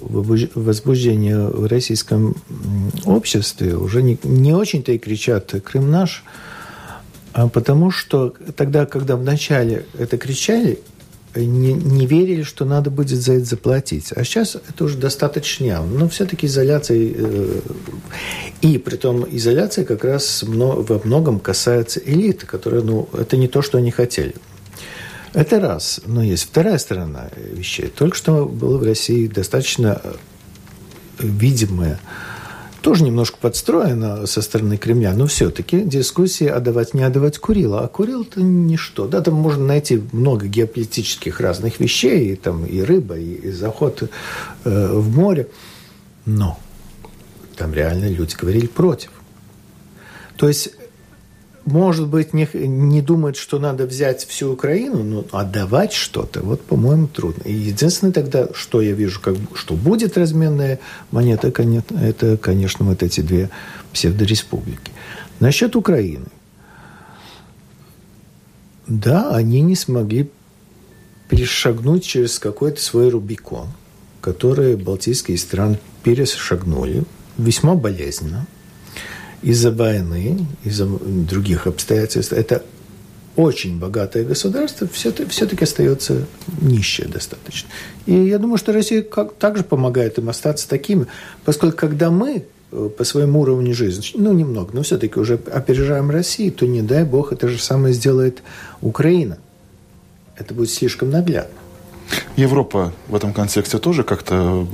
возбуждения 0.55 1.39
в 1.39 1.65
российском 1.67 2.35
обществе, 3.05 3.75
уже 3.75 4.01
не, 4.03 4.17
не 4.23 4.53
очень-то 4.53 4.91
и 4.91 4.97
кричат 4.97 5.53
«Крым 5.63 5.89
наш», 5.89 6.23
а 7.33 7.47
потому 7.47 7.91
что 7.91 8.33
тогда, 8.55 8.85
когда 8.85 9.15
вначале 9.15 9.85
это 9.97 10.17
кричали, 10.17 10.79
не, 11.35 11.73
не 11.73 12.05
верили, 12.05 12.43
что 12.43 12.65
надо 12.65 12.89
будет 12.89 13.19
за 13.19 13.33
это 13.33 13.45
заплатить. 13.45 14.11
А 14.13 14.23
сейчас 14.23 14.55
это 14.55 14.83
уже 14.83 14.97
достаточно. 14.97 15.83
Но 15.83 16.09
все-таки 16.09 16.47
изоляция... 16.47 17.13
Э, 17.15 17.59
и 18.61 18.77
при 18.77 18.95
том 18.95 19.25
изоляция 19.29 19.85
как 19.85 20.03
раз 20.03 20.43
во 20.43 21.01
многом 21.03 21.39
касается 21.39 22.01
элиты, 22.03 22.45
которая, 22.45 22.81
ну, 22.81 23.07
это 23.13 23.37
не 23.37 23.47
то, 23.47 23.61
что 23.61 23.77
они 23.77 23.91
хотели. 23.91 24.35
Это 25.33 25.59
раз. 25.59 26.01
Но 26.05 26.21
есть 26.21 26.43
вторая 26.43 26.77
сторона 26.77 27.29
вещей. 27.35 27.87
Только 27.87 28.17
что 28.17 28.45
было 28.45 28.77
в 28.77 28.83
России 28.83 29.27
достаточно 29.27 30.01
э, 30.03 30.13
видимое 31.19 31.99
тоже 32.81 33.03
немножко 33.03 33.37
подстроено 33.39 34.25
со 34.25 34.41
стороны 34.41 34.77
Кремля, 34.77 35.13
но 35.13 35.27
все-таки 35.27 35.81
дискуссии 35.81 36.47
отдавать, 36.47 36.93
не 36.93 37.03
отдавать 37.03 37.37
Курила. 37.37 37.81
А 37.81 37.87
Курил 37.87 38.23
это 38.23 38.41
ничто. 38.41 39.07
Да, 39.07 39.21
там 39.21 39.35
можно 39.35 39.65
найти 39.65 40.01
много 40.11 40.47
геополитических 40.47 41.39
разных 41.39 41.79
вещей, 41.79 42.33
и, 42.33 42.35
там 42.35 42.65
и 42.65 42.81
рыба, 42.81 43.17
и, 43.17 43.33
и 43.33 43.51
заход 43.51 44.03
э, 44.03 44.87
в 44.93 45.15
море. 45.15 45.47
Но 46.25 46.59
там 47.55 47.73
реально 47.73 48.09
люди 48.09 48.35
говорили 48.35 48.67
против. 48.67 49.11
То 50.35 50.47
есть 50.47 50.71
может 51.65 52.07
быть, 52.07 52.33
не, 52.33 52.47
не 52.53 53.01
думает, 53.01 53.35
что 53.35 53.59
надо 53.59 53.85
взять 53.85 54.25
всю 54.25 54.51
Украину, 54.51 55.03
но 55.03 55.25
отдавать 55.31 55.93
что-то, 55.93 56.41
вот, 56.41 56.61
по-моему, 56.61 57.07
трудно. 57.07 57.43
И 57.43 57.53
единственное 57.53 58.13
тогда, 58.13 58.47
что 58.53 58.81
я 58.81 58.93
вижу, 58.93 59.19
как, 59.21 59.35
что 59.53 59.75
будет 59.75 60.17
разменная 60.17 60.79
монета, 61.11 61.53
это, 62.01 62.37
конечно, 62.37 62.85
вот 62.85 63.03
эти 63.03 63.21
две 63.21 63.49
псевдореспублики. 63.93 64.91
Насчет 65.39 65.75
Украины. 65.75 66.25
Да, 68.87 69.35
они 69.35 69.61
не 69.61 69.75
смогли 69.75 70.29
перешагнуть 71.29 72.03
через 72.03 72.39
какой-то 72.39 72.81
свой 72.81 73.09
Рубикон, 73.09 73.67
который 74.19 74.75
балтийские 74.75 75.37
страны 75.37 75.79
перешагнули 76.03 77.03
весьма 77.37 77.75
болезненно– 77.75 78.47
из-за 79.41 79.71
войны, 79.71 80.45
из-за 80.63 80.85
других 80.85 81.67
обстоятельств, 81.67 82.33
это 82.33 82.63
очень 83.35 83.79
богатое 83.79 84.25
государство 84.25 84.87
все-таки 84.87 85.63
остается 85.63 86.25
нищее 86.61 87.07
достаточно. 87.07 87.69
И 88.05 88.13
я 88.13 88.37
думаю, 88.39 88.57
что 88.57 88.73
Россия 88.73 89.01
как, 89.01 89.33
также 89.35 89.63
помогает 89.63 90.17
им 90.17 90.29
остаться 90.29 90.67
такими, 90.67 91.07
поскольку 91.45 91.77
когда 91.77 92.11
мы 92.11 92.43
э, 92.71 92.89
по 92.95 93.03
своему 93.03 93.41
уровню 93.41 93.73
жизни, 93.73 94.05
ну, 94.15 94.33
немного, 94.33 94.71
но 94.73 94.83
все-таки 94.83 95.17
уже 95.19 95.35
опережаем 95.35 96.11
Россию, 96.11 96.51
то 96.51 96.65
не 96.65 96.81
дай 96.81 97.05
бог 97.05 97.31
это 97.31 97.47
же 97.47 97.57
самое 97.59 97.93
сделает 97.93 98.43
Украина. 98.81 99.37
Это 100.35 100.53
будет 100.53 100.69
слишком 100.69 101.09
наглядно. 101.09 101.60
Европа 102.35 102.93
в 103.07 103.15
этом 103.15 103.33
контексте 103.33 103.77
тоже 103.77 104.03
как-то... 104.03 104.67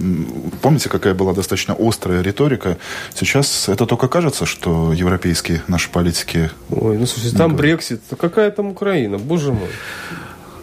Помните, 0.62 0.90
какая 0.90 1.14
была 1.14 1.34
достаточно 1.34 1.76
острая 1.78 2.22
риторика? 2.22 2.78
Сейчас 3.14 3.70
это 3.70 3.86
только 3.86 4.08
кажется, 4.08 4.46
что 4.46 4.94
европейские 4.94 5.64
наши 5.68 5.90
политики... 5.90 6.50
Ой, 6.70 6.98
ну 6.98 7.06
слушайте, 7.06 7.38
там 7.38 7.56
Брексит, 7.56 8.02
какая 8.20 8.52
там 8.52 8.68
Украина, 8.70 9.18
боже 9.18 9.52
мой. 9.52 9.70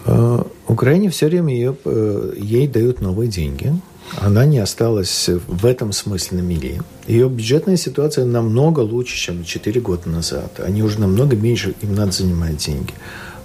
Э, 0.06 0.42
Украине 0.68 1.10
все 1.10 1.26
время 1.26 1.54
ее, 1.54 1.76
э, 1.84 2.34
ей 2.36 2.68
дают 2.68 3.00
новые 3.00 3.28
деньги. 3.28 3.72
Она 4.20 4.44
не 4.44 4.58
осталась 4.58 5.28
в 5.28 5.66
этом 5.66 5.92
смысле 5.92 6.38
на 6.38 6.42
мире. 6.42 6.82
Ее 7.06 7.28
бюджетная 7.28 7.76
ситуация 7.76 8.24
намного 8.24 8.80
лучше, 8.80 9.16
чем 9.16 9.44
4 9.44 9.80
года 9.80 10.08
назад. 10.08 10.60
Они 10.60 10.82
уже 10.82 11.00
намного 11.00 11.36
меньше, 11.36 11.74
им 11.80 11.94
надо 11.94 12.12
занимать 12.12 12.58
деньги. 12.58 12.92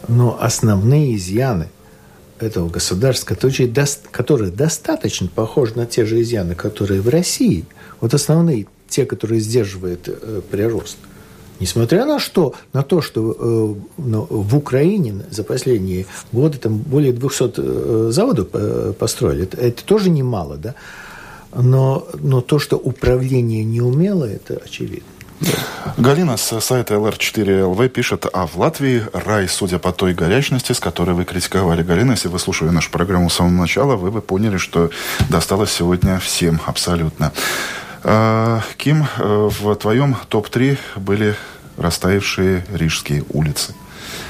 Но 0.07 0.37
основные 0.39 1.15
изъяны– 1.15 1.69
этого 2.39 2.69
государства, 2.69 3.27
который, 3.27 3.71
который 4.11 4.51
достаточно 4.51 5.27
похож 5.27 5.75
на 5.75 5.85
те 5.85 6.05
же 6.05 6.21
изъяны, 6.21 6.55
которые 6.55 7.01
в 7.01 7.09
России, 7.09 7.65
вот 8.01 8.13
основные, 8.13 8.67
те, 8.87 9.05
которые 9.05 9.41
сдерживают 9.41 10.07
э, 10.07 10.41
прирост. 10.49 10.97
Несмотря 11.59 12.05
на 12.05 12.19
что, 12.19 12.55
на 12.71 12.83
то, 12.83 13.01
что 13.01 13.31
э, 13.31 13.75
в 13.97 14.55
Украине 14.55 15.25
за 15.29 15.43
последние 15.43 16.05
годы 16.31 16.57
там 16.57 16.77
более 16.77 17.11
200 17.11 17.53
э, 17.57 18.11
заводов 18.11 18.47
э, 18.53 18.93
построили, 18.97 19.43
это, 19.43 19.57
это 19.57 19.83
тоже 19.83 20.09
немало, 20.09 20.57
да? 20.57 20.75
Но, 21.53 22.07
но 22.19 22.41
то, 22.41 22.59
что 22.59 22.77
управление 22.77 23.63
не 23.63 23.81
умело, 23.81 24.23
это 24.23 24.61
очевидно. 24.63 25.09
Галина 25.97 26.37
с 26.37 26.59
сайта 26.61 26.95
LR4LV 26.95 27.89
пишет, 27.89 28.25
а 28.31 28.45
в 28.45 28.57
Латвии 28.57 29.03
рай, 29.13 29.47
судя 29.47 29.79
по 29.79 29.91
той 29.91 30.13
горячности, 30.13 30.71
с 30.71 30.79
которой 30.79 31.11
вы 31.11 31.25
критиковали. 31.25 31.83
Галина, 31.83 32.11
если 32.11 32.27
вы 32.27 32.39
слушали 32.39 32.69
нашу 32.69 32.91
программу 32.91 33.29
с 33.29 33.35
самого 33.35 33.61
начала, 33.61 33.95
вы 33.95 34.11
бы 34.11 34.21
поняли, 34.21 34.57
что 34.57 34.89
досталось 35.29 35.71
сегодня 35.71 36.19
всем 36.19 36.59
абсолютно. 36.65 37.31
А, 38.03 38.61
Ким, 38.77 39.05
э, 39.17 39.49
в 39.59 39.75
твоем 39.75 40.15
топ-3 40.29 40.77
были 40.97 41.35
растаявшие 41.77 42.65
рижские 42.73 43.23
улицы. 43.29 43.73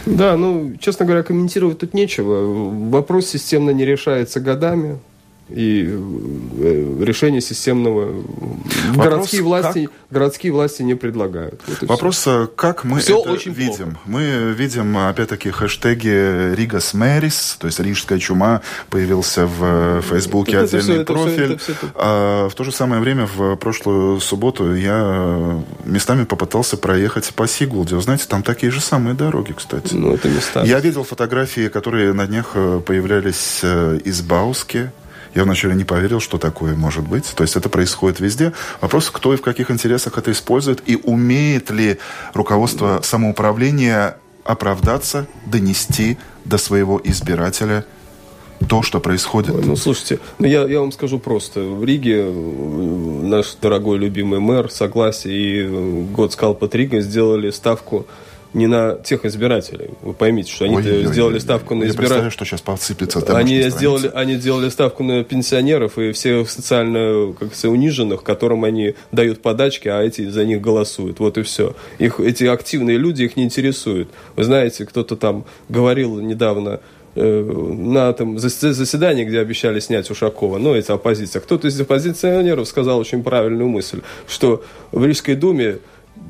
Да, 0.06 0.38
ну, 0.38 0.74
честно 0.80 1.06
говоря, 1.06 1.24
комментировать 1.24 1.80
тут 1.80 1.94
нечего. 1.94 2.90
Вопрос 2.90 3.28
системно 3.28 3.72
не 3.72 3.86
решается 3.86 4.40
годами 4.40 5.00
и 5.50 5.88
э, 5.88 6.98
решение 7.02 7.42
системного 7.42 8.24
Вопрос, 8.90 8.96
городские 8.96 9.42
власти 9.42 9.86
как... 9.86 9.94
городские 10.12 10.52
власти 10.54 10.82
не 10.82 10.96
предлагают. 10.96 11.62
Вот 11.68 11.90
Вопрос, 11.90 12.18
все. 12.18 12.50
как 12.56 12.84
мы 12.84 13.00
все 13.00 13.20
это 13.20 13.32
очень 13.32 13.54
видим? 13.54 13.92
Плохо. 13.92 14.00
Мы 14.06 14.54
видим 14.56 14.98
опять-таки 14.98 15.52
хэштеги 15.52 16.56
Ригас 16.56 16.94
Мэрис, 16.94 17.58
то 17.60 17.68
есть 17.68 17.80
рижская 17.80 18.20
чума 18.20 18.62
появился 18.90 19.46
в 19.46 20.02
Фейсбуке 20.02 20.54
это 20.54 20.66
отдельный 20.66 20.96
все, 20.96 21.06
профиль. 21.06 21.54
Это 21.54 21.58
все, 21.58 21.72
это 21.72 21.80
все. 21.80 21.92
А 21.96 22.50
в 22.50 22.56
то 22.56 22.64
же 22.64 22.72
самое 22.72 23.02
время 23.02 23.26
в 23.26 23.56
прошлую 23.56 24.20
субботу 24.20 24.74
я 24.76 25.62
местами 25.86 26.26
попытался 26.26 26.78
проехать 26.78 27.34
по 27.34 27.48
Сигулде. 27.48 27.96
Вы 27.96 28.02
знаете, 28.02 28.26
там 28.28 28.44
такие 28.44 28.72
же 28.72 28.82
самые 28.82 29.16
дороги, 29.16 29.54
кстати. 29.54 29.94
Ну 29.94 30.14
это 30.14 30.30
места. 30.30 30.64
Я 30.64 30.80
видел 30.80 31.04
фотографии, 31.04 31.68
которые 31.68 32.14
на 32.14 32.28
днях 32.28 32.52
э, 32.54 32.82
появлялись 32.86 33.60
э, 33.64 34.00
из 34.04 34.22
Бауски. 34.22 34.92
Я 35.36 35.44
вначале 35.44 35.76
не 35.76 35.84
поверил, 35.84 36.20
что 36.20 36.38
такое 36.38 36.76
может 36.76 37.08
быть. 37.08 37.26
То 37.36 37.44
есть 37.44 37.56
это 37.56 37.70
происходит 37.70 38.20
везде. 38.20 38.54
Вопрос, 38.82 39.10
кто 39.10 39.34
и 39.34 39.38
в 39.38 39.42
каких 39.42 39.72
интересах 39.72 40.18
это 40.18 40.32
использует, 40.32 40.82
и 40.88 40.96
умеет 40.96 41.70
ли 41.72 41.98
руководство 42.34 43.02
самоуправления 43.04 44.18
оправдаться, 44.44 45.28
донести 45.46 46.18
до 46.46 46.58
своего 46.58 47.00
избирателя 47.04 47.86
то, 48.68 48.82
что 48.82 49.00
происходит. 49.00 49.66
Ну, 49.66 49.76
слушайте, 49.76 50.20
ну, 50.38 50.48
я, 50.48 50.64
я 50.64 50.80
вам 50.80 50.92
скажу 50.92 51.20
просто. 51.20 51.62
В 51.62 51.84
Риге 51.84 52.26
э, 52.26 52.32
наш 52.32 53.56
дорогой 53.62 53.98
любимый 53.98 54.40
мэр 54.40 54.70
Согласие 54.70 55.34
и 55.34 55.66
э, 55.66 56.02
год 56.12 56.34
Скалпат 56.34 56.76
Рига 56.76 57.00
сделали 57.00 57.52
ставку 57.52 58.06
не 58.54 58.68
на 58.68 58.96
тех 58.96 59.26
избирателей. 59.26 59.92
Вы 60.02 60.14
поймите, 60.14 60.52
что 60.52 60.66
они 60.66 60.78
ой, 60.78 61.06
сделали 61.06 61.36
ой, 61.36 61.42
ставку 61.42 61.76
на 61.76 61.86
избирателей. 61.86 62.32
Что 62.32 62.46
сейчас 62.46 62.62
подсыпется. 62.62 63.20
Они 63.36 63.62
сделали, 63.70 64.12
они 64.14 64.36
сделали 64.36 64.70
ставку 64.70 65.04
на 65.04 65.24
пенсионеров 65.24 65.98
и 66.00 66.12
всех 66.12 66.50
социально 66.50 67.34
как 67.34 67.54
сказать, 67.54 67.76
униженных, 67.78 68.24
которым 68.24 68.64
они 68.64 68.96
дают 69.12 69.42
подачки, 69.42 69.88
а 69.88 70.02
эти 70.02 70.28
за 70.28 70.46
них 70.46 70.62
голосуют. 70.62 71.20
Вот 71.20 71.38
и 71.38 71.44
все. 71.44 71.76
Их, 72.00 72.20
эти 72.20 72.46
активные 72.46 72.98
люди 72.98 73.24
их 73.24 73.38
не 73.38 73.44
интересуют. 73.44 74.10
Вы 74.36 74.44
знаете, 74.44 74.86
кто-то 74.86 75.16
там 75.16 75.46
говорил 75.68 76.20
недавно, 76.20 76.80
э, 77.16 77.42
на 77.44 78.12
там 78.14 78.40
заседании, 78.40 79.26
где 79.26 79.40
обещали 79.40 79.80
снять 79.80 80.10
Ушакова, 80.10 80.58
ну, 80.58 80.74
это 80.74 80.94
оппозиция. 80.94 81.40
Кто-то 81.42 81.68
из 81.68 81.80
оппозиционеров 81.80 82.68
сказал 82.68 82.98
очень 82.98 83.22
правильную 83.24 83.70
мысль, 83.70 84.02
что 84.28 84.64
в 84.92 85.06
Рижской 85.06 85.36
думе 85.36 85.78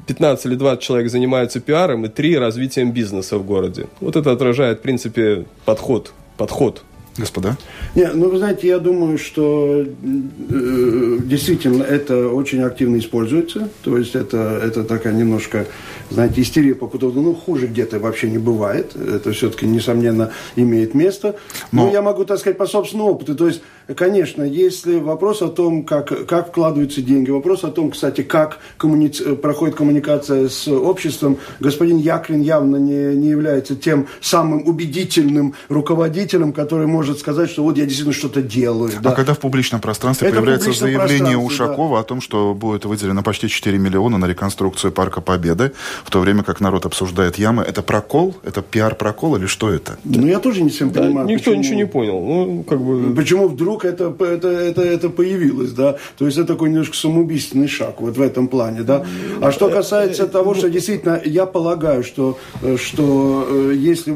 15 0.07 0.45
или 0.45 0.55
20 0.55 0.83
человек 0.83 1.11
занимаются 1.11 1.59
пиаром 1.59 2.05
и 2.05 2.09
3 2.09 2.37
развитием 2.37 2.91
бизнеса 2.91 3.37
в 3.37 3.45
городе. 3.45 3.87
Вот 3.99 4.15
это 4.15 4.31
отражает, 4.31 4.79
в 4.79 4.81
принципе, 4.81 5.45
подход, 5.65 6.13
подход 6.37 6.83
господа? 7.19 7.57
Не, 7.95 8.07
ну, 8.13 8.29
вы 8.29 8.37
знаете, 8.37 8.67
я 8.67 8.79
думаю, 8.79 9.17
что 9.17 9.83
э, 9.83 11.17
действительно 11.23 11.83
это 11.83 12.29
очень 12.29 12.61
активно 12.61 12.97
используется. 12.97 13.69
То 13.83 13.97
есть 13.97 14.15
это, 14.15 14.59
это 14.63 14.83
такая 14.83 15.13
немножко, 15.13 15.65
знаете, 16.09 16.41
истерия 16.41 16.75
по 16.75 16.87
поводу, 16.87 17.21
ну, 17.21 17.35
хуже 17.35 17.67
где-то 17.67 17.99
вообще 17.99 18.29
не 18.29 18.37
бывает. 18.37 18.95
Это 18.95 19.31
все-таки, 19.31 19.65
несомненно, 19.65 20.31
имеет 20.55 20.93
место. 20.93 21.35
Но, 21.71 21.85
Но 21.85 21.91
я 21.91 22.01
могу, 22.01 22.25
так 22.25 22.39
сказать, 22.39 22.57
по 22.57 22.65
собственному 22.65 23.11
опыту. 23.11 23.35
То 23.35 23.47
есть 23.47 23.61
Конечно, 23.95 24.43
если 24.43 24.99
вопрос 24.99 25.41
о 25.41 25.49
том, 25.49 25.83
как, 25.83 26.27
как 26.27 26.49
вкладываются 26.49 27.01
деньги, 27.01 27.31
вопрос 27.31 27.63
о 27.63 27.71
том, 27.71 27.91
кстати, 27.91 28.21
как 28.21 28.59
коммуни... 28.77 29.09
проходит 29.35 29.75
коммуникация 29.75 30.49
с 30.49 30.67
обществом, 30.67 31.37
господин 31.59 31.97
Яклин 31.97 32.41
явно 32.41 32.77
не, 32.77 33.15
не 33.15 33.29
является 33.29 33.75
тем 33.75 34.07
самым 34.21 34.67
убедительным 34.67 35.55
руководителем, 35.69 36.53
который 36.53 36.87
может 36.87 37.19
сказать, 37.19 37.49
что 37.49 37.63
вот 37.63 37.77
я 37.77 37.85
действительно 37.85 38.13
что-то 38.13 38.41
делаю. 38.41 38.91
А 38.97 39.01
да. 39.01 39.11
когда 39.11 39.33
в 39.33 39.39
публичном 39.39 39.81
пространстве 39.81 40.27
Это 40.27 40.37
появляется 40.37 40.71
заявление 40.71 41.37
Ушакова 41.37 41.97
да. 41.97 42.01
о 42.01 42.03
том, 42.03 42.21
что 42.21 42.53
будет 42.53 42.85
выделено 42.85 43.23
почти 43.23 43.47
4 43.47 43.77
миллиона 43.77 44.17
на 44.17 44.25
реконструкцию 44.25 44.91
Парка 44.91 45.21
Победы, 45.21 45.71
в 46.03 46.11
то 46.11 46.19
время 46.19 46.43
как 46.43 46.59
народ 46.59 46.85
обсуждает 46.85 47.37
ямы, 47.37 47.63
это 47.63 47.81
прокол? 47.81 48.35
Это 48.43 48.61
пиар-прокол 48.61 49.35
или 49.37 49.47
что 49.47 49.69
это? 49.69 49.97
Ну, 50.03 50.27
я 50.27 50.39
тоже 50.39 50.61
не 50.61 50.69
всем 50.69 50.91
да, 50.91 51.01
понимаю. 51.01 51.27
Никто 51.27 51.51
почему... 51.51 51.55
ничего 51.55 51.75
не 51.75 51.85
понял. 51.85 52.19
Ну, 52.19 52.63
как 52.63 52.79
бы... 52.81 53.15
Почему 53.15 53.47
вдруг 53.47 53.78
вдруг 53.79 53.85
это, 53.85 54.25
это, 54.25 54.47
это, 54.47 54.81
это 54.81 55.09
появилось, 55.09 55.71
да, 55.71 55.97
то 56.17 56.25
есть 56.25 56.37
это 56.37 56.47
такой 56.47 56.69
немножко 56.69 56.95
самоубийственный 56.95 57.67
шаг 57.67 58.01
вот 58.01 58.17
в 58.17 58.21
этом 58.21 58.47
плане, 58.47 58.83
да. 58.83 59.05
А 59.41 59.51
что 59.51 59.69
касается 59.69 60.27
того, 60.27 60.55
что 60.55 60.69
действительно, 60.69 61.21
я 61.23 61.45
полагаю, 61.45 62.03
что, 62.03 62.37
что 62.77 63.47
э, 63.49 63.73
если 63.75 64.15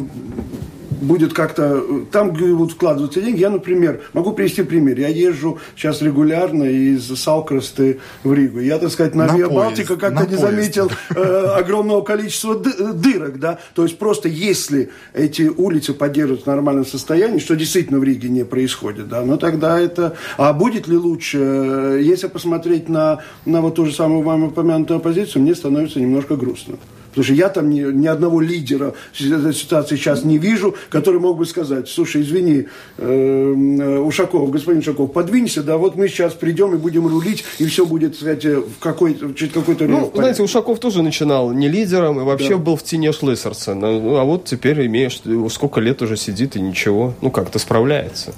будет 1.03 1.33
как-то... 1.33 1.83
Там, 2.11 2.31
где 2.31 2.47
будут 2.53 2.73
вкладываться 2.73 3.21
деньги, 3.21 3.39
я, 3.39 3.49
например, 3.49 4.01
могу 4.13 4.33
привести 4.33 4.63
пример. 4.63 4.99
Я 4.99 5.09
езжу 5.09 5.59
сейчас 5.75 6.01
регулярно 6.01 6.63
из 6.63 7.05
Салкрасты 7.19 7.99
в 8.23 8.33
Ригу. 8.33 8.59
Я, 8.59 8.79
так 8.79 8.91
сказать, 8.91 9.15
на, 9.15 9.27
на 9.27 9.37
Виа 9.37 9.49
Балтика 9.49 9.95
как-то 9.97 10.25
не 10.25 10.35
заметил 10.35 10.91
э, 11.15 11.21
огромного 11.57 12.01
количества 12.01 12.55
дырок, 12.55 13.39
да. 13.39 13.59
То 13.75 13.83
есть 13.83 13.97
просто 13.97 14.29
если 14.29 14.89
эти 15.13 15.43
улицы 15.43 15.93
поддерживают 15.93 16.43
в 16.43 16.47
нормальном 16.47 16.85
состоянии, 16.85 17.39
что 17.39 17.55
действительно 17.55 17.99
в 17.99 18.03
Риге 18.03 18.29
не 18.29 18.45
происходит, 18.45 19.07
да, 19.09 19.21
ну 19.21 19.37
тогда 19.37 19.79
это... 19.79 20.15
А 20.37 20.53
будет 20.53 20.87
ли 20.87 20.97
лучше? 20.97 21.99
Если 22.01 22.27
посмотреть 22.27 22.89
на, 22.89 23.19
на 23.45 23.61
вот 23.61 23.75
ту 23.75 23.85
же 23.85 23.93
самую 23.93 24.23
вам 24.23 24.45
упомянутую 24.45 24.97
оппозицию, 24.97 25.41
мне 25.41 25.55
становится 25.55 25.99
немножко 25.99 26.35
грустно. 26.35 26.77
Потому 27.13 27.23
что 27.25 27.33
я 27.33 27.49
там 27.49 27.69
ни, 27.69 27.81
ни 27.81 28.07
одного 28.07 28.41
лидера 28.41 28.95
этой 29.19 29.53
ситуации 29.53 29.95
сейчас 29.95 30.23
не 30.23 30.37
вижу, 30.37 30.75
который 30.89 31.19
мог 31.19 31.37
бы 31.37 31.45
сказать, 31.45 31.87
слушай, 31.87 32.21
извини, 32.21 32.65
э, 32.97 33.99
Ушаков, 33.99 34.49
господин 34.49 34.79
Ушаков, 34.79 35.13
подвинься, 35.13 35.61
да, 35.63 35.77
вот 35.77 35.95
мы 35.95 36.07
сейчас 36.07 36.33
придем 36.33 36.73
и 36.73 36.77
будем 36.77 37.07
рулить, 37.07 37.43
и 37.59 37.65
все 37.65 37.85
будет, 37.85 38.15
сказать, 38.15 38.45
в 38.45 38.79
какой, 38.79 39.17
через 39.35 39.53
какой-то 39.53 39.85
Ну, 39.85 40.11
знаете, 40.15 40.43
Ушаков 40.43 40.79
тоже 40.79 41.03
начинал 41.03 41.51
не 41.51 41.67
лидером, 41.67 42.19
и 42.19 42.23
вообще 42.23 42.55
да. 42.55 42.57
был 42.57 42.75
в 42.75 42.83
тени 42.83 43.11
Шлиссерса. 43.11 43.75
Ну, 43.75 44.15
а 44.15 44.23
вот 44.23 44.45
теперь 44.45 44.85
имеешь, 44.87 45.21
сколько 45.51 45.79
лет 45.79 46.01
уже 46.01 46.17
сидит 46.17 46.55
и 46.55 46.61
ничего, 46.61 47.13
ну, 47.21 47.31
как-то 47.31 47.59
справляется. 47.59 48.33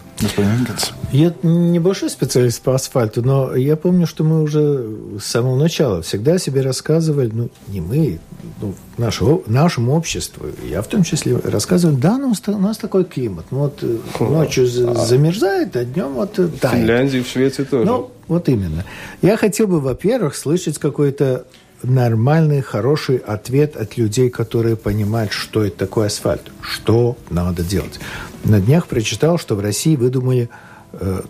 Я 1.12 1.34
небольшой 1.44 2.10
специалист 2.10 2.62
по 2.62 2.74
асфальту, 2.74 3.22
но 3.22 3.56
я 3.56 3.76
помню, 3.76 4.08
что 4.08 4.24
мы 4.24 4.42
уже 4.44 4.90
с 5.20 5.26
самого 5.26 5.58
начала 5.58 6.02
всегда 6.02 6.38
себе 6.38 6.62
рассказывали, 6.62 7.30
ну, 7.34 7.50
не 7.68 7.82
мы, 7.82 8.20
ну, 8.62 8.74
нашего, 8.98 9.42
нашему 9.46 9.94
обществу, 9.94 10.46
я 10.70 10.82
в 10.82 10.88
том 10.88 11.04
числе 11.04 11.38
рассказываю, 11.38 11.98
да, 11.98 12.18
ну, 12.18 12.34
у 12.48 12.60
нас 12.60 12.78
такой 12.78 13.04
климат. 13.04 13.46
Ну, 13.52 13.60
вот 13.60 13.80
э, 13.82 13.98
ночью 14.20 14.66
а. 14.90 15.06
замерзает, 15.06 15.76
а 15.76 15.84
днем 15.84 16.14
вот 16.14 16.40
э, 16.40 16.48
тает. 16.48 16.76
В 16.76 16.78
Финляндии, 16.78 17.20
в 17.20 17.28
Швеции 17.28 17.64
тоже. 17.64 17.86
Ну, 17.86 18.12
вот 18.28 18.48
именно. 18.48 18.86
Я 19.22 19.36
хотел 19.36 19.68
бы, 19.68 19.82
во-первых, 19.82 20.36
слышать 20.36 20.78
какой-то 20.78 21.46
нормальный, 21.84 22.62
хороший 22.62 23.18
ответ 23.18 23.76
от 23.76 23.98
людей, 23.98 24.30
которые 24.30 24.76
понимают, 24.76 25.32
что 25.32 25.64
это 25.64 25.78
такое 25.78 26.08
асфальт, 26.08 26.52
что 26.62 27.18
надо 27.30 27.64
делать. 27.64 28.00
На 28.44 28.60
днях 28.60 28.88
прочитал, 28.88 29.38
что 29.38 29.56
в 29.56 29.60
России 29.60 29.96
выдумали 29.96 30.50
э, 30.94 31.22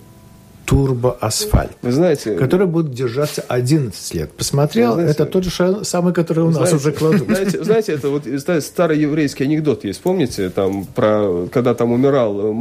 турбоасфальт. 0.66 1.72
Вы 1.82 1.92
знаете... 1.92 2.36
Который 2.36 2.68
будет 2.68 2.92
держаться 2.92 3.44
11 3.48 4.14
лет. 4.14 4.32
Посмотрел, 4.32 4.94
знаете, 4.94 5.12
это 5.12 5.26
тот 5.26 5.44
же 5.44 5.84
самый, 5.84 6.14
который 6.14 6.44
у 6.44 6.48
нас 6.48 6.56
знаете, 6.56 6.76
уже 6.76 6.92
кладут. 6.92 7.28
Знаете, 7.28 7.64
знаете, 7.64 7.94
это 7.94 8.10
вот 8.10 8.24
старый 8.64 9.00
еврейский 9.00 9.44
анекдот 9.44 9.84
есть, 9.84 10.02
помните, 10.02 10.50
там, 10.50 10.86
про, 10.86 11.48
когда 11.52 11.74
там 11.74 11.92
умирал 11.92 12.52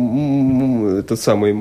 этот 0.98 1.20
самый, 1.20 1.52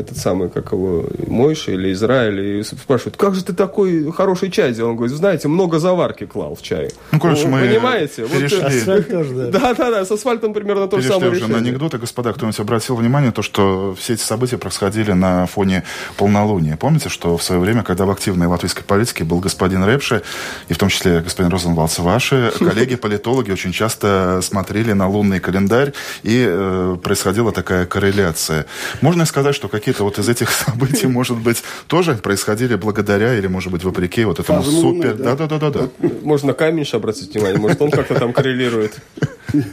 этот 0.00 0.16
самый, 0.16 0.48
как 0.48 0.72
его, 0.72 1.04
Мойша 1.26 1.72
или 1.72 1.92
Израиль, 1.92 2.60
и 2.60 2.62
спрашивают, 2.62 3.16
как 3.16 3.34
же 3.34 3.44
ты 3.44 3.52
такой 3.52 4.10
хороший 4.12 4.50
чай 4.50 4.72
сделал? 4.72 4.90
Он 4.90 4.96
говорит, 4.96 5.16
знаете, 5.16 5.48
много 5.48 5.78
заварки 5.78 6.26
клал 6.26 6.54
в 6.54 6.62
чае. 6.62 6.90
Ну, 7.12 7.20
короче, 7.20 7.48
мы 7.48 7.60
Понимаете? 7.60 8.26
перешли. 8.26 8.58
Вот, 8.58 8.66
Асфальт 8.68 9.08
тоже, 9.08 9.34
да. 9.34 9.58
Да, 9.58 9.74
да, 9.74 9.90
да, 9.90 10.04
с 10.04 10.10
асфальтом 10.10 10.54
примерно 10.54 10.88
то 10.88 11.00
же 11.00 11.08
самое 11.08 11.32
уже 11.32 11.48
на 11.48 11.58
анекдоты, 11.58 11.98
господа, 11.98 12.32
кто-нибудь 12.32 12.60
обратил 12.60 12.96
внимание, 12.96 13.32
то, 13.32 13.42
что 13.42 13.94
все 13.98 14.14
эти 14.14 14.22
события 14.22 14.58
происходили 14.58 15.12
на 15.12 15.46
фоне 15.46 15.84
полнолуния. 16.16 16.76
Помните, 16.76 17.08
что 17.08 17.36
в 17.36 17.42
свое 17.42 17.60
время, 17.60 17.82
когда 17.82 18.04
в 18.04 18.10
активной 18.10 18.46
латвийской 18.46 18.82
политике 18.84 19.24
был 19.24 19.40
господин 19.40 19.84
Репше, 19.84 20.22
и 20.68 20.74
в 20.74 20.78
том 20.78 20.88
числе 20.88 21.20
господин 21.20 21.50
Розенвалдс, 21.50 21.98
ваши 21.98 22.52
коллеги-политологи 22.58 23.50
очень 23.50 23.72
часто 23.72 24.40
смотрели 24.42 24.92
на 24.92 25.08
лунный 25.08 25.40
календарь, 25.40 25.92
и 26.22 26.44
э, 26.48 26.96
происходила 27.02 27.52
такая 27.52 27.86
корреляция. 27.86 28.66
Можно 29.00 29.26
сказать, 29.26 29.54
что 29.54 29.68
какие-то 29.68 30.04
вот 30.04 30.18
из 30.18 30.28
этих 30.28 30.50
событий, 30.66 31.06
может 31.06 31.36
быть, 31.38 31.62
тоже 31.86 32.14
происходили 32.14 32.74
благодаря 32.74 33.34
или, 33.34 33.46
может 33.46 33.72
быть, 33.72 33.84
вопреки 33.84 34.24
вот 34.24 34.38
этому 34.40 34.62
супер... 34.62 35.14
Да-да-да. 35.14 35.88
Можно 36.22 36.52
камень 36.52 36.86
обратить 36.92 37.34
внимание, 37.34 37.58
может, 37.58 37.80
он 37.82 37.90
как-то 37.90 38.14
там 38.14 38.32
коррелирует. 38.32 38.98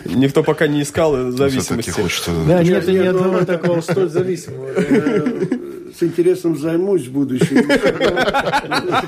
Никто 0.06 0.44
пока 0.44 0.68
не 0.68 0.82
искал 0.82 1.32
зависимости. 1.32 1.90
Хочется... 1.90 2.32
Да, 2.48 2.64
нет 2.64 2.88
ни 2.88 2.98
одного 2.98 3.40
такого 3.46 3.82
столь 3.82 4.10
зависимого 4.10 4.70
с 5.98 6.04
интересом 6.04 6.58
займусь 6.58 7.08
в 7.08 7.12
будущем. 7.12 7.68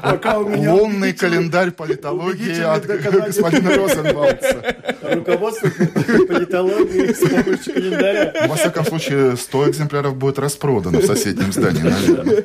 Пока 0.01 0.39
у 0.39 0.47
меня... 0.47 0.73
Лунный 0.73 1.13
календарь 1.13 1.71
политологии 1.71 2.61
от 2.61 2.85
господина 2.85 3.75
Розенвалдса. 3.75 4.75
Руководство 5.01 5.69
политологии 5.69 7.13
с 7.13 7.19
помощью 7.19 7.73
календаря. 7.73 8.47
Во 8.47 8.55
всяком 8.55 8.85
случае, 8.85 9.35
100 9.35 9.69
экземпляров 9.69 10.15
будет 10.15 10.39
распродано 10.39 10.99
в 10.99 11.05
соседнем 11.05 11.51
здании, 11.51 11.81
наверное. 11.81 12.43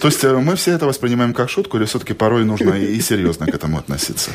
То 0.00 0.08
есть 0.08 0.22
э, 0.24 0.36
мы 0.36 0.56
все 0.56 0.72
это 0.72 0.86
воспринимаем 0.86 1.32
как 1.32 1.50
шутку, 1.50 1.76
или 1.76 1.84
все-таки 1.84 2.12
порой 2.12 2.44
нужно 2.44 2.74
и 2.74 3.00
серьезно 3.00 3.46
к 3.46 3.54
этому 3.54 3.78
относиться? 3.78 4.30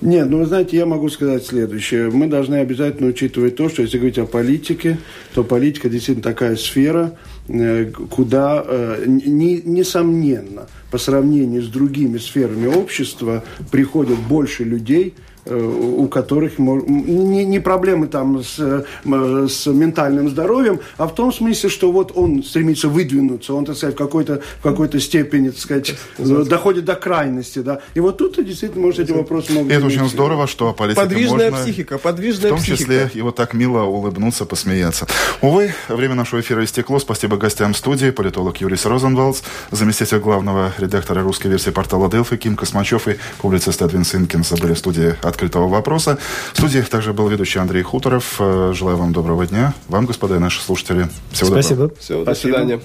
Нет, 0.00 0.30
ну 0.30 0.38
вы 0.38 0.46
знаете, 0.46 0.78
я 0.78 0.86
могу 0.86 1.10
сказать 1.10 1.44
следующее. 1.44 2.10
Мы 2.10 2.26
должны 2.26 2.56
обязательно 2.56 3.08
учитывать 3.08 3.56
то, 3.56 3.68
что 3.68 3.82
если 3.82 3.98
говорить 3.98 4.18
о 4.18 4.24
политике, 4.24 4.98
то 5.34 5.44
политика 5.44 5.90
действительно 5.90 6.22
такая 6.22 6.56
сфера, 6.56 7.18
куда, 8.10 8.64
э, 8.66 9.04
не, 9.06 9.62
несомненно, 9.62 10.68
по 10.90 10.98
сравнению 10.98 11.62
с 11.62 11.68
другими 11.68 12.18
сферами 12.18 12.66
общества, 12.66 13.44
приходят 13.70 14.18
больше 14.18 14.64
людей– 14.64 15.14
Э, 15.24 15.29
у 15.46 16.06
которых 16.08 16.58
не, 16.58 17.44
не 17.44 17.60
проблемы 17.60 18.06
там 18.06 18.42
с, 18.42 18.58
э, 18.58 19.46
с 19.48 19.66
ментальным 19.66 20.28
здоровьем, 20.28 20.80
а 20.96 21.06
в 21.06 21.14
том 21.14 21.32
смысле, 21.32 21.68
что 21.68 21.92
вот 21.92 22.12
он 22.14 22.42
стремится 22.42 22.88
выдвинуться, 22.88 23.54
он, 23.54 23.64
так 23.64 23.76
сказать, 23.76 23.94
в 23.94 23.98
какой-то, 23.98 24.42
в 24.58 24.62
какой-то 24.62 25.00
степени, 25.00 25.50
так 25.50 25.58
сказать, 25.58 25.94
доходит 26.18 26.84
до 26.84 26.94
крайности, 26.94 27.60
да. 27.60 27.80
И 27.94 28.00
вот 28.00 28.18
тут 28.18 28.36
действительно, 28.44 28.82
может, 28.86 29.00
эти 29.00 29.12
вопросы 29.12 29.52
могут... 29.52 29.72
Это 29.72 29.86
очень 29.86 30.08
здорово, 30.08 30.46
что 30.46 30.72
политика 30.72 31.02
Подвижная 31.02 31.50
можно, 31.50 31.64
психика, 31.64 31.98
подвижная 31.98 32.50
В 32.50 32.54
том 32.54 32.58
психика. 32.58 32.78
числе 32.78 33.10
и 33.14 33.22
вот 33.22 33.36
так 33.36 33.54
мило 33.54 33.82
улыбнуться, 33.82 34.44
посмеяться. 34.44 35.06
Увы, 35.40 35.74
время 35.88 36.14
нашего 36.14 36.40
эфира 36.40 36.64
истекло. 36.64 36.98
Спасибо 36.98 37.36
гостям 37.36 37.74
студии, 37.74 38.10
политолог 38.10 38.58
Юрис 38.58 38.84
Розенвалдс, 38.86 39.42
заместитель 39.70 40.18
главного 40.18 40.72
редактора 40.78 41.22
русской 41.22 41.48
версии 41.48 41.70
портала 41.70 42.10
Делфи 42.10 42.36
Ким 42.36 42.56
Космачев 42.56 43.08
и 43.08 43.16
публицист 43.38 43.80
Эдвин 43.82 44.04
Синкинс 44.04 44.52
были 44.52 44.74
в 44.74 44.78
студии 44.78 45.14
открытого 45.30 45.68
вопроса. 45.68 46.18
В 46.52 46.58
студии 46.58 46.80
также 46.80 47.12
был 47.12 47.28
ведущий 47.28 47.58
Андрей 47.58 47.82
Хуторов. 47.82 48.36
Э, 48.38 48.72
желаю 48.74 48.96
вам 48.96 49.12
доброго 49.12 49.46
дня. 49.46 49.74
Вам, 49.88 50.06
господа 50.06 50.36
и 50.36 50.38
наши 50.38 50.60
слушатели. 50.60 51.08
Всего 51.32 51.50
Спасибо. 51.50 51.76
доброго. 51.76 52.00
Всего, 52.00 52.24
до 52.24 52.34
свидания. 52.34 52.80